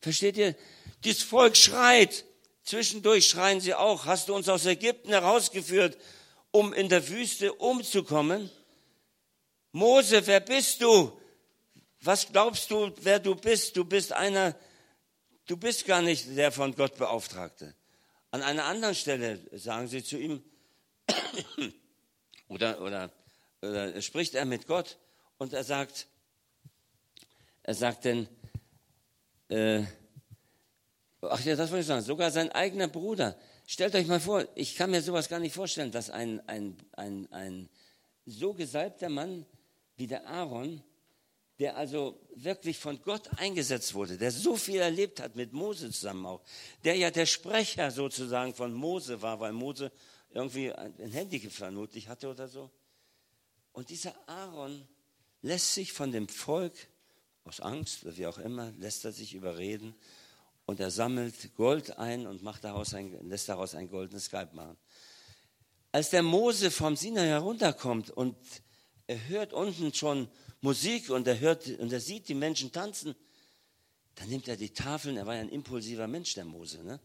Versteht 0.02 0.38
ihr? 0.38 0.56
Das 1.04 1.22
Volk 1.22 1.56
schreit. 1.58 2.26
Zwischendurch 2.64 3.28
schreien 3.28 3.62
sie 3.62 3.74
auch, 3.74 4.06
hast 4.06 4.30
du 4.30 4.36
uns 4.36 4.48
aus 4.48 4.66
Ägypten 4.66 5.10
herausgeführt, 5.10 5.98
um 6.52 6.74
in 6.74 6.88
der 6.88 7.08
Wüste 7.10 7.54
umzukommen? 7.54 8.50
Mose, 9.72 10.26
wer 10.28 10.40
bist 10.40 10.82
du? 10.82 11.20
Was 12.02 12.28
glaubst 12.28 12.70
du, 12.72 12.92
wer 13.02 13.20
du 13.20 13.36
bist? 13.36 13.76
Du 13.76 13.86
bist 13.86 14.14
einer, 14.14 14.56
du 15.48 15.58
bist 15.58 15.86
gar 15.86 16.02
nicht 16.02 16.38
der 16.38 16.52
von 16.52 16.76
Gott 16.76 16.96
Beauftragte. 16.96 17.74
An 18.32 18.42
einer 18.44 18.66
anderen 18.66 18.96
Stelle 18.96 19.40
sagen 19.52 19.88
sie 19.88 20.04
zu 20.04 20.18
ihm, 20.18 20.44
oder, 22.48 22.82
oder, 22.82 23.12
oder 23.62 24.02
spricht 24.02 24.36
er 24.36 24.46
mit 24.46 24.68
Gott 24.68 24.98
und 25.40 25.54
er 25.54 25.64
sagt, 25.64 26.08
er 27.64 27.74
sagt 27.74 28.06
denn, 28.06 28.30
äh, 29.50 29.84
ach 31.22 31.44
ja, 31.44 31.56
das 31.56 31.70
wollte 31.70 31.82
ich 31.82 31.88
sagen, 31.88 32.04
sogar 32.04 32.32
sein 32.32 32.52
eigener 32.52 32.88
Bruder. 32.88 33.38
Stellt 33.68 33.94
euch 33.96 34.08
mal 34.08 34.20
vor, 34.20 34.48
ich 34.56 34.76
kann 34.76 34.92
mir 34.92 35.02
sowas 35.02 35.30
gar 35.30 35.40
nicht 35.40 35.54
vorstellen, 35.54 35.92
dass 35.92 36.10
ein, 36.10 36.40
ein, 36.48 36.78
ein, 36.94 37.32
ein 37.32 37.70
so 38.26 38.54
gesalbter 38.54 39.10
Mann 39.10 39.46
wie 39.96 40.08
der 40.08 40.28
Aaron, 40.28 40.82
der 41.60 41.76
also 41.76 42.20
wirklich 42.36 42.80
von 42.80 43.02
Gott 43.02 43.30
eingesetzt 43.38 43.94
wurde, 43.94 44.18
der 44.18 44.32
so 44.32 44.56
viel 44.56 44.80
erlebt 44.80 45.20
hat 45.20 45.36
mit 45.36 45.52
Mose 45.52 45.92
zusammen 45.92 46.26
auch, 46.26 46.42
der 46.86 46.96
ja 46.96 47.12
der 47.12 47.26
Sprecher 47.26 47.92
sozusagen 47.92 48.54
von 48.54 48.74
Mose 48.74 49.22
war, 49.22 49.40
weil 49.40 49.52
Mose 49.52 49.92
irgendwie 50.32 50.72
ein 50.72 51.12
Handy 51.12 51.40
vermutlich 51.50 52.08
hatte 52.08 52.30
oder 52.30 52.48
so. 52.48 52.72
Und 53.74 53.90
dieser 53.90 54.16
Aaron 54.28 54.88
lässt 55.42 55.74
sich 55.74 55.92
von 55.92 56.12
dem 56.12 56.28
Volk, 56.28 56.74
aus 57.44 57.60
Angst 57.60 58.04
oder 58.04 58.18
wie 58.18 58.28
auch 58.28 58.38
immer, 58.38 58.72
lässt 58.78 59.06
er 59.06 59.12
sich 59.12 59.34
überreden 59.34 59.96
und 60.66 60.80
er 60.80 60.92
sammelt 60.92 61.56
Gold 61.56 61.98
ein 61.98 62.28
und 62.28 62.44
macht 62.44 62.64
daraus 62.64 62.94
ein, 62.94 63.28
lässt 63.28 63.50
daraus 63.50 63.76
ein 63.76 63.90
goldenes 63.90 64.30
Kalb 64.30 64.54
machen. 64.54 64.78
Als 65.92 66.12
der 66.12 66.22
Mose 66.22 66.70
vom 66.70 66.96
Sinai 66.96 67.26
herunterkommt 67.26 68.12
und 68.12 68.36
er 69.08 69.28
hört 69.28 69.54
unten 69.54 69.94
schon 69.94 70.30
Musik 70.62 71.10
und 71.10 71.28
er 71.28 71.40
hört 71.40 71.68
und 71.68 71.92
er 71.92 72.00
sieht 72.00 72.28
die 72.28 72.36
Menschen 72.36 72.72
tanzen, 72.72 73.16
dann 74.16 74.30
nimmt 74.30 74.48
er 74.48 74.58
die 74.58 74.72
Tafeln, 74.72 75.18
er 75.18 75.26
war 75.26 75.36
ja 75.36 75.42
ein 75.42 75.50
impulsiver 75.50 76.08
Mensch, 76.08 76.36
der 76.36 76.46
Mose, 76.46 76.84
ne? 76.84 77.00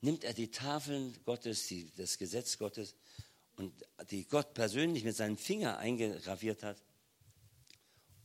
nimmt 0.00 0.24
er 0.24 0.34
die 0.34 0.50
Tafeln 0.50 1.16
Gottes, 1.24 1.68
die, 1.68 1.90
das 1.96 2.18
Gesetz 2.18 2.58
Gottes 2.58 2.94
und 3.56 3.72
die 4.10 4.26
Gott 4.26 4.52
persönlich 4.52 5.04
mit 5.04 5.16
seinem 5.16 5.38
Finger 5.38 5.78
eingraviert 5.78 6.62
hat 6.62 6.82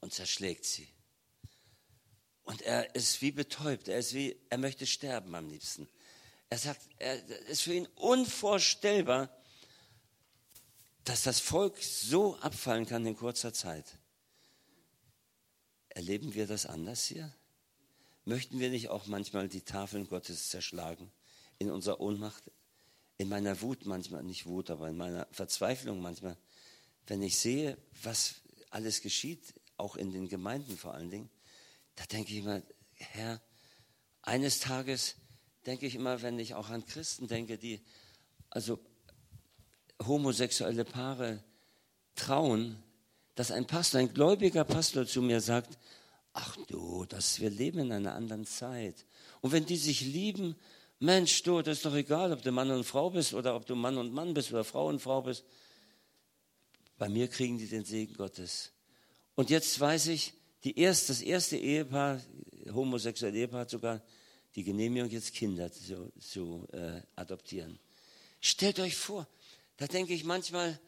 und 0.02 0.14
zerschlägt 0.14 0.66
sie. 0.66 0.88
Und 2.52 2.64
er 2.64 2.94
ist 2.96 3.22
wie 3.22 3.32
betäubt, 3.32 3.88
er 3.88 4.00
ist 4.00 4.14
wie, 4.14 4.36
er 4.50 4.58
möchte 4.58 4.86
sterben 4.86 5.34
am 5.36 5.48
liebsten. 5.48 5.88
Er 6.50 6.58
sagt, 6.58 6.82
es 6.98 7.22
ist 7.48 7.62
für 7.62 7.74
ihn 7.74 7.88
unvorstellbar, 7.96 9.30
dass 11.06 11.24
das 11.24 11.40
Volk 11.40 11.82
so 11.82 12.36
abfallen 12.40 12.86
kann 12.86 13.06
in 13.06 13.16
kurzer 13.16 13.54
Zeit. 13.54 13.98
Erleben 15.88 16.34
wir 16.34 16.46
das 16.46 16.66
anders 16.66 17.06
hier? 17.06 17.34
Möchten 18.26 18.60
wir 18.60 18.70
nicht 18.70 18.90
auch 18.90 19.08
manchmal 19.08 19.48
die 19.48 19.62
Tafeln 19.62 20.10
Gottes 20.10 20.50
zerschlagen 20.50 21.10
in 21.58 21.72
unserer 21.72 22.02
Ohnmacht, 22.02 22.44
in 23.18 23.30
meiner 23.30 23.62
Wut 23.62 23.86
manchmal, 23.86 24.24
nicht 24.24 24.46
Wut, 24.46 24.70
aber 24.70 24.90
in 24.90 24.98
meiner 24.98 25.26
Verzweiflung 25.32 26.02
manchmal, 26.02 26.36
wenn 27.08 27.22
ich 27.22 27.40
sehe, 27.40 27.78
was 28.04 28.42
alles 28.72 29.02
geschieht, 29.02 29.54
auch 29.78 29.96
in 29.96 30.12
den 30.12 30.28
Gemeinden 30.28 30.78
vor 30.78 30.94
allen 30.94 31.12
Dingen, 31.12 31.30
da 31.96 32.06
denke 32.06 32.32
ich 32.32 32.40
immer, 32.40 32.62
Herr, 32.94 33.42
eines 34.22 34.60
Tages 34.60 35.16
denke 35.66 35.86
ich 35.86 35.96
immer, 35.96 36.22
wenn 36.22 36.40
ich 36.40 36.56
auch 36.56 36.70
an 36.70 36.86
Christen 36.86 37.28
denke, 37.28 37.58
die 37.58 37.82
also 38.50 38.80
homosexuelle 40.06 40.86
Paare 40.86 41.44
trauen, 42.16 42.82
dass 43.36 43.52
ein 43.52 43.68
Pastor, 43.68 44.00
ein 44.00 44.14
gläubiger 44.14 44.64
Pastor 44.64 45.06
zu 45.06 45.22
mir 45.22 45.42
sagt, 45.42 45.78
ach 46.34 46.58
du, 46.68 47.06
das, 47.06 47.40
wir 47.40 47.50
leben 47.50 47.80
in 47.80 47.92
einer 47.92 48.16
anderen 48.16 48.46
Zeit. 48.46 49.06
Und 49.42 49.52
wenn 49.52 49.66
die 49.66 49.78
sich 49.78 50.02
lieben, 50.02 50.56
Mensch, 51.00 51.42
du, 51.44 51.62
das 51.62 51.78
ist 51.78 51.86
doch 51.86 51.96
egal, 51.96 52.32
ob 52.32 52.44
du 52.44 52.52
Mann 52.52 52.70
und 52.70 52.84
Frau 52.84 53.10
bist 53.10 53.34
oder 53.34 53.56
ob 53.56 53.66
du 53.66 53.76
Mann 53.76 53.98
und 53.98 54.14
Mann 54.14 54.34
bist 54.34 54.52
oder 54.52 54.64
Frau 54.64 54.88
und 54.88 55.00
Frau 55.00 55.22
bist. 55.24 55.44
Bei 56.98 57.10
mir 57.10 57.28
kriegen 57.28 57.58
die 57.58 57.68
den 57.68 57.86
Segen 57.86 58.14
Gottes. 58.14 58.72
Und 59.34 59.50
jetzt 59.50 59.80
weiß 59.80 60.08
ich, 60.08 60.34
die 60.64 60.78
erst, 60.78 61.10
das 61.10 61.22
erste 61.22 61.58
Ehepaar, 61.58 62.22
homosexuelle 62.72 63.38
Ehepaar 63.38 63.62
hat 63.62 63.70
sogar 63.70 64.02
die 64.56 64.64
Genehmigung, 64.64 65.10
jetzt 65.10 65.34
Kinder 65.34 65.72
zu, 65.72 66.12
zu 66.20 66.68
äh, 66.72 67.02
adoptieren. 67.16 67.80
Stellt 68.40 68.80
euch 68.80 68.96
vor, 68.96 69.28
da 69.78 69.88
denke 69.88 70.14
ich 70.14 70.24
manchmal, 70.24 70.80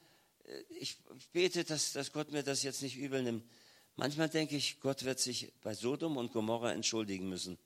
äh, 0.45 0.61
ich 0.79 0.97
bete, 1.31 1.63
dass, 1.63 1.93
dass 1.93 2.11
Gott 2.11 2.31
mir 2.31 2.43
das 2.43 2.63
jetzt 2.63 2.81
nicht 2.81 2.97
übel 2.97 3.23
nimmt. 3.23 3.43
Manchmal 3.95 4.29
denke 4.29 4.55
ich, 4.55 4.79
Gott 4.79 5.03
wird 5.03 5.19
sich 5.19 5.53
bei 5.61 5.73
Sodom 5.73 6.17
und 6.17 6.33
Gomorra 6.33 6.73
entschuldigen 6.73 7.29
müssen, 7.29 7.57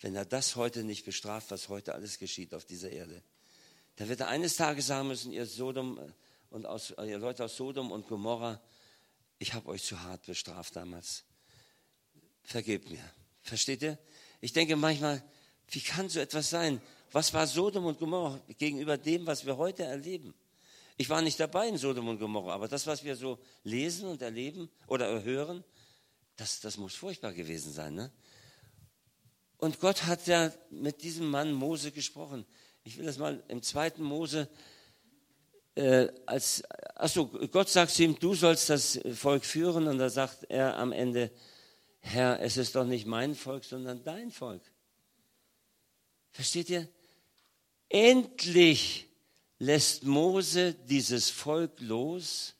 wenn 0.00 0.14
er 0.14 0.26
das 0.26 0.56
heute 0.56 0.84
nicht 0.84 1.04
bestraft, 1.04 1.50
was 1.50 1.68
heute 1.68 1.94
alles 1.94 2.18
geschieht 2.18 2.54
auf 2.54 2.64
dieser 2.64 2.90
Erde. 2.90 3.22
Da 3.96 4.08
wird 4.08 4.20
er 4.20 4.28
eines 4.28 4.56
Tages 4.56 4.86
sagen 4.86 5.08
müssen, 5.08 5.32
ihr 5.32 5.46
Sodom 5.46 5.98
äh, 5.98 6.02
und 6.50 6.66
aus, 6.66 6.94
ihr 7.04 7.18
Leute 7.18 7.44
aus 7.44 7.56
Sodom 7.56 7.90
und 7.90 8.06
Gomorra, 8.06 8.60
ich 9.38 9.54
habe 9.54 9.68
euch 9.68 9.84
zu 9.84 10.00
hart 10.02 10.24
bestraft 10.26 10.76
damals. 10.76 11.24
Vergebt 12.42 12.90
mir. 12.90 13.04
Versteht 13.42 13.82
ihr? 13.82 13.98
Ich 14.40 14.52
denke 14.52 14.76
manchmal, 14.76 15.22
wie 15.68 15.80
kann 15.80 16.08
so 16.08 16.20
etwas 16.20 16.50
sein? 16.50 16.80
Was 17.12 17.32
war 17.34 17.46
Sodom 17.46 17.86
und 17.86 17.98
Gomorra 17.98 18.40
gegenüber 18.58 18.96
dem, 18.98 19.26
was 19.26 19.46
wir 19.46 19.56
heute 19.56 19.84
erleben? 19.84 20.34
Ich 20.96 21.10
war 21.10 21.20
nicht 21.22 21.38
dabei 21.38 21.68
in 21.68 21.76
Sodom 21.76 22.08
und 22.08 22.18
Gomorra, 22.18 22.54
aber 22.54 22.68
das, 22.68 22.86
was 22.86 23.04
wir 23.04 23.16
so 23.16 23.38
lesen 23.64 24.08
und 24.08 24.22
erleben 24.22 24.70
oder 24.86 25.22
hören, 25.22 25.62
das, 26.36 26.60
das 26.60 26.76
muss 26.76 26.94
furchtbar 26.94 27.32
gewesen 27.32 27.72
sein. 27.72 27.94
Ne? 27.94 28.10
Und 29.58 29.80
Gott 29.80 30.04
hat 30.04 30.26
ja 30.26 30.52
mit 30.70 31.02
diesem 31.02 31.30
Mann 31.30 31.52
Mose 31.52 31.92
gesprochen. 31.92 32.46
Ich 32.84 32.98
will 32.98 33.06
das 33.06 33.18
mal 33.18 33.42
im 33.48 33.62
zweiten 33.62 34.02
Mose 34.02 34.48
äh, 35.76 36.08
als, 36.24 36.62
achso, 36.94 37.26
Gott 37.26 37.68
sagt 37.68 37.92
zu 37.92 38.02
ihm, 38.02 38.18
du 38.18 38.34
sollst 38.34 38.70
das 38.70 38.98
Volk 39.14 39.44
führen 39.44 39.86
und 39.86 39.98
da 39.98 40.10
sagt 40.10 40.44
er 40.48 40.76
am 40.76 40.92
Ende, 40.92 41.30
Herr, 42.00 42.40
es 42.40 42.56
ist 42.56 42.74
doch 42.74 42.84
nicht 42.84 43.06
mein 43.06 43.34
Volk, 43.34 43.64
sondern 43.64 44.02
dein 44.02 44.30
Volk. 44.30 44.62
Versteht 46.32 46.70
ihr? 46.70 46.88
Endlich 47.88 49.08
lässt 49.58 50.04
Mose 50.04 50.74
dieses 50.74 51.30
Volk 51.30 51.80
los, 51.80 52.54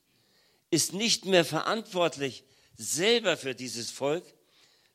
ist 0.70 0.92
nicht 0.92 1.24
mehr 1.24 1.44
verantwortlich 1.44 2.44
selber 2.76 3.36
für 3.36 3.54
dieses 3.54 3.90
Volk, 3.90 4.24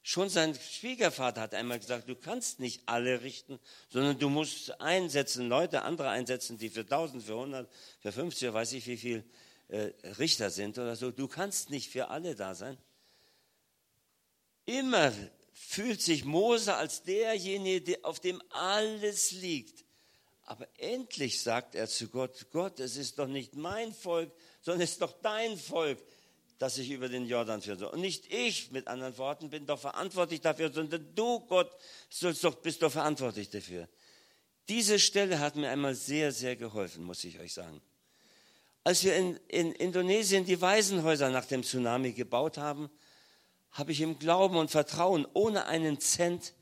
Schon 0.03 0.29
sein 0.29 0.55
Schwiegervater 0.55 1.41
hat 1.41 1.53
einmal 1.53 1.79
gesagt, 1.79 2.09
du 2.09 2.15
kannst 2.15 2.59
nicht 2.59 2.81
alle 2.87 3.21
richten, 3.21 3.59
sondern 3.89 4.17
du 4.17 4.29
musst 4.29 4.81
einsetzen, 4.81 5.47
Leute, 5.47 5.83
andere 5.83 6.09
einsetzen, 6.09 6.57
die 6.57 6.69
für 6.69 6.81
1000, 6.81 7.23
für 7.23 7.33
100, 7.33 7.69
für 7.99 8.11
50, 8.11 8.51
weiß 8.51 8.73
ich 8.73 8.87
wie 8.87 8.97
viel 8.97 9.23
äh, 9.67 9.91
Richter 10.17 10.49
sind 10.49 10.79
oder 10.79 10.95
so. 10.95 11.11
Du 11.11 11.27
kannst 11.27 11.69
nicht 11.69 11.91
für 11.91 12.07
alle 12.07 12.35
da 12.35 12.55
sein. 12.55 12.77
Immer 14.65 15.13
fühlt 15.53 16.01
sich 16.01 16.25
Mose 16.25 16.73
als 16.75 17.03
derjenige, 17.03 18.03
auf 18.03 18.19
dem 18.19 18.41
alles 18.49 19.31
liegt. 19.31 19.85
Aber 20.43 20.67
endlich 20.77 21.41
sagt 21.41 21.75
er 21.75 21.87
zu 21.87 22.09
Gott, 22.09 22.47
Gott, 22.51 22.79
es 22.79 22.97
ist 22.97 23.19
doch 23.19 23.27
nicht 23.27 23.55
mein 23.55 23.93
Volk, 23.93 24.33
sondern 24.61 24.81
es 24.81 24.93
ist 24.93 25.01
doch 25.01 25.13
dein 25.21 25.57
Volk 25.57 25.99
dass 26.61 26.77
ich 26.77 26.91
über 26.91 27.09
den 27.09 27.25
Jordan 27.25 27.59
führe. 27.59 27.89
Und 27.89 28.01
nicht 28.01 28.31
ich, 28.31 28.69
mit 28.69 28.87
anderen 28.87 29.17
Worten, 29.17 29.49
bin 29.49 29.65
doch 29.65 29.79
verantwortlich 29.79 30.41
dafür, 30.41 30.71
sondern 30.71 31.07
du, 31.15 31.39
Gott, 31.47 31.75
doch, 32.21 32.55
bist 32.57 32.83
doch 32.83 32.91
verantwortlich 32.91 33.49
dafür. 33.49 33.89
Diese 34.69 34.99
Stelle 34.99 35.39
hat 35.39 35.55
mir 35.55 35.71
einmal 35.71 35.95
sehr, 35.95 36.31
sehr 36.31 36.55
geholfen, 36.55 37.03
muss 37.03 37.23
ich 37.23 37.39
euch 37.39 37.51
sagen. 37.51 37.81
Als 38.83 39.03
wir 39.03 39.15
in, 39.15 39.37
in 39.47 39.71
Indonesien 39.71 40.45
die 40.45 40.61
Waisenhäuser 40.61 41.31
nach 41.31 41.45
dem 41.45 41.63
Tsunami 41.63 42.11
gebaut 42.11 42.59
haben, 42.59 42.91
habe 43.71 43.91
ich 43.91 43.99
im 44.01 44.19
Glauben 44.19 44.57
und 44.57 44.69
Vertrauen, 44.69 45.25
ohne 45.33 45.65
einen 45.65 45.99
Cent, 45.99 46.53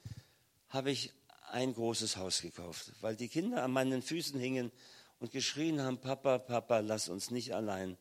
habe 0.69 0.91
ich 0.91 1.11
ein 1.51 1.73
großes 1.73 2.15
Haus 2.15 2.41
gekauft, 2.41 2.93
weil 3.01 3.17
die 3.17 3.27
Kinder 3.27 3.63
an 3.63 3.71
meinen 3.71 4.01
Füßen 4.01 4.39
hingen 4.39 4.71
und 5.19 5.33
geschrien 5.33 5.81
haben, 5.81 5.97
Papa, 5.97 6.37
Papa, 6.37 6.79
lass 6.79 7.09
uns 7.09 7.31
nicht 7.31 7.53
allein. 7.53 7.97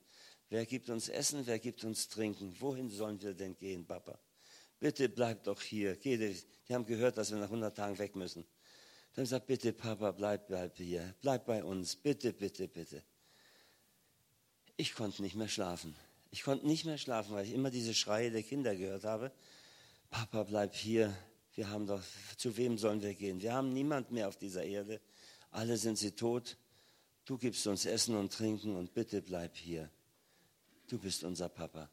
Wer 0.51 0.64
gibt 0.64 0.88
uns 0.88 1.09
Essen, 1.09 1.46
wer 1.46 1.59
gibt 1.59 1.84
uns 1.84 2.09
Trinken? 2.09 2.57
Wohin 2.61 2.88
sollen 2.90 3.20
wir 3.20 3.34
denn 3.34 3.57
gehen, 3.57 3.86
Papa? 3.86 4.18
Bitte 4.80 5.09
bleib 5.09 5.44
doch 5.44 5.61
hier. 5.61 5.96
Die 5.96 6.34
haben 6.70 6.86
gehört, 6.86 7.18
dass 7.18 7.30
wir 7.30 7.38
nach 7.38 7.46
100 7.46 7.76
Tagen 7.76 7.99
weg 7.99 8.16
müssen. 8.16 8.46
Dann 9.14 9.24
gesagt, 9.24 9.46
bitte 9.46 9.72
Papa, 9.72 10.12
bleib, 10.12 10.46
bleib 10.46 10.76
hier, 10.76 11.14
bleib 11.20 11.46
bei 11.46 11.64
uns, 11.64 11.96
bitte, 11.96 12.32
bitte, 12.32 12.68
bitte. 12.68 13.03
Ich 14.76 14.94
konnte 14.94 15.22
nicht 15.22 15.34
mehr 15.34 15.49
schlafen. 15.49 15.96
Ich 16.30 16.44
konnte 16.44 16.66
nicht 16.66 16.84
mehr 16.84 16.99
schlafen, 16.99 17.34
weil 17.34 17.44
ich 17.44 17.53
immer 17.53 17.70
diese 17.70 17.94
Schreie 17.94 18.30
der 18.30 18.42
Kinder 18.42 18.76
gehört 18.76 19.05
habe. 19.05 19.32
Papa, 20.11 20.44
bleib 20.44 20.74
hier. 20.74 21.16
Wir 21.55 21.68
haben 21.68 21.86
doch, 21.86 22.03
zu 22.36 22.57
wem 22.57 22.78
sollen 22.78 23.03
wir 23.03 23.14
gehen? 23.14 23.42
Wir 23.42 23.55
haben 23.55 23.72
niemand 23.72 24.12
mehr 24.12 24.28
auf 24.28 24.36
dieser 24.36 24.62
Erde. 24.62 25.01
Alle 25.51 25.76
sind 25.76 25.99
sie 25.99 26.12
tot. 26.12 26.57
Du 27.24 27.36
gibst 27.36 27.66
uns 27.66 27.86
Essen 27.86 28.14
und 28.14 28.32
Trinken 28.32 28.76
und 28.76 28.94
bitte 28.94 29.20
bleib 29.20 29.57
hier. 29.57 29.90
Du 30.89 30.99
bist 30.99 31.22
unser 31.22 31.49
Papa. 31.49 31.91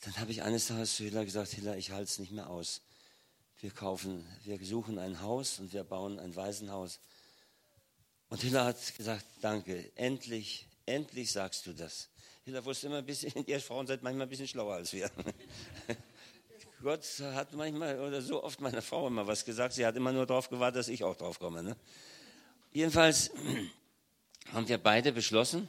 Dann 0.00 0.18
habe 0.18 0.32
ich 0.32 0.42
eines 0.42 0.66
Tages 0.66 0.96
zu 0.96 1.04
Hilla 1.04 1.24
gesagt, 1.24 1.52
Hilla, 1.52 1.76
ich 1.76 1.92
halte 1.92 2.04
es 2.04 2.18
nicht 2.18 2.32
mehr 2.32 2.50
aus. 2.50 2.82
Wir 3.60 3.70
kaufen, 3.70 4.26
wir 4.42 4.62
suchen 4.64 4.98
ein 4.98 5.20
Haus 5.22 5.60
und 5.60 5.72
wir 5.72 5.84
bauen 5.84 6.18
ein 6.18 6.34
Waisenhaus. 6.34 6.98
Und 8.28 8.42
Hilla 8.42 8.64
hat 8.64 8.96
gesagt, 8.96 9.24
danke, 9.40 9.92
endlich, 9.96 10.66
endlich 10.86 11.30
sagst 11.30 11.66
du 11.66 11.72
das. 11.72 12.08
Hilla 12.44 12.64
wusste 12.64 12.88
immer 12.88 12.98
ein 12.98 13.06
bisschen, 13.06 13.32
ihr 13.46 13.60
Frauen 13.60 13.86
seid 13.86 14.02
manchmal 14.02 14.26
ein 14.26 14.30
bisschen 14.30 14.48
schlauer 14.48 14.74
als 14.74 14.92
wir. 14.92 15.10
Gott 16.82 17.04
hat 17.20 17.54
manchmal 17.54 17.98
oder 18.00 18.20
so 18.20 18.42
oft 18.42 18.60
meiner 18.60 18.82
Frau 18.82 19.06
immer 19.06 19.26
was 19.26 19.44
gesagt. 19.44 19.74
Sie 19.74 19.86
hat 19.86 19.96
immer 19.96 20.12
nur 20.12 20.26
darauf 20.26 20.50
gewartet, 20.50 20.80
dass 20.80 20.88
ich 20.88 21.04
auch 21.04 21.16
drauf 21.16 21.38
komme. 21.38 21.62
Ne? 21.62 21.76
Jedenfalls 22.72 23.30
haben 24.52 24.68
wir 24.68 24.76
beide 24.76 25.12
beschlossen, 25.12 25.68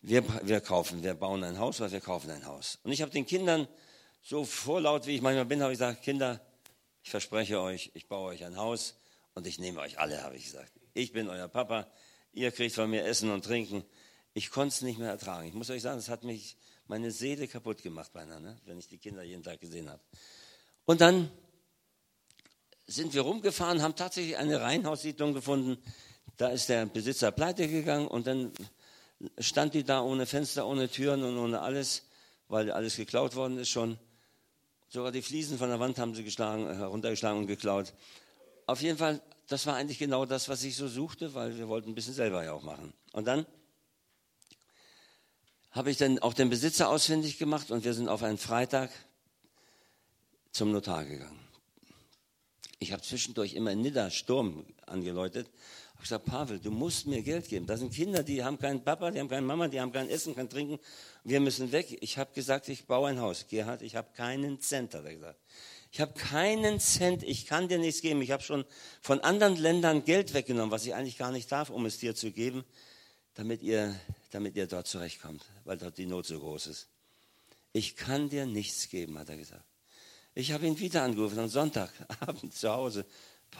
wir, 0.00 0.24
wir 0.46 0.60
kaufen, 0.60 1.02
wir 1.02 1.14
bauen 1.14 1.42
ein 1.44 1.58
Haus 1.58 1.80
oder 1.80 1.90
wir 1.90 2.00
kaufen 2.00 2.30
ein 2.30 2.46
Haus. 2.46 2.78
Und 2.84 2.92
ich 2.92 3.02
habe 3.02 3.10
den 3.10 3.26
Kindern, 3.26 3.66
so 4.22 4.44
vorlaut 4.44 5.06
wie 5.06 5.14
ich 5.14 5.22
manchmal 5.22 5.46
bin, 5.46 5.62
habe 5.62 5.72
ich 5.72 5.78
gesagt, 5.78 6.02
Kinder, 6.02 6.40
ich 7.02 7.10
verspreche 7.10 7.60
euch, 7.60 7.90
ich 7.94 8.08
baue 8.08 8.30
euch 8.30 8.44
ein 8.44 8.56
Haus 8.56 8.96
und 9.34 9.46
ich 9.46 9.58
nehme 9.58 9.80
euch 9.80 9.98
alle, 9.98 10.22
habe 10.22 10.36
ich 10.36 10.44
gesagt. 10.44 10.72
Ich 10.94 11.12
bin 11.12 11.28
euer 11.28 11.48
Papa, 11.48 11.86
ihr 12.32 12.50
kriegt 12.50 12.74
von 12.74 12.90
mir 12.90 13.04
Essen 13.04 13.30
und 13.30 13.44
Trinken. 13.44 13.84
Ich 14.34 14.50
konnte 14.50 14.74
es 14.74 14.82
nicht 14.82 14.98
mehr 14.98 15.10
ertragen. 15.10 15.46
Ich 15.46 15.54
muss 15.54 15.70
euch 15.70 15.82
sagen, 15.82 15.98
es 15.98 16.08
hat 16.08 16.24
mich 16.24 16.56
meine 16.88 17.10
Seele 17.10 17.48
kaputt 17.48 17.82
gemacht 17.82 18.12
beinahe, 18.12 18.40
ne? 18.40 18.58
wenn 18.64 18.78
ich 18.78 18.88
die 18.88 18.98
Kinder 18.98 19.22
jeden 19.22 19.42
Tag 19.42 19.60
gesehen 19.60 19.88
habe. 19.88 20.00
Und 20.84 21.00
dann 21.00 21.30
sind 22.86 23.14
wir 23.14 23.22
rumgefahren, 23.22 23.82
haben 23.82 23.96
tatsächlich 23.96 24.36
eine 24.36 24.60
Reihenhaussiedlung 24.60 25.34
gefunden. 25.34 25.82
Da 26.36 26.48
ist 26.48 26.68
der 26.68 26.86
Besitzer 26.86 27.32
pleite 27.32 27.68
gegangen 27.68 28.06
und 28.06 28.26
dann 28.26 28.52
stand 29.38 29.74
die 29.74 29.84
da 29.84 30.02
ohne 30.02 30.26
Fenster, 30.26 30.66
ohne 30.66 30.88
Türen 30.88 31.22
und 31.22 31.38
ohne 31.38 31.60
alles, 31.60 32.02
weil 32.48 32.70
alles 32.70 32.96
geklaut 32.96 33.34
worden 33.34 33.58
ist 33.58 33.70
schon. 33.70 33.98
Sogar 34.88 35.12
die 35.12 35.22
Fliesen 35.22 35.58
von 35.58 35.68
der 35.68 35.80
Wand 35.80 35.98
haben 35.98 36.14
sie 36.14 36.24
geschlagen, 36.24 36.66
heruntergeschlagen 36.66 37.40
und 37.40 37.46
geklaut. 37.46 37.92
Auf 38.66 38.82
jeden 38.82 38.98
Fall, 38.98 39.20
das 39.48 39.66
war 39.66 39.76
eigentlich 39.76 39.98
genau 39.98 40.26
das, 40.26 40.48
was 40.48 40.62
ich 40.64 40.76
so 40.76 40.88
suchte, 40.88 41.34
weil 41.34 41.56
wir 41.56 41.68
wollten 41.68 41.90
ein 41.90 41.94
bisschen 41.94 42.14
selber 42.14 42.44
ja 42.44 42.52
auch 42.52 42.62
machen. 42.62 42.92
Und 43.12 43.26
dann 43.26 43.46
habe 45.70 45.90
ich 45.90 45.96
dann 45.96 46.18
auch 46.20 46.34
den 46.34 46.48
Besitzer 46.48 46.88
ausfindig 46.88 47.38
gemacht 47.38 47.70
und 47.70 47.84
wir 47.84 47.94
sind 47.94 48.08
auf 48.08 48.22
einen 48.22 48.38
Freitag 48.38 48.90
zum 50.50 50.72
Notar 50.72 51.04
gegangen. 51.04 51.38
Ich 52.78 52.92
habe 52.92 53.02
zwischendurch 53.02 53.54
immer 53.54 53.74
Nidda 53.74 54.10
Sturm 54.10 54.66
angeläutet 54.86 55.48
habe 55.96 56.02
gesagt, 56.02 56.24
Pavel, 56.26 56.58
du 56.58 56.70
musst 56.70 57.06
mir 57.06 57.22
Geld 57.22 57.48
geben. 57.48 57.66
Da 57.66 57.76
sind 57.76 57.92
Kinder, 57.92 58.22
die 58.22 58.44
haben 58.44 58.58
keinen 58.58 58.82
Papa, 58.82 59.10
die 59.10 59.18
haben 59.18 59.28
keine 59.28 59.46
Mama, 59.46 59.68
die 59.68 59.80
haben 59.80 59.92
kein 59.92 60.08
Essen, 60.08 60.34
kein 60.34 60.48
Trinken. 60.48 60.78
Wir 61.24 61.40
müssen 61.40 61.72
weg. 61.72 61.98
Ich 62.00 62.18
habe 62.18 62.32
gesagt, 62.34 62.68
ich 62.68 62.86
baue 62.86 63.08
ein 63.08 63.20
Haus. 63.20 63.46
Gerhard, 63.48 63.82
ich 63.82 63.96
habe 63.96 64.08
keinen 64.14 64.60
Cent, 64.60 64.94
hat 64.94 65.04
er 65.04 65.14
gesagt. 65.14 65.40
Ich 65.92 66.00
habe 66.00 66.12
keinen 66.12 66.80
Cent, 66.80 67.22
ich 67.22 67.46
kann 67.46 67.68
dir 67.68 67.78
nichts 67.78 68.02
geben. 68.02 68.20
Ich 68.20 68.30
habe 68.30 68.42
schon 68.42 68.64
von 69.00 69.20
anderen 69.20 69.56
Ländern 69.56 70.04
Geld 70.04 70.34
weggenommen, 70.34 70.70
was 70.70 70.84
ich 70.84 70.94
eigentlich 70.94 71.16
gar 71.16 71.32
nicht 71.32 71.50
darf, 71.50 71.70
um 71.70 71.86
es 71.86 71.98
dir 71.98 72.14
zu 72.14 72.32
geben, 72.32 72.64
damit 73.34 73.62
ihr, 73.62 73.98
damit 74.30 74.56
ihr 74.56 74.66
dort 74.66 74.86
zurechtkommt, 74.86 75.44
weil 75.64 75.78
dort 75.78 75.96
die 75.96 76.06
Not 76.06 76.26
so 76.26 76.38
groß 76.38 76.66
ist. 76.66 76.88
Ich 77.72 77.96
kann 77.96 78.28
dir 78.28 78.46
nichts 78.46 78.88
geben, 78.90 79.18
hat 79.18 79.30
er 79.30 79.36
gesagt. 79.36 79.64
Ich 80.34 80.52
habe 80.52 80.66
ihn 80.66 80.78
wieder 80.78 81.02
angerufen 81.02 81.38
am 81.38 81.48
Sonntagabend 81.48 82.52
zu 82.54 82.70
Hause. 82.70 83.06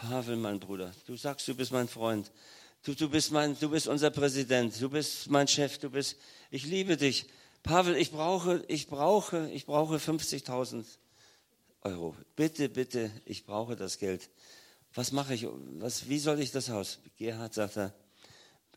Pavel, 0.01 0.35
mein 0.35 0.59
Bruder, 0.59 0.93
du 1.07 1.15
sagst, 1.17 1.47
du 1.47 1.55
bist 1.55 1.71
mein 1.71 1.87
Freund. 1.87 2.31
Du, 2.83 2.93
du, 2.93 3.09
bist 3.09 3.31
mein, 3.31 3.59
du 3.59 3.69
bist 3.69 3.87
unser 3.87 4.11
Präsident. 4.11 4.79
Du 4.79 4.89
bist 4.89 5.29
mein 5.29 5.47
Chef. 5.47 5.77
Du 5.79 5.89
bist, 5.89 6.17
ich 6.51 6.65
liebe 6.65 6.95
dich. 6.95 7.25
Pavel, 7.63 7.97
ich 7.97 8.11
brauche, 8.11 8.63
ich 8.67 8.87
brauche, 8.87 9.49
ich 9.51 9.65
brauche 9.65 9.95
50.000 9.97 10.85
Euro. 11.81 12.15
Bitte, 12.35 12.69
bitte, 12.69 13.11
ich 13.25 13.45
brauche 13.45 13.75
das 13.75 13.97
Geld. 13.97 14.29
Was 14.93 15.11
mache 15.11 15.33
ich? 15.33 15.47
Was, 15.79 16.07
wie 16.07 16.19
soll 16.19 16.39
ich 16.39 16.51
das 16.51 16.69
Haus? 16.69 16.99
Gerhard 17.17 17.53
sagt 17.53 17.77
er, 17.77 17.93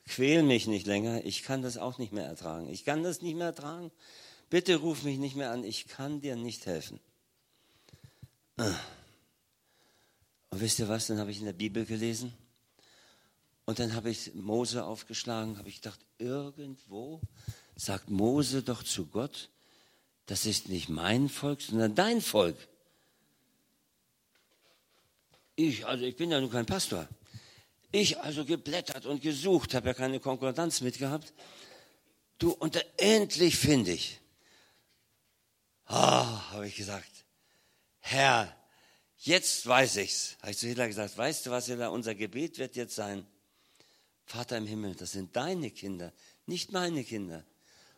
quäl 0.07 0.43
mich 0.43 0.67
nicht 0.67 0.87
länger. 0.87 1.25
Ich 1.25 1.43
kann 1.43 1.63
das 1.63 1.77
auch 1.77 1.99
nicht 1.99 2.13
mehr 2.13 2.27
ertragen. 2.27 2.69
Ich 2.69 2.85
kann 2.85 3.03
das 3.03 3.21
nicht 3.21 3.37
mehr 3.37 3.49
ertragen. 3.49 3.93
Bitte 4.49 4.77
ruf 4.77 5.05
mich 5.05 5.19
nicht 5.19 5.37
mehr 5.37 5.51
an. 5.51 5.63
Ich 5.65 5.87
kann 5.87 6.21
dir 6.21 6.35
nicht 6.35 6.67
helfen. 6.67 6.99
Ah. 8.57 8.75
Und 10.61 10.65
wisst 10.67 10.79
ihr 10.79 10.91
was, 10.91 11.07
dann 11.07 11.19
habe 11.19 11.31
ich 11.31 11.39
in 11.39 11.47
der 11.47 11.55
Bibel 11.55 11.87
gelesen 11.87 12.35
und 13.65 13.79
dann 13.79 13.95
habe 13.95 14.11
ich 14.11 14.35
Mose 14.35 14.85
aufgeschlagen, 14.85 15.57
habe 15.57 15.71
ich 15.71 15.77
gedacht, 15.77 16.01
irgendwo 16.19 17.23
sagt 17.77 18.11
Mose 18.11 18.63
doch 18.63 18.83
zu 18.83 19.07
Gott, 19.07 19.49
das 20.27 20.45
ist 20.45 20.69
nicht 20.69 20.91
mein 20.91 21.31
Volk, 21.31 21.63
sondern 21.63 21.95
dein 21.95 22.21
Volk. 22.21 22.59
Ich, 25.57 25.87
also 25.87 26.05
ich 26.05 26.17
bin 26.17 26.31
ja 26.31 26.39
nun 26.39 26.51
kein 26.51 26.67
Pastor. 26.67 27.09
Ich 27.91 28.21
also 28.21 28.45
geblättert 28.45 29.07
und 29.07 29.23
gesucht, 29.23 29.73
habe 29.73 29.87
ja 29.89 29.95
keine 29.95 30.21
Konkordanz 30.21 30.83
mitgehabt. 30.83 31.33
Du, 32.37 32.53
und 32.53 32.75
da 32.75 32.81
endlich 32.99 33.57
finde 33.57 33.93
ich. 33.93 34.21
Ah, 35.87 36.51
habe 36.51 36.69
ich 36.69 36.77
gesagt, 36.77 37.25
Herr, 38.01 38.60
Jetzt 39.23 39.67
weiß 39.67 39.97
ich's. 39.97 40.37
Habe 40.41 40.53
ich 40.53 40.59
zu 40.59 40.67
Hitler 40.67 40.87
gesagt, 40.87 41.17
weißt 41.17 41.45
du 41.45 41.51
was, 41.51 41.67
Hitler, 41.67 41.93
unser 41.93 42.15
Gebet 42.15 42.59
wird 42.59 42.75
jetzt 42.77 42.95
sein, 42.95 43.27
Vater 44.25 44.57
im 44.57 44.67
Himmel, 44.67 44.95
das 44.95 45.13
sind 45.13 45.37
deine 45.37 45.71
Kinder, 45.71 46.13
nicht 46.47 46.73
meine 46.73 47.05
Kinder. 47.05 47.45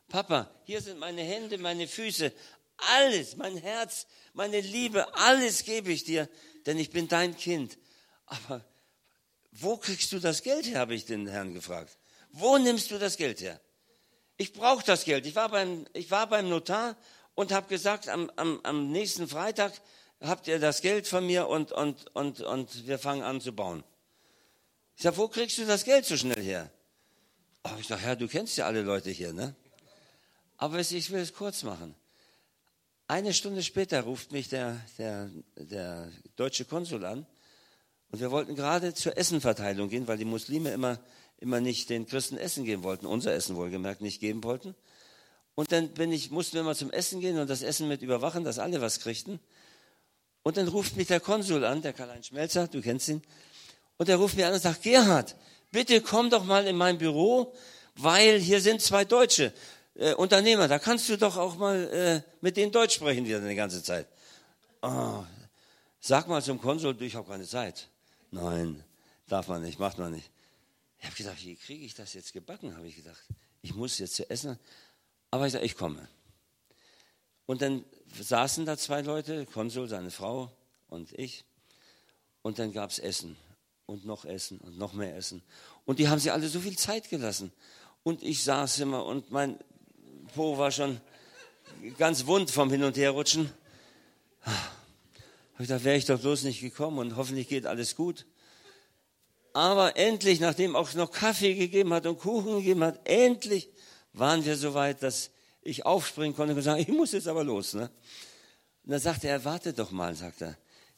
Papa, 0.08 0.50
hier 0.64 0.80
sind 0.80 0.98
meine 0.98 1.22
Hände, 1.22 1.58
meine 1.58 1.86
Füße, 1.86 2.32
alles, 2.76 3.36
mein 3.36 3.56
Herz, 3.56 4.06
meine 4.32 4.60
Liebe, 4.60 5.14
alles 5.14 5.62
gebe 5.64 5.92
ich 5.92 6.02
dir, 6.02 6.28
denn 6.66 6.76
ich 6.78 6.90
bin 6.90 7.06
dein 7.06 7.36
Kind. 7.36 7.78
Aber 8.26 8.64
wo 9.52 9.76
kriegst 9.76 10.10
du 10.10 10.18
das 10.18 10.42
Geld 10.42 10.66
her, 10.66 10.80
habe 10.80 10.94
ich 10.94 11.04
den 11.04 11.28
Herrn 11.28 11.54
gefragt. 11.54 11.98
Wo 12.30 12.58
nimmst 12.58 12.90
du 12.90 12.98
das 12.98 13.16
Geld 13.16 13.40
her? 13.40 13.60
Ich 14.38 14.52
brauche 14.52 14.84
das 14.84 15.04
Geld. 15.04 15.26
Ich 15.26 15.36
war 15.36 15.50
beim, 15.50 15.86
ich 15.92 16.10
war 16.10 16.26
beim 16.26 16.48
Notar 16.48 16.96
und 17.34 17.52
habe 17.52 17.68
gesagt, 17.68 18.08
am, 18.08 18.28
am, 18.36 18.58
am 18.64 18.90
nächsten 18.90 19.28
Freitag 19.28 19.72
habt 20.22 20.48
ihr 20.48 20.58
das 20.58 20.80
Geld 20.80 21.06
von 21.06 21.26
mir 21.26 21.48
und, 21.48 21.72
und, 21.72 22.14
und, 22.14 22.40
und 22.40 22.86
wir 22.86 22.98
fangen 22.98 23.22
an 23.22 23.40
zu 23.40 23.52
bauen. 23.52 23.84
Ich 24.96 25.02
sage, 25.02 25.16
wo 25.16 25.28
kriegst 25.28 25.58
du 25.58 25.64
das 25.64 25.84
Geld 25.84 26.04
so 26.04 26.16
schnell 26.16 26.42
her? 26.42 26.70
Oh, 27.64 27.70
ich 27.78 27.86
sage, 27.86 28.02
Herr, 28.02 28.16
du 28.16 28.28
kennst 28.28 28.56
ja 28.56 28.66
alle 28.66 28.82
Leute 28.82 29.10
hier, 29.10 29.32
ne? 29.32 29.54
Aber 30.56 30.78
ich 30.78 31.10
will 31.10 31.20
es 31.20 31.32
kurz 31.32 31.62
machen. 31.62 31.94
Eine 33.08 33.34
Stunde 33.34 33.62
später 33.62 34.02
ruft 34.02 34.32
mich 34.32 34.48
der, 34.48 34.80
der, 34.98 35.30
der 35.56 36.10
deutsche 36.36 36.64
Konsul 36.64 37.04
an 37.04 37.26
und 38.10 38.20
wir 38.20 38.30
wollten 38.30 38.54
gerade 38.54 38.94
zur 38.94 39.16
Essenverteilung 39.16 39.88
gehen, 39.88 40.06
weil 40.06 40.18
die 40.18 40.24
Muslime 40.24 40.70
immer, 40.70 41.00
immer 41.38 41.60
nicht 41.60 41.90
den 41.90 42.06
Christen 42.06 42.36
Essen 42.36 42.64
geben 42.64 42.84
wollten, 42.84 43.06
unser 43.06 43.32
Essen 43.32 43.56
wohlgemerkt 43.56 44.02
nicht 44.02 44.20
geben 44.20 44.44
wollten. 44.44 44.74
Und 45.54 45.72
dann 45.72 45.92
bin 45.94 46.12
ich, 46.12 46.30
mussten 46.30 46.54
wir 46.54 46.62
mal 46.62 46.76
zum 46.76 46.90
Essen 46.90 47.20
gehen 47.20 47.38
und 47.38 47.50
das 47.50 47.62
Essen 47.62 47.88
mit 47.88 48.02
überwachen, 48.02 48.44
dass 48.44 48.58
alle 48.58 48.80
was 48.80 49.00
kriegten. 49.00 49.40
Und 50.42 50.56
dann 50.56 50.68
ruft 50.68 50.96
mich 50.96 51.06
der 51.06 51.20
Konsul 51.20 51.64
an, 51.64 51.82
der 51.82 51.92
Karl-Heinz 51.92 52.26
Schmelzer, 52.26 52.66
du 52.68 52.80
kennst 52.80 53.08
ihn. 53.08 53.22
Und 53.96 54.08
er 54.08 54.16
ruft 54.16 54.36
mich 54.36 54.44
an 54.44 54.52
und 54.52 54.60
sagt, 54.60 54.82
Gerhard, 54.82 55.36
bitte 55.70 56.00
komm 56.00 56.30
doch 56.30 56.44
mal 56.44 56.66
in 56.66 56.76
mein 56.76 56.98
Büro, 56.98 57.54
weil 57.96 58.38
hier 58.38 58.60
sind 58.60 58.80
zwei 58.80 59.04
Deutsche 59.04 59.52
äh, 59.94 60.14
Unternehmer. 60.14 60.66
Da 60.66 60.78
kannst 60.78 61.08
du 61.08 61.16
doch 61.16 61.36
auch 61.36 61.56
mal 61.56 61.88
äh, 61.92 62.22
mit 62.40 62.56
denen 62.56 62.72
Deutsch 62.72 62.94
sprechen 62.94 63.24
die 63.24 63.54
ganze 63.54 63.82
Zeit. 63.82 64.06
Oh, 64.82 65.22
sag 66.00 66.26
mal 66.26 66.42
zum 66.42 66.60
Konsul, 66.60 66.94
du, 66.94 67.04
ich 67.04 67.14
habe 67.14 67.28
keine 67.28 67.46
Zeit. 67.46 67.88
Nein, 68.32 68.82
darf 69.28 69.46
man 69.48 69.62
nicht, 69.62 69.78
macht 69.78 69.98
man 69.98 70.12
nicht. 70.12 70.30
Ich 70.98 71.06
habe 71.06 71.16
gedacht, 71.16 71.44
wie 71.44 71.56
kriege 71.56 71.84
ich 71.84 71.94
das 71.94 72.14
jetzt 72.14 72.32
gebacken, 72.32 72.76
habe 72.76 72.86
ich 72.86 72.96
gedacht. 72.96 73.22
Ich 73.60 73.74
muss 73.74 73.98
jetzt 73.98 74.14
zu 74.14 74.28
essen. 74.28 74.58
Aber 75.30 75.46
ich 75.46 75.52
sage, 75.52 75.64
ich 75.64 75.76
komme. 75.76 76.08
Und 77.46 77.62
dann 77.62 77.84
saßen 78.20 78.66
da 78.66 78.76
zwei 78.76 79.02
Leute, 79.02 79.46
Konsul, 79.46 79.88
seine 79.88 80.10
Frau 80.10 80.50
und 80.88 81.12
ich. 81.18 81.44
Und 82.42 82.58
dann 82.58 82.72
gab 82.72 82.90
es 82.90 82.98
Essen 82.98 83.36
und 83.86 84.04
noch 84.04 84.24
Essen 84.24 84.58
und 84.58 84.78
noch 84.78 84.92
mehr 84.92 85.16
Essen. 85.16 85.42
Und 85.84 85.98
die 85.98 86.08
haben 86.08 86.18
sich 86.18 86.32
alle 86.32 86.48
so 86.48 86.60
viel 86.60 86.76
Zeit 86.76 87.08
gelassen. 87.08 87.52
Und 88.02 88.22
ich 88.22 88.42
saß 88.42 88.80
immer 88.80 89.04
und 89.04 89.30
mein 89.30 89.58
Po 90.34 90.58
war 90.58 90.70
schon 90.70 91.00
ganz 91.98 92.26
wund 92.26 92.50
vom 92.50 92.70
Hin- 92.70 92.84
und 92.84 92.96
Herrutschen. 92.96 93.50
ich 95.58 95.68
dachte, 95.68 95.84
wäre 95.84 95.96
ich 95.96 96.06
doch 96.06 96.20
bloß 96.20 96.44
nicht 96.44 96.60
gekommen 96.60 96.98
und 96.98 97.16
hoffentlich 97.16 97.48
geht 97.48 97.66
alles 97.66 97.96
gut. 97.96 98.26
Aber 99.52 99.96
endlich, 99.96 100.40
nachdem 100.40 100.74
auch 100.74 100.92
noch 100.94 101.10
Kaffee 101.10 101.54
gegeben 101.54 101.92
hat 101.92 102.06
und 102.06 102.18
Kuchen 102.18 102.58
gegeben 102.58 102.82
hat, 102.82 103.00
endlich 103.04 103.68
waren 104.14 104.44
wir 104.44 104.56
so 104.56 104.74
weit, 104.74 105.02
dass 105.02 105.30
ich 105.62 105.86
aufspringen 105.86 106.34
konnte 106.34 106.54
und 106.54 106.62
sagen, 106.62 106.80
ich 106.80 106.88
muss 106.88 107.12
jetzt 107.12 107.28
aber 107.28 107.44
los. 107.44 107.74
Ne? 107.74 107.90
Und 108.84 108.90
dann 108.92 109.00
sagte 109.00 109.28
er, 109.28 109.44
warte 109.44 109.72
doch 109.72 109.90
mal, 109.90 110.14
sagt 110.14 110.42
er. 110.42 110.56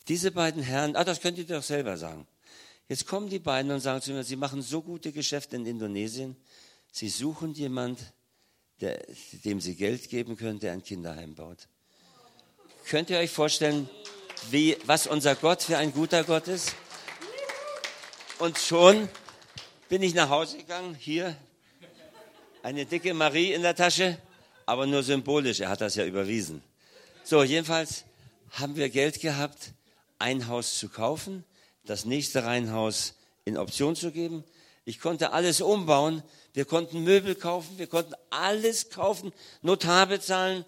Diese 0.08 0.30
beiden 0.30 0.62
Herren, 0.62 0.96
ah, 0.96 1.04
das 1.04 1.20
könnt 1.20 1.38
ihr 1.38 1.46
doch 1.46 1.62
selber 1.62 1.96
sagen. 1.96 2.26
Jetzt 2.88 3.06
kommen 3.06 3.30
die 3.30 3.38
beiden 3.38 3.70
und 3.70 3.80
sagen 3.80 4.02
zu 4.02 4.12
mir, 4.12 4.24
sie 4.24 4.36
machen 4.36 4.60
so 4.60 4.82
gute 4.82 5.12
Geschäfte 5.12 5.56
in 5.56 5.64
Indonesien. 5.64 6.36
Sie 6.92 7.08
suchen 7.08 7.54
jemand, 7.54 8.12
der, 8.80 9.02
dem 9.44 9.60
sie 9.60 9.74
Geld 9.74 10.10
geben 10.10 10.36
können, 10.36 10.60
der 10.60 10.72
ein 10.72 10.82
Kinderheim 10.82 11.34
baut. 11.34 11.68
Könnt 12.86 13.08
ihr 13.08 13.18
euch 13.18 13.30
vorstellen, 13.30 13.88
wie, 14.50 14.76
was 14.84 15.06
unser 15.06 15.34
Gott 15.34 15.62
für 15.62 15.78
ein 15.78 15.92
guter 15.92 16.24
Gott 16.24 16.48
ist? 16.48 16.74
Und 18.38 18.58
schon 18.58 19.08
bin 19.88 20.02
ich 20.02 20.14
nach 20.14 20.28
Hause 20.28 20.58
gegangen, 20.58 20.94
hier 20.94 21.36
eine 22.62 22.84
dicke 22.84 23.14
Marie 23.14 23.52
in 23.52 23.62
der 23.62 23.74
Tasche, 23.74 24.18
aber 24.66 24.86
nur 24.86 25.02
symbolisch, 25.02 25.60
er 25.60 25.68
hat 25.68 25.80
das 25.80 25.94
ja 25.94 26.04
überwiesen. 26.04 26.62
So, 27.24 27.42
jedenfalls 27.42 28.04
haben 28.50 28.76
wir 28.76 28.88
Geld 28.88 29.20
gehabt, 29.20 29.72
ein 30.18 30.48
Haus 30.48 30.78
zu 30.78 30.88
kaufen, 30.88 31.44
das 31.84 32.04
nächste 32.04 32.44
Reihenhaus 32.44 33.14
in 33.44 33.58
Option 33.58 33.96
zu 33.96 34.10
geben. 34.10 34.44
Ich 34.84 35.00
konnte 35.00 35.32
alles 35.32 35.60
umbauen. 35.60 36.22
Wir 36.54 36.64
konnten 36.64 37.02
Möbel 37.02 37.34
kaufen, 37.34 37.78
wir 37.78 37.88
konnten 37.88 38.14
alles 38.30 38.90
kaufen, 38.90 39.32
Notar 39.60 40.06
bezahlen, 40.06 40.64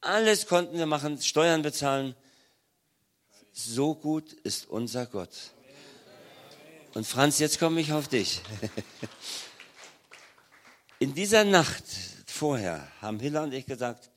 alles 0.00 0.48
konnten 0.48 0.76
wir 0.76 0.86
machen, 0.86 1.22
Steuern 1.22 1.62
bezahlen. 1.62 2.16
So 3.52 3.94
gut 3.94 4.32
ist 4.32 4.68
unser 4.68 5.06
Gott. 5.06 5.30
Und 6.94 7.06
Franz, 7.06 7.38
jetzt 7.38 7.60
komme 7.60 7.80
ich 7.80 7.92
auf 7.92 8.08
dich. 8.08 8.40
In 10.98 11.14
dieser 11.14 11.44
Nacht 11.44 11.84
vorher 12.40 12.90
haben 13.02 13.20
Hilla 13.20 13.42
und 13.42 13.52
ich 13.52 13.66
gesagt, 13.66 14.10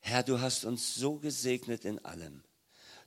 Herr, 0.00 0.22
du 0.22 0.38
hast 0.38 0.66
uns 0.66 0.96
so 0.96 1.18
gesegnet 1.18 1.86
in 1.86 1.98
allem. 2.04 2.44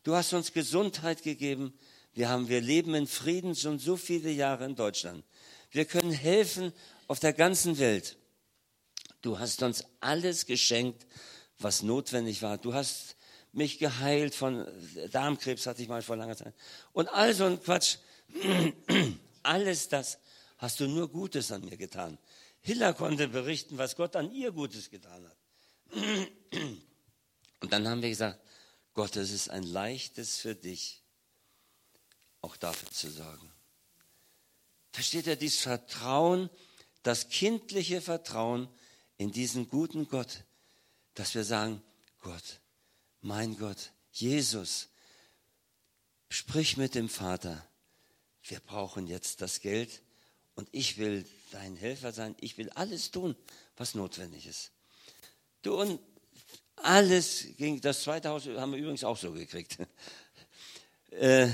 Du 0.02 0.16
hast 0.16 0.34
uns 0.34 0.52
Gesundheit 0.52 1.22
gegeben. 1.22 1.78
Wir, 2.14 2.30
haben, 2.30 2.50
wir 2.50 2.60
leben 2.60 2.96
in 2.96 3.06
Frieden 3.06 3.56
schon 3.56 3.78
so 3.78 3.98
viele 3.98 4.32
Jahre 4.32 4.66
in 4.66 4.76
Deutschland. 4.76 5.24
Wir 5.70 5.86
können 5.86 6.12
helfen 6.12 6.74
auf 7.06 7.20
der 7.20 7.34
ganzen 7.34 7.78
Welt. 7.78 8.18
Du 9.22 9.38
hast 9.38 9.62
uns 9.62 9.84
alles 10.00 10.48
geschenkt, 10.48 11.06
was 11.60 11.84
notwendig 11.84 12.42
war. 12.42 12.58
Du 12.58 12.74
hast 12.74 13.16
mich 13.52 13.78
geheilt 13.78 14.34
von 14.34 14.66
Darmkrebs, 15.12 15.68
hatte 15.68 15.84
ich 15.84 15.88
mal 15.88 16.02
vor 16.02 16.16
langer 16.16 16.36
Zeit. 16.36 16.56
Und 16.94 17.10
all 17.10 17.32
so 17.36 17.44
ein 17.44 17.62
Quatsch. 17.62 17.98
Alles 19.44 19.88
das 19.88 20.18
hast 20.58 20.80
du 20.80 20.88
nur 20.88 21.10
Gutes 21.10 21.52
an 21.52 21.64
mir 21.64 21.78
getan. 21.78 22.18
Hilla 22.62 22.94
konnte 22.94 23.28
berichten, 23.28 23.78
was 23.78 23.96
Gott 23.96 24.16
an 24.16 24.32
ihr 24.32 24.52
Gutes 24.52 24.90
getan 24.90 25.26
hat. 25.26 25.38
Und 27.62 27.74
dann 27.74 27.88
haben 27.88 28.02
wir 28.02 28.10
gesagt, 28.10 28.40
Gott, 28.94 29.16
es 29.16 29.32
ist 29.32 29.50
ein 29.50 29.64
leichtes 29.64 30.38
für 30.38 30.56
dich, 30.56 31.04
auch 32.42 32.58
dafür 32.58 32.90
zu 32.92 33.10
sorgen. 33.10 33.52
Versteht 34.92 35.28
ihr 35.28 35.36
dieses 35.36 35.62
Vertrauen, 35.62 36.50
das 37.04 37.30
kindliche 37.30 38.02
Vertrauen 38.02 38.68
in 39.18 39.32
diesen 39.32 39.70
guten 39.70 40.08
Gott, 40.08 40.44
dass 41.14 41.36
wir 41.36 41.44
sagen, 41.44 41.82
Gott, 42.20 42.60
mein 43.22 43.58
Gott, 43.58 43.92
Jesus, 44.12 44.90
sprich 46.30 46.78
mit 46.78 46.96
dem 46.96 47.10
Vater. 47.10 47.66
Wir 48.44 48.60
brauchen 48.60 49.08
jetzt 49.08 49.42
das 49.42 49.60
Geld 49.60 50.02
und 50.58 50.68
ich 50.74 50.98
will 50.98 51.26
dein 51.52 51.78
Helfer 51.78 52.12
sein. 52.12 52.36
Ich 52.42 52.58
will 52.58 52.70
alles 52.72 53.12
tun, 53.12 53.38
was 53.78 53.96
notwendig 53.96 54.46
ist. 54.46 54.72
Du 55.62 55.80
und 55.80 56.00
alles 56.76 57.46
ging, 57.58 57.80
das 57.80 58.04
zweite 58.04 58.30
Haus 58.30 58.46
haben 58.46 58.74
wir 58.74 58.80
übrigens 58.80 59.06
auch 59.06 59.18
so 59.18 59.32
gekriegt. 59.32 59.78
Äh, 61.10 61.50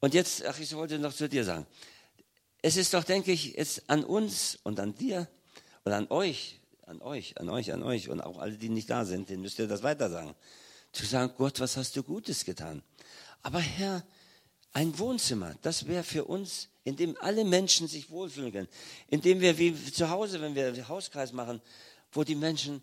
und 0.00 0.14
jetzt, 0.14 0.44
ach, 0.46 0.58
ich 0.58 0.74
wollte 0.74 0.98
noch 0.98 1.14
zu 1.14 1.28
dir 1.28 1.44
sagen. 1.44 1.66
Es 2.62 2.76
ist 2.78 2.94
doch, 2.94 3.04
denke 3.04 3.32
ich, 3.32 3.52
jetzt 3.52 3.88
an 3.88 4.02
uns 4.02 4.58
und 4.64 4.80
an 4.80 4.94
dir 4.96 5.28
und 5.84 5.92
an 5.92 6.08
euch, 6.08 6.58
an 6.86 7.02
euch, 7.02 7.38
an 7.38 7.50
euch, 7.50 7.72
an 7.72 7.82
euch 7.82 8.08
und 8.08 8.22
auch 8.22 8.38
alle, 8.38 8.56
die 8.56 8.70
nicht 8.70 8.88
da 8.88 9.04
sind, 9.04 9.28
denen 9.28 9.42
müsst 9.42 9.58
ihr 9.58 9.68
das 9.68 9.82
weiter 9.82 10.08
sagen 10.08 10.34
zu 10.94 11.04
sagen, 11.04 11.32
Gott, 11.36 11.60
was 11.60 11.76
hast 11.76 11.96
du 11.96 12.02
Gutes 12.02 12.44
getan? 12.44 12.82
Aber 13.42 13.58
Herr, 13.58 14.04
ein 14.72 14.96
Wohnzimmer, 14.98 15.54
das 15.62 15.86
wäre 15.86 16.04
für 16.04 16.24
uns, 16.24 16.68
in 16.84 16.96
dem 16.96 17.16
alle 17.20 17.44
Menschen 17.44 17.88
sich 17.88 18.10
wohlfühlen 18.10 18.52
können, 18.52 18.68
in 19.08 19.22
dem 19.22 19.40
wir 19.40 19.58
wie 19.58 19.74
zu 19.92 20.10
Hause, 20.10 20.40
wenn 20.40 20.54
wir 20.54 20.70
den 20.70 20.88
Hauskreis 20.88 21.32
machen, 21.32 21.60
wo 22.12 22.24
die 22.24 22.34
Menschen, 22.34 22.82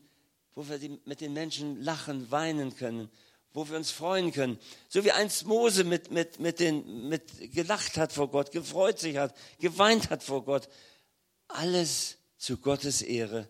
wo 0.55 0.67
wir 0.67 0.79
die, 0.79 0.99
mit 1.05 1.21
den 1.21 1.33
Menschen 1.33 1.81
lachen, 1.81 2.29
weinen 2.31 2.75
können, 2.75 3.09
wo 3.53 3.69
wir 3.69 3.77
uns 3.77 3.91
freuen 3.91 4.31
können. 4.31 4.59
So 4.89 5.03
wie 5.03 5.11
einst 5.11 5.45
Mose 5.45 5.83
mit, 5.83 6.09
mit, 6.11 6.39
mit 6.39 6.59
den, 6.59 7.09
mit 7.09 7.53
gelacht 7.53 7.97
hat 7.97 8.11
vor 8.11 8.29
Gott, 8.29 8.51
gefreut 8.51 8.99
sich 8.99 9.17
hat, 9.17 9.35
geweint 9.59 10.09
hat 10.09 10.23
vor 10.23 10.45
Gott. 10.45 10.67
Alles 11.47 12.17
zu 12.37 12.57
Gottes 12.57 13.01
Ehre. 13.01 13.47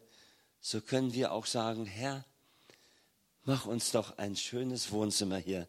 So 0.60 0.82
können 0.82 1.14
wir 1.14 1.32
auch 1.32 1.46
sagen, 1.46 1.86
Herr, 1.86 2.26
mach 3.44 3.66
uns 3.66 3.92
doch 3.92 4.18
ein 4.18 4.36
schönes 4.36 4.92
Wohnzimmer 4.92 5.38
hier, 5.38 5.68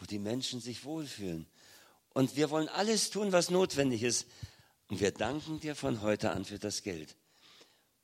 wo 0.00 0.06
die 0.06 0.18
Menschen 0.18 0.60
sich 0.60 0.84
wohlfühlen. 0.84 1.46
Und 2.16 2.34
wir 2.34 2.48
wollen 2.48 2.70
alles 2.70 3.10
tun, 3.10 3.30
was 3.32 3.50
notwendig 3.50 4.02
ist. 4.02 4.26
Und 4.88 5.00
wir 5.00 5.10
danken 5.10 5.60
dir 5.60 5.76
von 5.76 6.00
heute 6.00 6.30
an 6.30 6.46
für 6.46 6.58
das 6.58 6.82
Geld. 6.82 7.14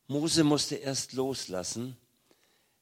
Mose 0.06 0.44
musste 0.44 0.74
erst 0.74 1.14
loslassen. 1.14 1.96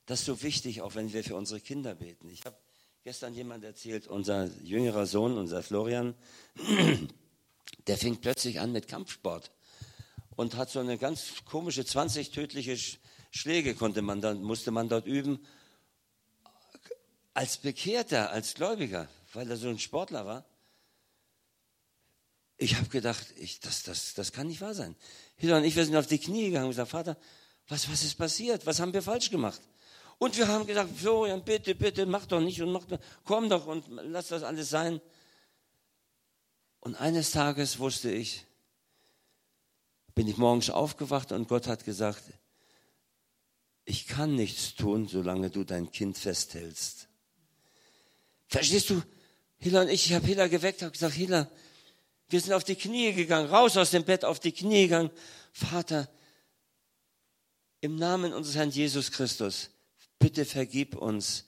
Das 0.07 0.18
ist 0.18 0.26
so 0.26 0.43
wichtig, 0.43 0.83
auch 0.83 0.97
wenn 0.97 1.12
wir 1.12 1.22
für 1.22 1.37
unsere 1.37 1.61
Kinder 1.61 1.95
beten. 1.95 2.28
Ich 2.31 2.45
habe 2.45 2.57
gestern 3.05 3.33
jemand 3.33 3.62
erzählt, 3.62 4.09
unser 4.09 4.47
jüngerer 4.64 5.07
Sohn, 5.07 5.39
unser 5.39 5.62
Florian, 5.62 6.16
der 7.87 7.97
fing 7.97 8.16
plötzlich 8.16 8.59
an 8.59 8.72
mit 8.72 8.89
Kampfsport 8.89 9.53
und 10.35 10.57
hat 10.57 10.70
so 10.70 10.81
eine 10.81 10.99
ganz 10.99 11.45
komische 11.45 11.85
20 11.85 12.33
tödliche 12.33 12.76
Schläge 13.31 13.76
konnte 13.76 14.03
man 14.03 14.20
dann, 14.20 14.43
musste 14.43 14.72
man 14.72 14.89
dort 14.89 15.07
üben 15.07 15.39
als 17.35 17.59
Bekehrter, 17.59 18.33
als 18.33 18.55
Gläubiger, 18.55 19.09
weil 19.33 19.49
er 19.49 19.57
so 19.57 19.68
ein 19.68 19.78
Sportler 19.78 20.26
war, 20.26 20.45
ich 22.61 22.77
habe 22.77 22.89
gedacht, 22.89 23.27
ich, 23.37 23.59
das, 23.61 23.83
das, 23.85 24.13
das 24.13 24.33
kann 24.33 24.47
nicht 24.47 24.61
wahr 24.61 24.75
sein. 24.75 24.95
Hilda 25.37 25.57
und 25.57 25.65
ich, 25.65 25.75
wir 25.77 25.85
sind 25.85 25.97
auf 25.97 26.07
die 26.07 26.19
Knie 26.19 26.47
gegangen 26.47 26.67
und 26.67 26.73
gesagt, 26.73 26.91
Vater, 26.91 27.17
was, 27.69 27.91
was 27.91 28.05
ist 28.05 28.17
passiert? 28.17 28.67
Was 28.67 28.81
haben 28.81 28.93
wir 28.93 29.01
falsch 29.01 29.31
gemacht? 29.31 29.63
Und 30.19 30.37
wir 30.37 30.47
haben 30.47 30.67
gesagt, 30.67 30.91
Florian, 30.95 31.43
bitte, 31.43 31.75
bitte, 31.75 32.05
mach 32.05 32.27
doch 32.27 32.41
nicht 32.41 32.61
und 32.61 32.71
mach 32.71 32.85
doch, 32.85 32.99
komm 33.25 33.49
doch 33.49 33.67
und 33.67 33.87
lass 33.89 34.29
das 34.29 34.43
alles 34.43 34.69
sein. 34.69 35.01
Und 36.81 36.97
eines 36.97 37.31
Tages 37.31 37.79
wusste 37.79 38.11
ich, 38.11 38.45
bin 40.15 40.29
ich 40.29 40.37
morgens 40.37 40.69
aufgewacht 40.69 41.33
und 41.33 41.49
Gott 41.49 41.67
hat 41.67 41.87
gesagt, 41.87 42.25
ich 43.87 44.07
kann 44.07 44.35
nichts 44.35 44.75
tun, 44.75 45.09
solange 45.09 45.49
du 45.49 45.65
dein 45.65 45.91
Kind 45.91 46.19
festhältst. 46.19 47.09
Verstehst 48.49 48.91
du? 48.91 49.03
Hilla 49.57 49.81
und 49.81 49.89
ich, 49.89 50.05
ich 50.05 50.13
habe 50.13 50.27
Hilla 50.27 50.47
geweckt, 50.49 50.83
habe 50.83 50.93
gesagt, 50.93 51.15
Hilla, 51.15 51.51
wir 52.31 52.41
sind 52.41 52.53
auf 52.53 52.64
die 52.64 52.76
Knie 52.76 53.12
gegangen, 53.12 53.51
raus 53.51 53.76
aus 53.76 53.91
dem 53.91 54.05
Bett, 54.05 54.24
auf 54.24 54.41
die 54.41 54.53
Knie 54.53 54.85
gegangen. 54.85 55.11
Vater, 55.53 56.09
im 57.81 57.97
Namen 57.97 58.33
unseres 58.33 58.57
Herrn 58.57 58.70
Jesus 58.70 59.11
Christus, 59.11 59.70
bitte 60.18 60.45
vergib 60.45 60.95
uns, 60.95 61.47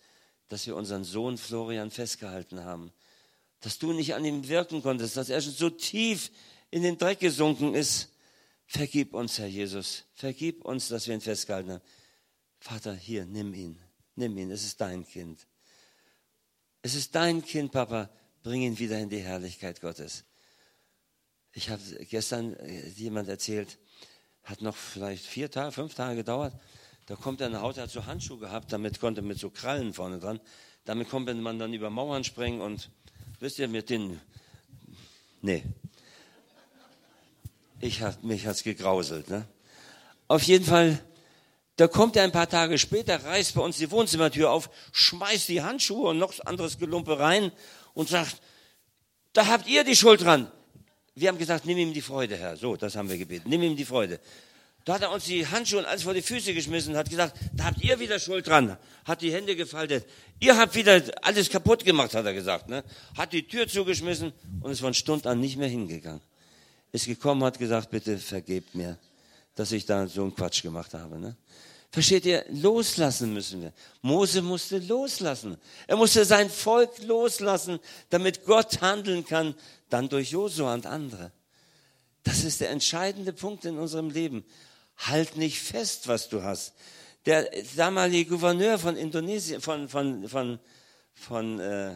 dass 0.48 0.66
wir 0.66 0.76
unseren 0.76 1.04
Sohn 1.04 1.38
Florian 1.38 1.90
festgehalten 1.90 2.64
haben. 2.64 2.92
Dass 3.60 3.78
du 3.78 3.92
nicht 3.92 4.14
an 4.14 4.24
ihm 4.24 4.48
wirken 4.48 4.82
konntest, 4.82 5.16
dass 5.16 5.28
er 5.28 5.40
schon 5.40 5.52
so 5.52 5.70
tief 5.70 6.30
in 6.70 6.82
den 6.82 6.98
Dreck 6.98 7.20
gesunken 7.20 7.74
ist. 7.74 8.08
Vergib 8.66 9.14
uns, 9.14 9.38
Herr 9.38 9.46
Jesus. 9.46 10.04
Vergib 10.14 10.64
uns, 10.64 10.88
dass 10.88 11.06
wir 11.06 11.14
ihn 11.14 11.20
festgehalten 11.20 11.72
haben. 11.72 11.82
Vater, 12.58 12.94
hier, 12.94 13.24
nimm 13.24 13.54
ihn. 13.54 13.78
Nimm 14.16 14.36
ihn, 14.36 14.50
es 14.50 14.64
ist 14.64 14.80
dein 14.80 15.06
Kind. 15.06 15.46
Es 16.82 16.94
ist 16.94 17.14
dein 17.14 17.44
Kind, 17.44 17.72
Papa. 17.72 18.10
Bring 18.42 18.62
ihn 18.62 18.78
wieder 18.78 18.98
in 18.98 19.08
die 19.08 19.20
Herrlichkeit 19.20 19.80
Gottes. 19.80 20.24
Ich 21.52 21.70
habe 21.70 21.82
gestern 22.08 22.54
äh, 22.54 22.88
jemand 22.88 23.28
erzählt, 23.28 23.78
hat 24.44 24.62
noch 24.62 24.76
vielleicht 24.76 25.24
vier 25.24 25.50
Tage, 25.50 25.72
fünf 25.72 25.94
Tage 25.94 26.16
gedauert. 26.16 26.54
Da 27.06 27.16
kommt 27.16 27.40
er 27.40 27.48
nach 27.48 27.62
Hause, 27.62 27.82
hat 27.82 27.90
so 27.90 28.06
Handschuhe 28.06 28.38
gehabt, 28.38 28.72
damit 28.72 29.00
konnte 29.00 29.22
mit 29.22 29.38
so 29.38 29.50
Krallen 29.50 29.92
vorne 29.92 30.18
dran. 30.18 30.40
Damit 30.84 31.08
konnte 31.08 31.34
man 31.34 31.58
dann 31.58 31.72
über 31.74 31.90
Mauern 31.90 32.24
springen 32.24 32.60
und 32.60 32.90
wisst 33.38 33.58
ihr, 33.58 33.68
mit 33.68 33.90
den, 33.90 34.20
nee. 35.40 35.62
Ich 37.80 38.02
hab, 38.02 38.22
mich 38.22 38.46
hat's 38.46 38.62
gegrauselt, 38.62 39.28
ne? 39.28 39.46
Auf 40.28 40.42
jeden 40.44 40.64
Fall 40.64 41.02
da 41.76 41.88
kommt 41.88 42.16
er 42.16 42.24
ein 42.24 42.32
paar 42.32 42.48
Tage 42.48 42.78
später, 42.78 43.24
reißt 43.24 43.54
bei 43.54 43.62
uns 43.62 43.78
die 43.78 43.90
Wohnzimmertür 43.90 44.50
auf, 44.50 44.68
schmeißt 44.92 45.48
die 45.48 45.62
Handschuhe 45.62 46.10
und 46.10 46.18
noch 46.18 46.32
anderes 46.44 46.78
Gelumpe 46.78 47.18
rein 47.18 47.50
und 47.94 48.08
sagt, 48.08 48.36
Da 49.32 49.46
habt 49.46 49.66
ihr 49.66 49.82
die 49.82 49.96
Schuld 49.96 50.22
dran. 50.22 50.50
Wir 51.14 51.28
haben 51.28 51.38
gesagt, 51.38 51.66
nimm 51.66 51.78
ihm 51.78 51.92
die 51.92 52.00
Freude, 52.00 52.36
Herr. 52.36 52.56
So, 52.56 52.76
das 52.76 52.96
haben 52.96 53.08
wir 53.08 53.18
gebeten. 53.18 53.48
Nimm 53.48 53.62
ihm 53.62 53.76
die 53.76 53.84
Freude. 53.84 54.18
Da 54.84 54.94
hat 54.94 55.02
er 55.02 55.12
uns 55.12 55.24
die 55.24 55.46
Handschuhe 55.46 55.78
und 55.80 55.84
alles 55.84 56.02
vor 56.02 56.14
die 56.14 56.22
Füße 56.22 56.54
geschmissen 56.54 56.96
hat 56.96 57.08
gesagt, 57.08 57.38
da 57.52 57.64
habt 57.64 57.82
ihr 57.82 58.00
wieder 58.00 58.18
Schuld 58.18 58.48
dran. 58.48 58.76
Hat 59.04 59.22
die 59.22 59.32
Hände 59.32 59.54
gefaltet. 59.54 60.06
Ihr 60.40 60.56
habt 60.56 60.74
wieder 60.74 61.00
alles 61.22 61.50
kaputt 61.50 61.84
gemacht, 61.84 62.14
hat 62.14 62.26
er 62.26 62.34
gesagt. 62.34 62.68
Ne? 62.68 62.82
Hat 63.16 63.32
die 63.32 63.46
Tür 63.46 63.68
zugeschmissen 63.68 64.32
und 64.60 64.72
ist 64.72 64.80
von 64.80 64.94
Stund 64.94 65.26
an 65.26 65.38
nicht 65.38 65.56
mehr 65.56 65.68
hingegangen. 65.68 66.20
Ist 66.90 67.06
gekommen, 67.06 67.44
hat 67.44 67.58
gesagt, 67.58 67.90
bitte 67.90 68.18
vergebt 68.18 68.74
mir, 68.74 68.98
dass 69.54 69.70
ich 69.70 69.86
da 69.86 70.08
so 70.08 70.22
einen 70.22 70.34
Quatsch 70.34 70.62
gemacht 70.62 70.94
habe. 70.94 71.20
Ne? 71.20 71.36
Versteht 71.92 72.24
ihr? 72.24 72.46
Loslassen 72.48 73.34
müssen 73.34 73.60
wir. 73.60 73.74
Mose 74.00 74.40
musste 74.40 74.78
loslassen. 74.78 75.58
Er 75.86 75.96
musste 75.96 76.24
sein 76.24 76.48
Volk 76.48 77.02
loslassen, 77.02 77.78
damit 78.08 78.46
Gott 78.46 78.80
handeln 78.80 79.26
kann, 79.26 79.54
dann 79.90 80.08
durch 80.08 80.30
Josua 80.30 80.72
und 80.72 80.86
andere. 80.86 81.32
Das 82.22 82.44
ist 82.44 82.62
der 82.62 82.70
entscheidende 82.70 83.34
Punkt 83.34 83.66
in 83.66 83.76
unserem 83.76 84.08
Leben. 84.08 84.42
Halt 84.96 85.36
nicht 85.36 85.60
fest, 85.60 86.08
was 86.08 86.30
du 86.30 86.42
hast. 86.42 86.72
Der 87.26 87.50
damalige 87.76 88.30
Gouverneur 88.30 88.78
von 88.78 88.96
Indonesien, 88.96 89.60
von, 89.60 89.86
von, 89.86 90.26
von, 90.30 90.58
von 91.12 91.60
äh, 91.60 91.94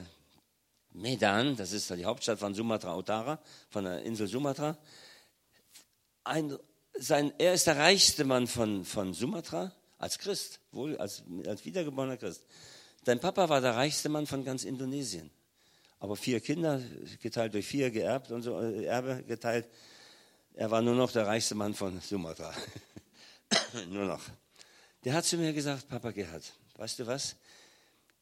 Medan, 0.92 1.56
das 1.56 1.72
ist 1.72 1.88
die 1.88 2.04
Hauptstadt 2.04 2.38
von 2.38 2.54
Sumatra 2.54 2.94
Utara, 2.94 3.40
von 3.70 3.84
der 3.84 4.02
Insel 4.02 4.28
Sumatra. 4.28 4.76
Ein, 6.22 6.58
sein, 6.98 7.32
er 7.38 7.54
ist 7.54 7.66
der 7.66 7.78
reichste 7.78 8.24
Mann 8.24 8.46
von, 8.46 8.84
von 8.84 9.14
Sumatra, 9.14 9.72
als 9.98 10.18
Christ, 10.18 10.60
wohl 10.72 10.96
als, 10.98 11.22
als 11.46 11.64
wiedergeborener 11.64 12.16
Christ. 12.16 12.44
Dein 13.04 13.20
Papa 13.20 13.48
war 13.48 13.60
der 13.60 13.76
reichste 13.76 14.08
Mann 14.08 14.26
von 14.26 14.44
ganz 14.44 14.64
Indonesien. 14.64 15.30
Aber 15.98 16.16
vier 16.16 16.40
Kinder, 16.40 16.82
geteilt 17.22 17.54
durch 17.54 17.66
vier, 17.66 17.90
geerbt 17.90 18.30
und 18.30 18.42
so, 18.42 18.60
äh, 18.60 18.84
Erbe 18.84 19.22
geteilt. 19.26 19.66
Er 20.54 20.70
war 20.70 20.82
nur 20.82 20.94
noch 20.94 21.12
der 21.12 21.26
reichste 21.26 21.54
Mann 21.54 21.74
von 21.74 22.00
Sumatra. 22.00 22.52
nur 23.88 24.06
noch. 24.06 24.22
Der 25.04 25.14
hat 25.14 25.24
zu 25.24 25.36
mir 25.36 25.52
gesagt, 25.52 25.88
Papa 25.88 26.10
Gerhard, 26.10 26.52
weißt 26.76 26.98
du 26.98 27.06
was? 27.06 27.36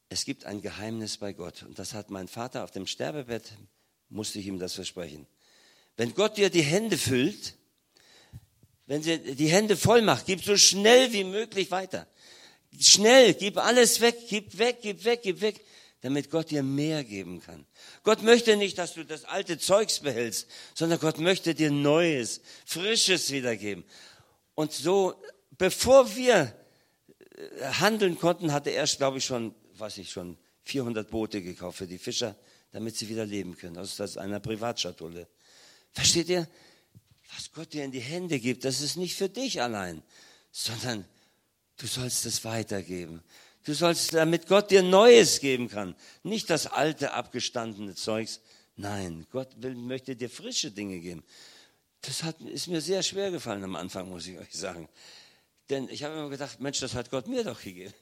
Es 0.07 0.23
gibt 0.23 0.45
ein 0.45 0.61
Geheimnis 0.61 1.17
bei 1.17 1.33
Gott. 1.33 1.63
Und 1.63 1.79
das 1.79 1.93
hat 1.93 2.09
mein 2.11 2.27
Vater 2.27 2.63
auf 2.63 2.71
dem 2.71 2.87
Sterbebett, 2.87 3.53
musste 4.09 4.39
ich 4.39 4.47
ihm 4.47 4.59
das 4.59 4.73
versprechen. 4.73 5.25
Wenn 5.97 6.13
Gott 6.13 6.37
dir 6.37 6.49
die 6.49 6.61
Hände 6.61 6.97
füllt, 6.97 7.55
wenn 8.87 9.01
sie 9.03 9.17
die 9.35 9.47
Hände 9.49 9.77
voll 9.77 10.01
macht, 10.01 10.25
gib 10.25 10.43
so 10.43 10.57
schnell 10.57 11.11
wie 11.11 11.23
möglich 11.23 11.71
weiter. 11.71 12.07
Schnell, 12.79 13.33
gib 13.33 13.57
alles 13.57 14.01
weg, 14.01 14.17
gib 14.29 14.57
weg, 14.57 14.79
gib 14.81 15.05
weg, 15.05 15.21
gib 15.23 15.41
weg 15.41 15.61
damit 16.05 16.29
Gott 16.29 16.51
dir 16.51 16.61
mehr 16.61 17.03
geben 17.03 17.41
kann. 17.41 17.65
Gott 18.03 18.21
möchte 18.21 18.57
nicht, 18.57 18.77
dass 18.77 18.93
du 18.93 19.03
das 19.03 19.25
alte 19.25 19.57
Zeugs 19.57 20.01
behältst, 20.01 20.47
sondern 20.75 20.99
Gott 20.99 21.17
möchte 21.17 21.55
dir 21.55 21.71
Neues, 21.71 22.41
Frisches 22.63 23.31
wiedergeben. 23.31 23.83
Und 24.53 24.71
so, 24.71 25.15
bevor 25.57 26.15
wir 26.15 26.55
äh, 27.35 27.65
handeln 27.79 28.19
konnten, 28.19 28.53
hatte 28.53 28.69
er, 28.69 28.85
glaube 28.85 29.17
ich, 29.17 29.25
schon, 29.25 29.55
was 29.73 29.97
ich 29.97 30.11
schon, 30.11 30.37
400 30.65 31.09
Boote 31.09 31.41
gekauft 31.41 31.79
für 31.79 31.87
die 31.87 31.97
Fischer, 31.97 32.35
damit 32.71 32.95
sie 32.95 33.09
wieder 33.09 33.25
leben 33.25 33.57
können. 33.57 33.79
Aus 33.79 33.99
also 33.99 34.19
einer 34.19 34.39
Privatschatulle. 34.39 35.27
Versteht 35.91 36.29
ihr? 36.29 36.47
Was 37.35 37.51
Gott 37.51 37.73
dir 37.73 37.83
in 37.83 37.91
die 37.91 37.99
Hände 37.99 38.39
gibt, 38.39 38.65
das 38.65 38.81
ist 38.81 38.95
nicht 38.95 39.15
für 39.15 39.29
dich 39.29 39.61
allein, 39.61 40.01
sondern 40.51 41.05
du 41.77 41.87
sollst 41.87 42.25
es 42.25 42.45
weitergeben. 42.45 43.21
Du 43.65 43.73
sollst, 43.73 44.13
damit 44.13 44.47
Gott 44.47 44.71
dir 44.71 44.83
Neues 44.83 45.39
geben 45.39 45.67
kann. 45.67 45.95
Nicht 46.23 46.49
das 46.49 46.67
alte, 46.67 47.13
abgestandene 47.13 47.95
Zeugs. 47.95 48.39
Nein, 48.75 49.25
Gott 49.31 49.49
will, 49.57 49.75
möchte 49.75 50.15
dir 50.15 50.29
frische 50.29 50.71
Dinge 50.71 50.99
geben. 50.99 51.23
Das 52.01 52.21
hat, 52.23 52.39
ist 52.41 52.67
mir 52.67 52.81
sehr 52.81 53.01
schwer 53.01 53.31
gefallen 53.31 53.63
am 53.63 53.75
Anfang, 53.75 54.09
muss 54.09 54.27
ich 54.27 54.37
euch 54.37 54.53
sagen. 54.53 54.87
Denn 55.69 55.89
ich 55.89 56.03
habe 56.03 56.13
immer 56.13 56.29
gedacht, 56.29 56.59
Mensch, 56.59 56.79
das 56.79 56.93
hat 56.93 57.09
Gott 57.09 57.27
mir 57.27 57.43
doch 57.43 57.59
gegeben. 57.59 57.93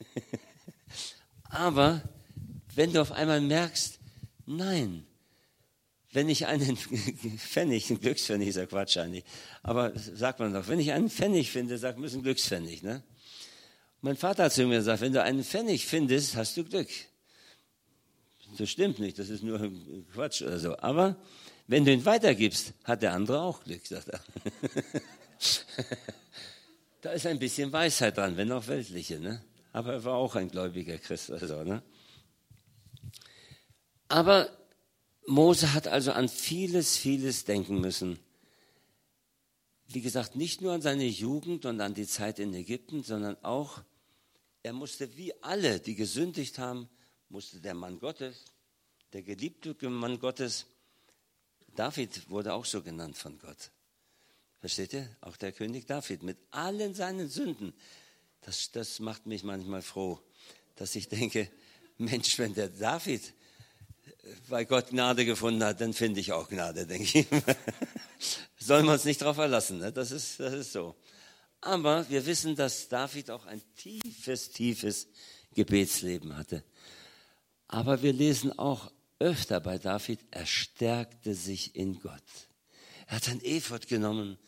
Aber 1.44 2.02
wenn 2.74 2.92
du 2.92 3.00
auf 3.00 3.12
einmal 3.12 3.40
merkst, 3.40 3.98
nein, 4.44 5.06
wenn 6.14 6.28
ich 6.28 6.46
einen 6.46 6.76
Pfennig, 7.38 7.90
ein 7.90 8.00
Glückspfennig 8.00 8.48
ist 8.48 8.56
ja 8.56 8.66
Quatsch 8.66 8.96
eigentlich, 8.96 9.24
aber 9.62 9.92
sagt 9.96 10.38
man 10.38 10.54
doch, 10.54 10.68
wenn 10.68 10.78
ich 10.78 10.92
einen 10.92 11.10
Pfennig 11.10 11.50
finde, 11.50 11.76
sagt 11.76 11.98
man, 11.98 12.06
ist 12.06 12.14
ein 12.14 12.22
Glückspfennig, 12.22 12.82
ne? 12.82 13.02
Mein 14.00 14.16
Vater 14.16 14.44
hat 14.44 14.52
zu 14.52 14.66
mir 14.66 14.76
gesagt, 14.76 15.00
wenn 15.00 15.12
du 15.12 15.22
einen 15.22 15.42
Pfennig 15.42 15.86
findest, 15.86 16.36
hast 16.36 16.56
du 16.56 16.64
Glück. 16.64 16.88
Das 18.58 18.70
stimmt 18.70 18.98
nicht, 18.98 19.18
das 19.18 19.28
ist 19.28 19.42
nur 19.42 19.72
Quatsch 20.12 20.42
oder 20.42 20.58
so. 20.58 20.78
Aber 20.78 21.16
wenn 21.66 21.84
du 21.84 21.92
ihn 21.92 22.04
weitergibst, 22.04 22.74
hat 22.84 23.02
der 23.02 23.14
andere 23.14 23.40
auch 23.40 23.64
Glück, 23.64 23.84
sagt 23.86 24.08
er. 24.08 24.20
da 27.00 27.10
ist 27.12 27.26
ein 27.26 27.38
bisschen 27.38 27.72
Weisheit 27.72 28.18
dran, 28.18 28.36
wenn 28.36 28.52
auch 28.52 28.68
weltliche. 28.68 29.18
Ne? 29.18 29.42
Aber 29.72 29.94
er 29.94 30.04
war 30.04 30.14
auch 30.14 30.36
ein 30.36 30.50
gläubiger 30.50 30.98
Christ. 30.98 31.30
Also, 31.30 31.64
ne? 31.64 31.82
Aber 34.08 34.50
Mose 35.26 35.72
hat 35.72 35.86
also 35.86 36.12
an 36.12 36.28
vieles, 36.28 36.96
vieles 36.96 37.44
denken 37.44 37.80
müssen. 37.80 38.18
Wie 39.86 40.00
gesagt, 40.00 40.36
nicht 40.36 40.60
nur 40.60 40.72
an 40.72 40.82
seine 40.82 41.06
Jugend 41.06 41.66
und 41.66 41.80
an 41.80 41.94
die 41.94 42.06
Zeit 42.06 42.38
in 42.38 42.52
Ägypten, 42.54 43.02
sondern 43.02 43.36
auch 43.44 43.82
er 44.62 44.72
musste 44.72 45.16
wie 45.16 45.34
alle, 45.42 45.78
die 45.78 45.94
gesündigt 45.94 46.58
haben, 46.58 46.88
musste 47.28 47.60
der 47.60 47.74
Mann 47.74 47.98
Gottes, 47.98 48.46
der 49.12 49.22
geliebte 49.22 49.74
Mann 49.90 50.18
Gottes, 50.18 50.66
David 51.74 52.30
wurde 52.30 52.54
auch 52.54 52.64
so 52.64 52.82
genannt 52.82 53.18
von 53.18 53.38
Gott. 53.38 53.70
Versteht 54.60 54.94
ihr? 54.94 55.14
Auch 55.20 55.36
der 55.36 55.52
König 55.52 55.86
David 55.86 56.22
mit 56.22 56.38
allen 56.50 56.94
seinen 56.94 57.28
Sünden. 57.28 57.74
Das, 58.40 58.70
das 58.70 59.00
macht 59.00 59.26
mich 59.26 59.42
manchmal 59.42 59.82
froh, 59.82 60.20
dass 60.76 60.94
ich 60.96 61.08
denke, 61.08 61.50
Mensch, 61.98 62.38
wenn 62.38 62.54
der 62.54 62.68
David 62.68 63.34
bei 64.48 64.64
Gott 64.64 64.90
Gnade 64.90 65.24
gefunden 65.24 65.62
hat, 65.64 65.80
dann 65.80 65.92
finde 65.92 66.20
ich 66.20 66.32
auch 66.32 66.48
Gnade, 66.48 66.86
denke 66.86 67.20
ich. 67.20 67.26
Sollen 68.58 68.86
wir 68.86 68.92
uns 68.92 69.04
nicht 69.04 69.20
darauf 69.20 69.36
verlassen, 69.36 69.78
ne? 69.78 69.92
das, 69.92 70.10
ist, 70.10 70.40
das 70.40 70.54
ist 70.54 70.72
so. 70.72 70.94
Aber 71.60 72.08
wir 72.08 72.24
wissen, 72.26 72.56
dass 72.56 72.88
David 72.88 73.30
auch 73.30 73.46
ein 73.46 73.62
tiefes, 73.76 74.50
tiefes 74.50 75.08
Gebetsleben 75.54 76.36
hatte. 76.36 76.64
Aber 77.68 78.02
wir 78.02 78.12
lesen 78.12 78.58
auch 78.58 78.92
öfter 79.18 79.60
bei 79.60 79.78
David, 79.78 80.20
er 80.30 80.46
stärkte 80.46 81.34
sich 81.34 81.74
in 81.76 81.98
Gott. 82.00 82.22
Er 83.06 83.16
hat 83.16 83.28
ein 83.28 83.42
Ephod 83.42 83.88
genommen 83.88 84.38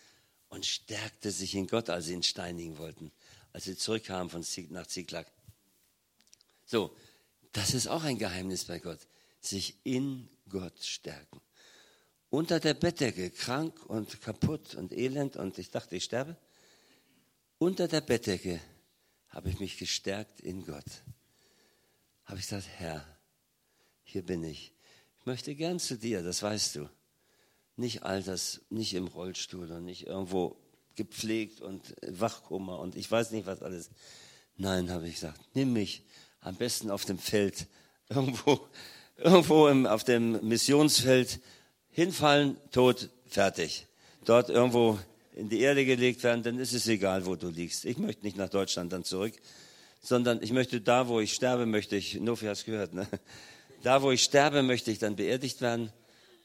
und 0.48 0.66
stärkte 0.66 1.30
sich 1.30 1.54
in 1.54 1.66
Gott, 1.66 1.90
als 1.90 2.06
sie 2.06 2.14
ihn 2.14 2.22
steinigen 2.22 2.78
wollten, 2.78 3.12
als 3.52 3.64
sie 3.64 3.76
zurückkamen 3.76 4.30
von 4.30 4.42
Zig 4.42 4.70
nach 4.70 4.86
Ziklag. 4.86 5.26
So, 6.64 6.94
das 7.52 7.74
ist 7.74 7.86
auch 7.86 8.04
ein 8.04 8.18
Geheimnis 8.18 8.64
bei 8.64 8.78
Gott, 8.78 9.00
sich 9.40 9.76
in 9.84 10.28
Gott 10.48 10.82
stärken. 10.82 11.40
Unter 12.30 12.60
der 12.60 12.74
Bettdecke, 12.74 13.30
krank 13.30 13.84
und 13.86 14.20
kaputt 14.20 14.74
und 14.74 14.92
elend 14.92 15.36
und 15.36 15.58
ich 15.58 15.70
dachte, 15.70 15.96
ich 15.96 16.04
sterbe 16.04 16.36
unter 17.58 17.88
der 17.88 18.02
Bettdecke 18.02 18.60
habe 19.28 19.48
ich 19.48 19.60
mich 19.60 19.78
gestärkt 19.78 20.40
in 20.40 20.64
Gott. 20.66 20.84
Habe 22.24 22.38
ich 22.38 22.46
gesagt, 22.46 22.68
Herr, 22.76 23.06
hier 24.02 24.22
bin 24.22 24.44
ich. 24.44 24.72
Ich 25.20 25.26
möchte 25.26 25.54
gern 25.54 25.78
zu 25.78 25.96
dir, 25.96 26.22
das 26.22 26.42
weißt 26.42 26.76
du. 26.76 26.90
Nicht 27.76 28.02
alters, 28.02 28.60
nicht 28.70 28.94
im 28.94 29.06
Rollstuhl 29.06 29.70
und 29.70 29.84
nicht 29.84 30.06
irgendwo 30.06 30.56
gepflegt 30.94 31.60
und 31.60 31.94
Wachkummer 32.06 32.78
und 32.78 32.96
ich 32.96 33.10
weiß 33.10 33.30
nicht 33.30 33.46
was 33.46 33.62
alles. 33.62 33.90
Nein, 34.56 34.90
habe 34.90 35.08
ich 35.08 35.14
gesagt, 35.14 35.40
nimm 35.54 35.72
mich 35.72 36.02
am 36.40 36.56
besten 36.56 36.90
auf 36.90 37.04
dem 37.04 37.18
Feld, 37.18 37.66
irgendwo, 38.08 38.68
irgendwo 39.16 39.68
im, 39.68 39.86
auf 39.86 40.04
dem 40.04 40.46
Missionsfeld, 40.46 41.40
hinfallen, 41.90 42.56
tot, 42.70 43.10
fertig. 43.26 43.86
Dort 44.24 44.50
irgendwo 44.50 44.98
in 45.34 45.48
die 45.48 45.60
Erde 45.60 45.84
gelegt 45.84 46.22
werden, 46.22 46.42
dann 46.42 46.58
ist 46.58 46.72
es 46.72 46.86
egal, 46.88 47.26
wo 47.26 47.36
du 47.36 47.48
liegst. 47.48 47.84
Ich 47.84 47.98
möchte 47.98 48.24
nicht 48.24 48.36
nach 48.36 48.48
Deutschland 48.48 48.92
dann 48.92 49.04
zurück, 49.04 49.34
sondern 50.02 50.42
ich 50.42 50.52
möchte 50.52 50.80
da, 50.80 51.08
wo 51.08 51.20
ich 51.20 51.32
sterbe, 51.32 51.66
möchte 51.66 51.96
ich, 51.96 52.18
Nofi 52.20 52.46
hast 52.46 52.64
gehört, 52.64 52.94
ne? 52.94 53.06
da, 53.82 54.02
wo 54.02 54.10
ich 54.10 54.22
sterbe, 54.22 54.62
möchte 54.62 54.90
ich 54.90 54.98
dann 54.98 55.16
beerdigt 55.16 55.60
werden 55.60 55.92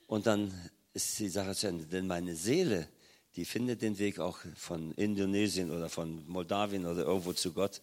und 0.07 0.27
dann 0.27 0.53
ist 0.93 1.19
die 1.19 1.29
Sache 1.29 1.55
zu 1.55 1.67
Ende. 1.67 1.85
Denn 1.85 2.07
meine 2.07 2.35
Seele, 2.35 2.87
die 3.35 3.45
findet 3.45 3.81
den 3.81 3.97
Weg 3.97 4.19
auch 4.19 4.39
von 4.55 4.91
Indonesien 4.93 5.71
oder 5.71 5.89
von 5.89 6.27
Moldawien 6.27 6.85
oder 6.85 7.03
irgendwo 7.03 7.33
zu 7.33 7.53
Gott. 7.53 7.81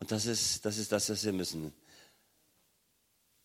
Und 0.00 0.10
das 0.10 0.26
ist 0.26 0.64
das, 0.64 0.78
ist 0.78 0.90
das 0.90 1.08
was 1.08 1.24
wir 1.24 1.32
müssen. 1.32 1.72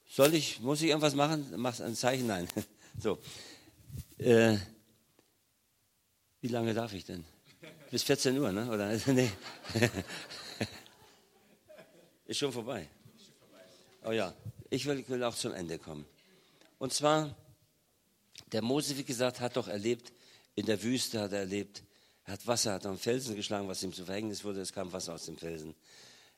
Soll 0.07 0.33
ich, 0.33 0.59
muss 0.61 0.81
ich 0.81 0.89
irgendwas 0.89 1.15
machen? 1.15 1.53
Mach 1.57 1.79
ein 1.79 1.95
Zeichen? 1.95 2.27
Nein. 2.27 2.47
So. 2.99 3.19
Äh, 4.17 4.57
wie 6.41 6.47
lange 6.47 6.73
darf 6.73 6.93
ich 6.93 7.05
denn? 7.05 7.23
Bis 7.91 8.01
14 8.01 8.35
Uhr, 8.39 8.51
ne? 8.51 8.67
Oder? 8.71 8.99
Nee. 9.13 9.29
Ist 12.25 12.39
schon 12.39 12.51
vorbei. 12.51 12.89
Oh 14.03 14.11
ja, 14.11 14.33
ich 14.71 14.83
will, 14.87 15.07
will 15.07 15.23
auch 15.23 15.35
zum 15.35 15.53
Ende 15.53 15.77
kommen. 15.77 16.07
Und 16.79 16.91
zwar, 16.91 17.35
Der 18.51 18.61
Mose, 18.61 18.97
wie 18.97 19.03
gesagt, 19.03 19.41
hat 19.41 19.57
doch 19.57 19.67
erlebt, 19.67 20.13
in 20.55 20.65
der 20.65 20.81
Wüste 20.81 21.19
hat 21.19 21.33
er 21.33 21.39
erlebt, 21.39 21.83
er 22.23 22.33
hat 22.33 22.47
Wasser, 22.47 22.73
hat 22.73 22.85
einen 22.85 22.97
Felsen 22.97 23.35
geschlagen, 23.35 23.67
was 23.67 23.83
ihm 23.83 23.93
zu 23.93 24.05
Verhängnis 24.05 24.43
wurde, 24.43 24.61
es 24.61 24.71
kam 24.71 24.91
Wasser 24.93 25.13
aus 25.13 25.25
dem 25.25 25.37
Felsen. 25.37 25.75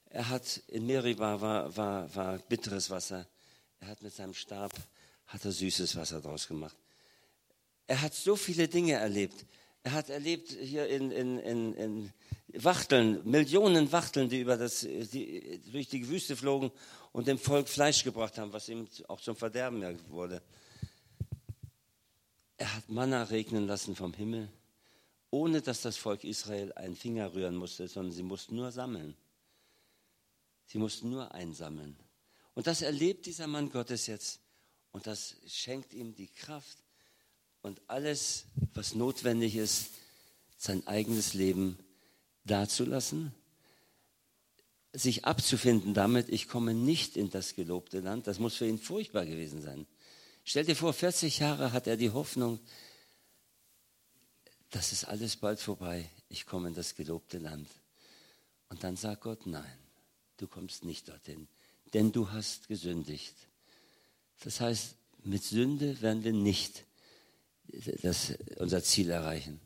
Er 0.10 0.30
hat 0.30 0.62
in 0.68 0.88
Meribah 0.88 1.40
war, 1.40 1.78
war, 1.78 2.16
war 2.16 2.38
bitteres 2.40 2.90
Wasser. 2.90 3.28
Er 3.80 3.88
hat 3.90 4.02
mit 4.02 4.14
seinem 4.14 4.34
Stab 4.34 4.74
hat 5.30 5.46
er 5.46 5.52
süßes 5.52 5.96
Wasser 5.96 6.22
draus 6.22 6.48
gemacht. 6.48 6.76
Er 7.88 8.02
hat 8.02 8.14
so 8.14 8.36
viele 8.36 8.68
Dinge 8.68 8.94
erlebt. 8.94 9.46
Er 9.84 9.94
hat 9.94 10.10
erlebt 10.10 10.50
hier 10.50 10.88
in, 10.88 11.12
in, 11.12 11.40
in, 11.40 11.74
in 11.76 12.14
Wachteln, 12.64 13.22
Millionen 13.30 13.92
Wachteln, 13.92 14.28
die, 14.30 14.42
über 14.42 14.58
das, 14.58 14.82
die 14.82 15.62
durch 15.72 15.88
die 15.88 16.08
Wüste 16.10 16.36
flogen 16.36 16.72
und 17.12 17.28
dem 17.28 17.38
Volk 17.38 17.70
Fleisch 17.70 18.04
gebracht 18.04 18.38
haben, 18.38 18.52
was 18.52 18.70
ihm 18.70 18.88
auch 19.08 19.22
zum 19.22 19.36
Verderben 19.36 20.00
wurde. 20.10 20.42
Er 22.58 22.76
hat 22.76 22.90
Manna 22.90 23.24
regnen 23.24 23.68
lassen 23.68 23.96
vom 23.96 24.14
Himmel, 24.14 24.50
ohne 25.30 25.62
dass 25.62 25.82
das 25.82 25.96
Volk 25.96 26.24
Israel 26.24 26.74
einen 26.74 26.96
Finger 26.96 27.34
rühren 27.34 27.56
musste, 27.56 27.88
sondern 27.88 28.12
sie 28.12 28.24
mussten 28.24 28.56
nur 28.56 28.72
sammeln. 28.72 29.16
Sie 30.66 30.78
mussten 30.78 31.10
nur 31.10 31.34
einsammeln. 31.34 31.96
Und 32.60 32.68
das 32.68 32.82
erlebt 32.82 33.26
dieser 33.26 33.48
Mann 33.48 33.72
Gottes 33.72 34.08
jetzt. 34.08 34.42
Und 34.92 35.08
das 35.08 35.38
schenkt 35.48 35.94
ihm 35.94 36.14
die 36.14 36.28
Kraft 36.28 36.78
und 37.62 37.80
alles, 37.88 38.48
was 38.74 38.96
notwendig 38.96 39.56
ist, 39.56 39.92
sein 40.58 40.86
eigenes 40.86 41.34
Leben 41.34 41.80
dazulassen, 42.44 43.34
sich 44.92 45.24
abzufinden 45.24 45.94
damit, 45.94 46.28
ich 46.28 46.50
komme 46.50 46.74
nicht 46.74 47.16
in 47.16 47.30
das 47.30 47.56
gelobte 47.56 48.02
Land. 48.02 48.28
Das 48.28 48.40
muss 48.40 48.58
für 48.58 48.68
ihn 48.68 48.78
furchtbar 48.78 49.26
gewesen 49.26 49.62
sein. 49.62 49.88
Stell 50.44 50.66
dir 50.66 50.76
vor, 50.76 50.92
40 50.92 51.40
Jahre 51.40 51.72
hat 51.72 51.88
er 51.88 51.96
die 51.96 52.10
Hoffnung, 52.10 52.60
das 54.72 54.92
ist 54.92 55.06
alles 55.06 55.38
bald 55.38 55.62
vorbei, 55.62 56.10
ich 56.28 56.46
komme 56.46 56.68
in 56.68 56.74
das 56.74 56.94
gelobte 56.94 57.38
Land. 57.38 57.70
Und 58.68 58.84
dann 58.84 58.98
sagt 58.98 59.22
Gott, 59.22 59.46
nein, 59.46 59.80
du 60.36 60.46
kommst 60.50 60.84
nicht 60.84 61.08
dorthin, 61.08 61.48
denn 61.94 62.12
du 62.12 62.32
hast 62.32 62.68
gesündigt. 62.68 63.36
Das 64.44 64.62
heißt, 64.62 64.96
mit 65.24 65.44
Sünde 65.44 66.00
werden 66.02 66.24
wir 66.24 66.34
nicht 66.34 66.86
das, 68.02 68.34
unser 68.58 68.84
Ziel 68.84 69.10
erreichen. 69.10 69.60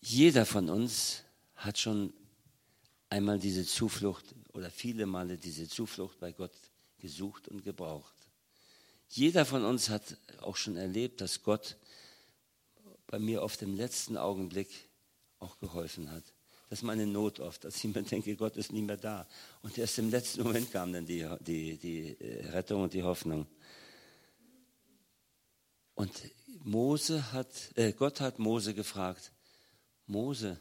Jeder 0.00 0.46
von 0.46 0.70
uns 0.70 1.22
hat 1.54 1.78
schon 1.78 2.14
einmal 3.10 3.38
diese 3.38 3.66
Zuflucht 3.66 4.24
oder 4.54 4.70
viele 4.70 5.06
Male 5.06 5.36
diese 5.36 5.68
Zuflucht 5.68 6.18
bei 6.18 6.32
Gott 6.32 6.54
gesucht 6.98 7.48
und 7.48 7.62
gebraucht. 7.62 8.14
Jeder 9.10 9.44
von 9.44 9.64
uns 9.64 9.88
hat 9.88 10.16
auch 10.40 10.56
schon 10.56 10.76
erlebt, 10.76 11.20
dass 11.20 11.42
Gott 11.42 11.76
bei 13.06 13.18
mir 13.18 13.42
auf 13.42 13.56
dem 13.56 13.74
letzten 13.74 14.16
Augenblick 14.16 14.68
auch 15.38 15.58
geholfen 15.58 16.10
hat. 16.10 16.24
Das 16.68 16.80
ist 16.80 16.82
meine 16.82 17.06
Not 17.06 17.40
oft, 17.40 17.64
dass 17.64 17.76
ich 17.76 17.84
mir 17.84 18.02
denke, 18.02 18.36
Gott 18.36 18.56
ist 18.56 18.72
nie 18.72 18.82
mehr 18.82 18.98
da. 18.98 19.26
Und 19.62 19.78
erst 19.78 19.98
im 19.98 20.10
letzten 20.10 20.42
Moment 20.42 20.70
kam 20.70 20.92
dann 20.92 21.06
die, 21.06 21.26
die, 21.40 21.78
die 21.78 22.20
äh, 22.20 22.48
Rettung 22.50 22.82
und 22.82 22.92
die 22.92 23.02
Hoffnung. 23.02 23.46
Und 25.94 26.12
Mose 26.62 27.32
hat, 27.32 27.48
äh, 27.76 27.92
Gott 27.92 28.20
hat 28.20 28.38
Mose 28.38 28.74
gefragt, 28.74 29.32
Mose, 30.06 30.60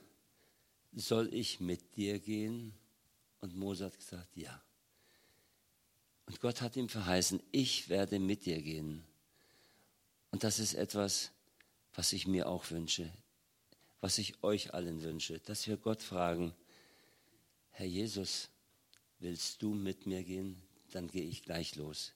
soll 0.93 1.34
ich 1.34 1.60
mit 1.60 1.97
dir 1.97 2.20
gehen? 2.20 2.74
Und 3.41 3.55
Mose 3.55 3.86
hat 3.86 3.97
gesagt, 3.97 4.30
ja. 4.36 4.62
Und 6.26 6.39
Gott 6.39 6.62
hat 6.62 6.76
ihm 6.78 6.88
verheißen, 6.88 7.41
ich 7.51 7.89
werde 7.89 8.20
mit 8.20 8.45
dir 8.45 8.62
gehen. 8.62 9.03
Und 10.32 10.43
das 10.43 10.60
ist 10.60 10.74
etwas, 10.74 11.32
was 11.93 12.14
ich 12.14 12.28
mir 12.28 12.47
auch 12.47 12.72
wünsche 12.72 13.12
was 14.02 14.18
ich 14.18 14.43
euch 14.43 14.74
allen 14.74 15.02
wünsche, 15.04 15.39
dass 15.39 15.68
wir 15.68 15.78
Gott 15.78 16.02
fragen, 16.02 16.54
Herr 17.72 17.86
Jesus, 17.86 18.50
willst 19.20 19.62
du 19.62 19.74
mit 19.74 20.06
mir 20.06 20.24
gehen? 20.24 20.62
Dann 20.91 21.08
gehe 21.08 21.24
ich 21.24 21.43
gleich 21.43 21.76
los. 21.76 22.14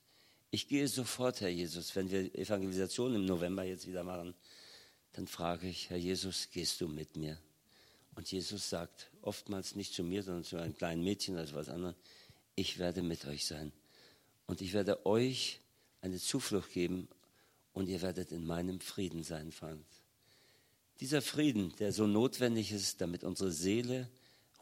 Ich 0.50 0.68
gehe 0.68 0.86
sofort, 0.88 1.40
Herr 1.40 1.48
Jesus, 1.48 1.94
wenn 1.96 2.10
wir 2.10 2.34
Evangelisation 2.34 3.14
im 3.14 3.24
November 3.24 3.64
jetzt 3.64 3.86
wieder 3.86 4.04
machen, 4.04 4.34
dann 5.12 5.26
frage 5.26 5.68
ich, 5.68 5.90
Herr 5.90 5.96
Jesus, 5.96 6.48
gehst 6.50 6.80
du 6.80 6.88
mit 6.88 7.16
mir? 7.16 7.38
Und 8.14 8.30
Jesus 8.30 8.68
sagt 8.68 9.10
oftmals 9.22 9.74
nicht 9.74 9.94
zu 9.94 10.04
mir, 10.04 10.22
sondern 10.22 10.44
zu 10.44 10.56
einem 10.56 10.76
kleinen 10.76 11.02
Mädchen 11.02 11.34
oder 11.34 11.50
was 11.54 11.68
anderes, 11.68 11.96
ich 12.54 12.78
werde 12.78 13.02
mit 13.02 13.24
euch 13.26 13.46
sein. 13.46 13.72
Und 14.46 14.60
ich 14.60 14.72
werde 14.74 15.06
euch 15.06 15.60
eine 16.02 16.18
Zuflucht 16.18 16.72
geben 16.72 17.08
und 17.72 17.88
ihr 17.88 18.02
werdet 18.02 18.32
in 18.32 18.44
meinem 18.44 18.80
Frieden 18.80 19.22
sein, 19.22 19.52
Franz. 19.52 19.86
Dieser 21.02 21.20
Frieden, 21.20 21.74
der 21.80 21.92
so 21.92 22.06
notwendig 22.06 22.70
ist, 22.70 23.00
damit 23.00 23.24
unsere 23.24 23.50
Seele 23.50 24.08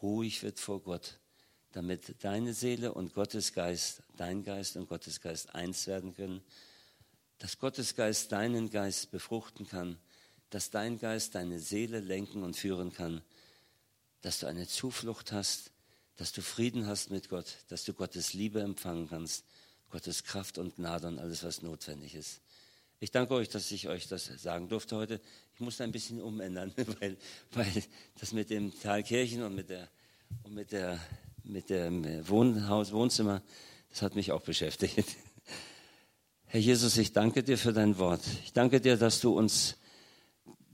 ruhig 0.01 0.43
wird 0.43 0.59
vor 0.59 0.81
Gott, 0.81 1.19
damit 1.73 2.25
deine 2.25 2.55
Seele 2.55 2.95
und 2.95 3.13
Gottes 3.13 3.53
Geist, 3.53 4.03
dein 4.17 4.43
Geist 4.43 4.77
und 4.77 4.89
Gottes 4.89 5.21
Geist 5.21 5.55
eins 5.55 5.87
werden 5.87 6.15
können, 6.15 6.41
dass 7.37 7.59
Gottes 7.59 7.95
Geist 7.95 8.33
deinen 8.33 8.71
Geist 8.71 9.11
befruchten 9.11 9.69
kann, 9.69 9.99
dass 10.49 10.71
dein 10.71 10.99
Geist 10.99 11.35
deine 11.35 11.59
Seele 11.59 12.01
lenken 12.01 12.43
und 12.43 12.57
führen 12.57 12.91
kann, 12.91 13.21
dass 14.23 14.39
du 14.39 14.47
eine 14.47 14.67
Zuflucht 14.67 15.33
hast, 15.33 15.73
dass 16.17 16.33
du 16.33 16.41
Frieden 16.41 16.87
hast 16.87 17.11
mit 17.11 17.29
Gott, 17.29 17.59
dass 17.69 17.85
du 17.85 17.93
Gottes 17.93 18.33
Liebe 18.33 18.63
empfangen 18.63 19.11
kannst, 19.11 19.45
Gottes 19.91 20.25
Kraft 20.25 20.57
und 20.57 20.77
Gnade 20.77 21.07
und 21.07 21.19
alles, 21.19 21.43
was 21.43 21.61
notwendig 21.61 22.15
ist. 22.15 22.41
Ich 22.99 23.11
danke 23.11 23.35
euch, 23.35 23.51
dass 23.51 23.71
ich 23.71 23.89
euch 23.89 24.09
das 24.09 24.25
sagen 24.25 24.71
durfte 24.71 24.97
heute. 24.97 25.21
Ich 25.61 25.63
musste 25.63 25.85
ein 25.85 25.93
bisschen 25.93 26.23
umändern, 26.23 26.73
weil, 27.01 27.19
weil 27.53 27.83
das 28.19 28.33
mit 28.33 28.49
dem 28.49 28.73
Thalkirchen 28.81 29.43
und 29.43 29.55
mit 29.55 29.69
der, 29.69 29.91
und 30.43 30.55
mit 30.55 30.73
der, 30.73 30.99
mit 31.45 31.69
dem 31.69 32.27
Wohnhaus, 32.27 32.93
Wohnzimmer, 32.93 33.43
das 33.91 34.01
hat 34.01 34.15
mich 34.15 34.33
auch 34.33 34.41
beschäftigt. 34.41 35.05
Herr 36.47 36.61
Jesus, 36.61 36.97
ich 36.97 37.13
danke 37.13 37.43
dir 37.43 37.59
für 37.59 37.75
dein 37.75 37.99
Wort. 37.99 38.23
Ich 38.43 38.55
danke 38.55 38.81
dir, 38.81 38.97
dass 38.97 39.21
du 39.21 39.37
uns 39.37 39.77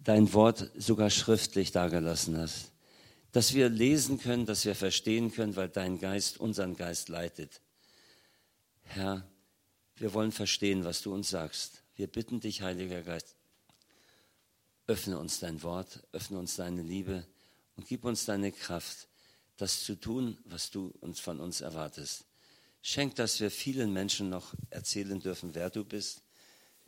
dein 0.05 0.32
Wort 0.32 0.70
sogar 0.76 1.11
schriftlich 1.11 1.72
dargelassen 1.72 2.37
hast. 2.37 2.70
Dass 3.32 3.55
wir 3.55 3.68
lesen 3.68 4.20
können, 4.20 4.47
dass 4.47 4.64
wir 4.64 4.76
verstehen 4.76 5.32
können, 5.32 5.57
weil 5.57 5.68
dein 5.68 5.99
Geist 5.99 6.39
unseren 6.39 6.76
Geist 6.76 7.09
leitet. 7.09 7.61
Herr, 8.84 9.28
wir 9.97 10.14
wollen 10.14 10.30
verstehen, 10.30 10.84
was 10.84 11.03
du 11.03 11.12
uns 11.12 11.28
sagst. 11.28 11.82
Wir 11.97 12.07
bitten 12.07 12.39
dich, 12.39 12.62
Heiliger 12.62 13.03
Geist, 13.03 13.36
öffne 14.87 15.18
uns 15.18 15.41
dein 15.41 15.62
Wort, 15.62 16.03
öffne 16.12 16.39
uns 16.39 16.57
deine 16.57 16.82
Liebe 16.82 17.26
und 17.76 17.87
gib 17.87 18.05
uns 18.05 18.24
deine 18.24 18.53
Kraft, 18.53 19.09
das 19.57 19.84
zu 19.84 19.97
tun, 19.97 20.39
was 20.45 20.70
du 20.70 20.95
uns 21.01 21.20
von 21.20 21.41
uns 21.41 21.61
erwartest. 21.61 22.24
Schenk, 22.82 23.16
dass 23.16 23.41
wir 23.41 23.51
vielen 23.51 23.93
Menschen 23.93 24.28
noch 24.28 24.55
erzählen 24.70 25.18
dürfen, 25.18 25.55
wer 25.55 25.70
du 25.70 25.84
bist, 25.84 26.22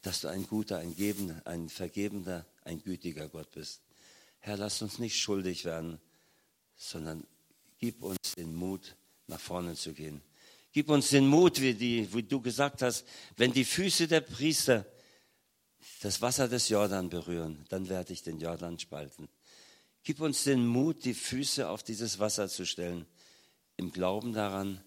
dass 0.03 0.21
du 0.21 0.29
ein 0.29 0.47
guter, 0.47 0.79
ein 0.79 0.95
gebender, 0.95 1.43
ein 1.45 1.69
vergebender, 1.69 2.47
ein 2.65 2.83
gütiger 2.83 3.29
Gott 3.29 3.51
bist. 3.51 3.81
Herr, 4.39 4.57
lass 4.57 4.81
uns 4.81 4.99
nicht 4.99 5.19
schuldig 5.19 5.65
werden, 5.65 5.99
sondern 6.77 7.27
gib 7.79 8.03
uns 8.03 8.19
den 8.37 8.55
Mut, 8.55 8.95
nach 9.27 9.41
vorne 9.41 9.75
zu 9.75 9.93
gehen. 9.93 10.23
Gib 10.73 10.89
uns 10.89 11.11
den 11.11 11.27
Mut, 11.27 11.61
wie, 11.61 11.75
die, 11.75 12.13
wie 12.15 12.23
du 12.23 12.41
gesagt 12.41 12.83
hast, 12.83 13.05
wenn 13.37 13.53
die 13.53 13.65
Füße 13.65 14.07
der 14.07 14.21
Priester 14.21 14.87
das 16.01 16.23
Wasser 16.23 16.49
des 16.49 16.69
Jordan 16.69 17.09
berühren, 17.09 17.65
dann 17.69 17.89
werde 17.89 18.13
ich 18.13 18.23
den 18.23 18.39
Jordan 18.39 18.79
spalten. 18.79 19.29
Gib 20.05 20.21
uns 20.21 20.45
den 20.45 20.67
Mut, 20.67 21.05
die 21.05 21.15
Füße 21.15 21.69
auf 21.69 21.83
dieses 21.83 22.19
Wasser 22.19 22.49
zu 22.49 22.65
stellen, 22.65 23.07
im 23.77 23.93
Glauben 23.93 24.33
daran, 24.33 24.83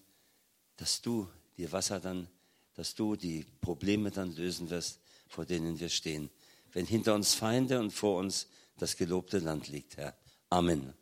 dass 0.76 1.00
du 1.00 1.28
die 1.56 1.70
Wasser 1.70 2.00
dann, 2.00 2.28
dass 2.74 2.94
du 2.94 3.16
die 3.16 3.46
Probleme 3.60 4.10
dann 4.10 4.34
lösen 4.34 4.70
wirst, 4.70 5.00
vor 5.28 5.46
denen 5.46 5.78
wir 5.78 5.88
stehen. 5.88 6.30
Wenn 6.72 6.86
hinter 6.86 7.14
uns 7.14 7.34
Feinde 7.34 7.78
und 7.78 7.90
vor 7.90 8.18
uns 8.18 8.48
das 8.78 8.96
gelobte 8.96 9.38
Land 9.38 9.68
liegt, 9.68 9.96
Herr. 9.96 10.16
Amen. 10.48 10.94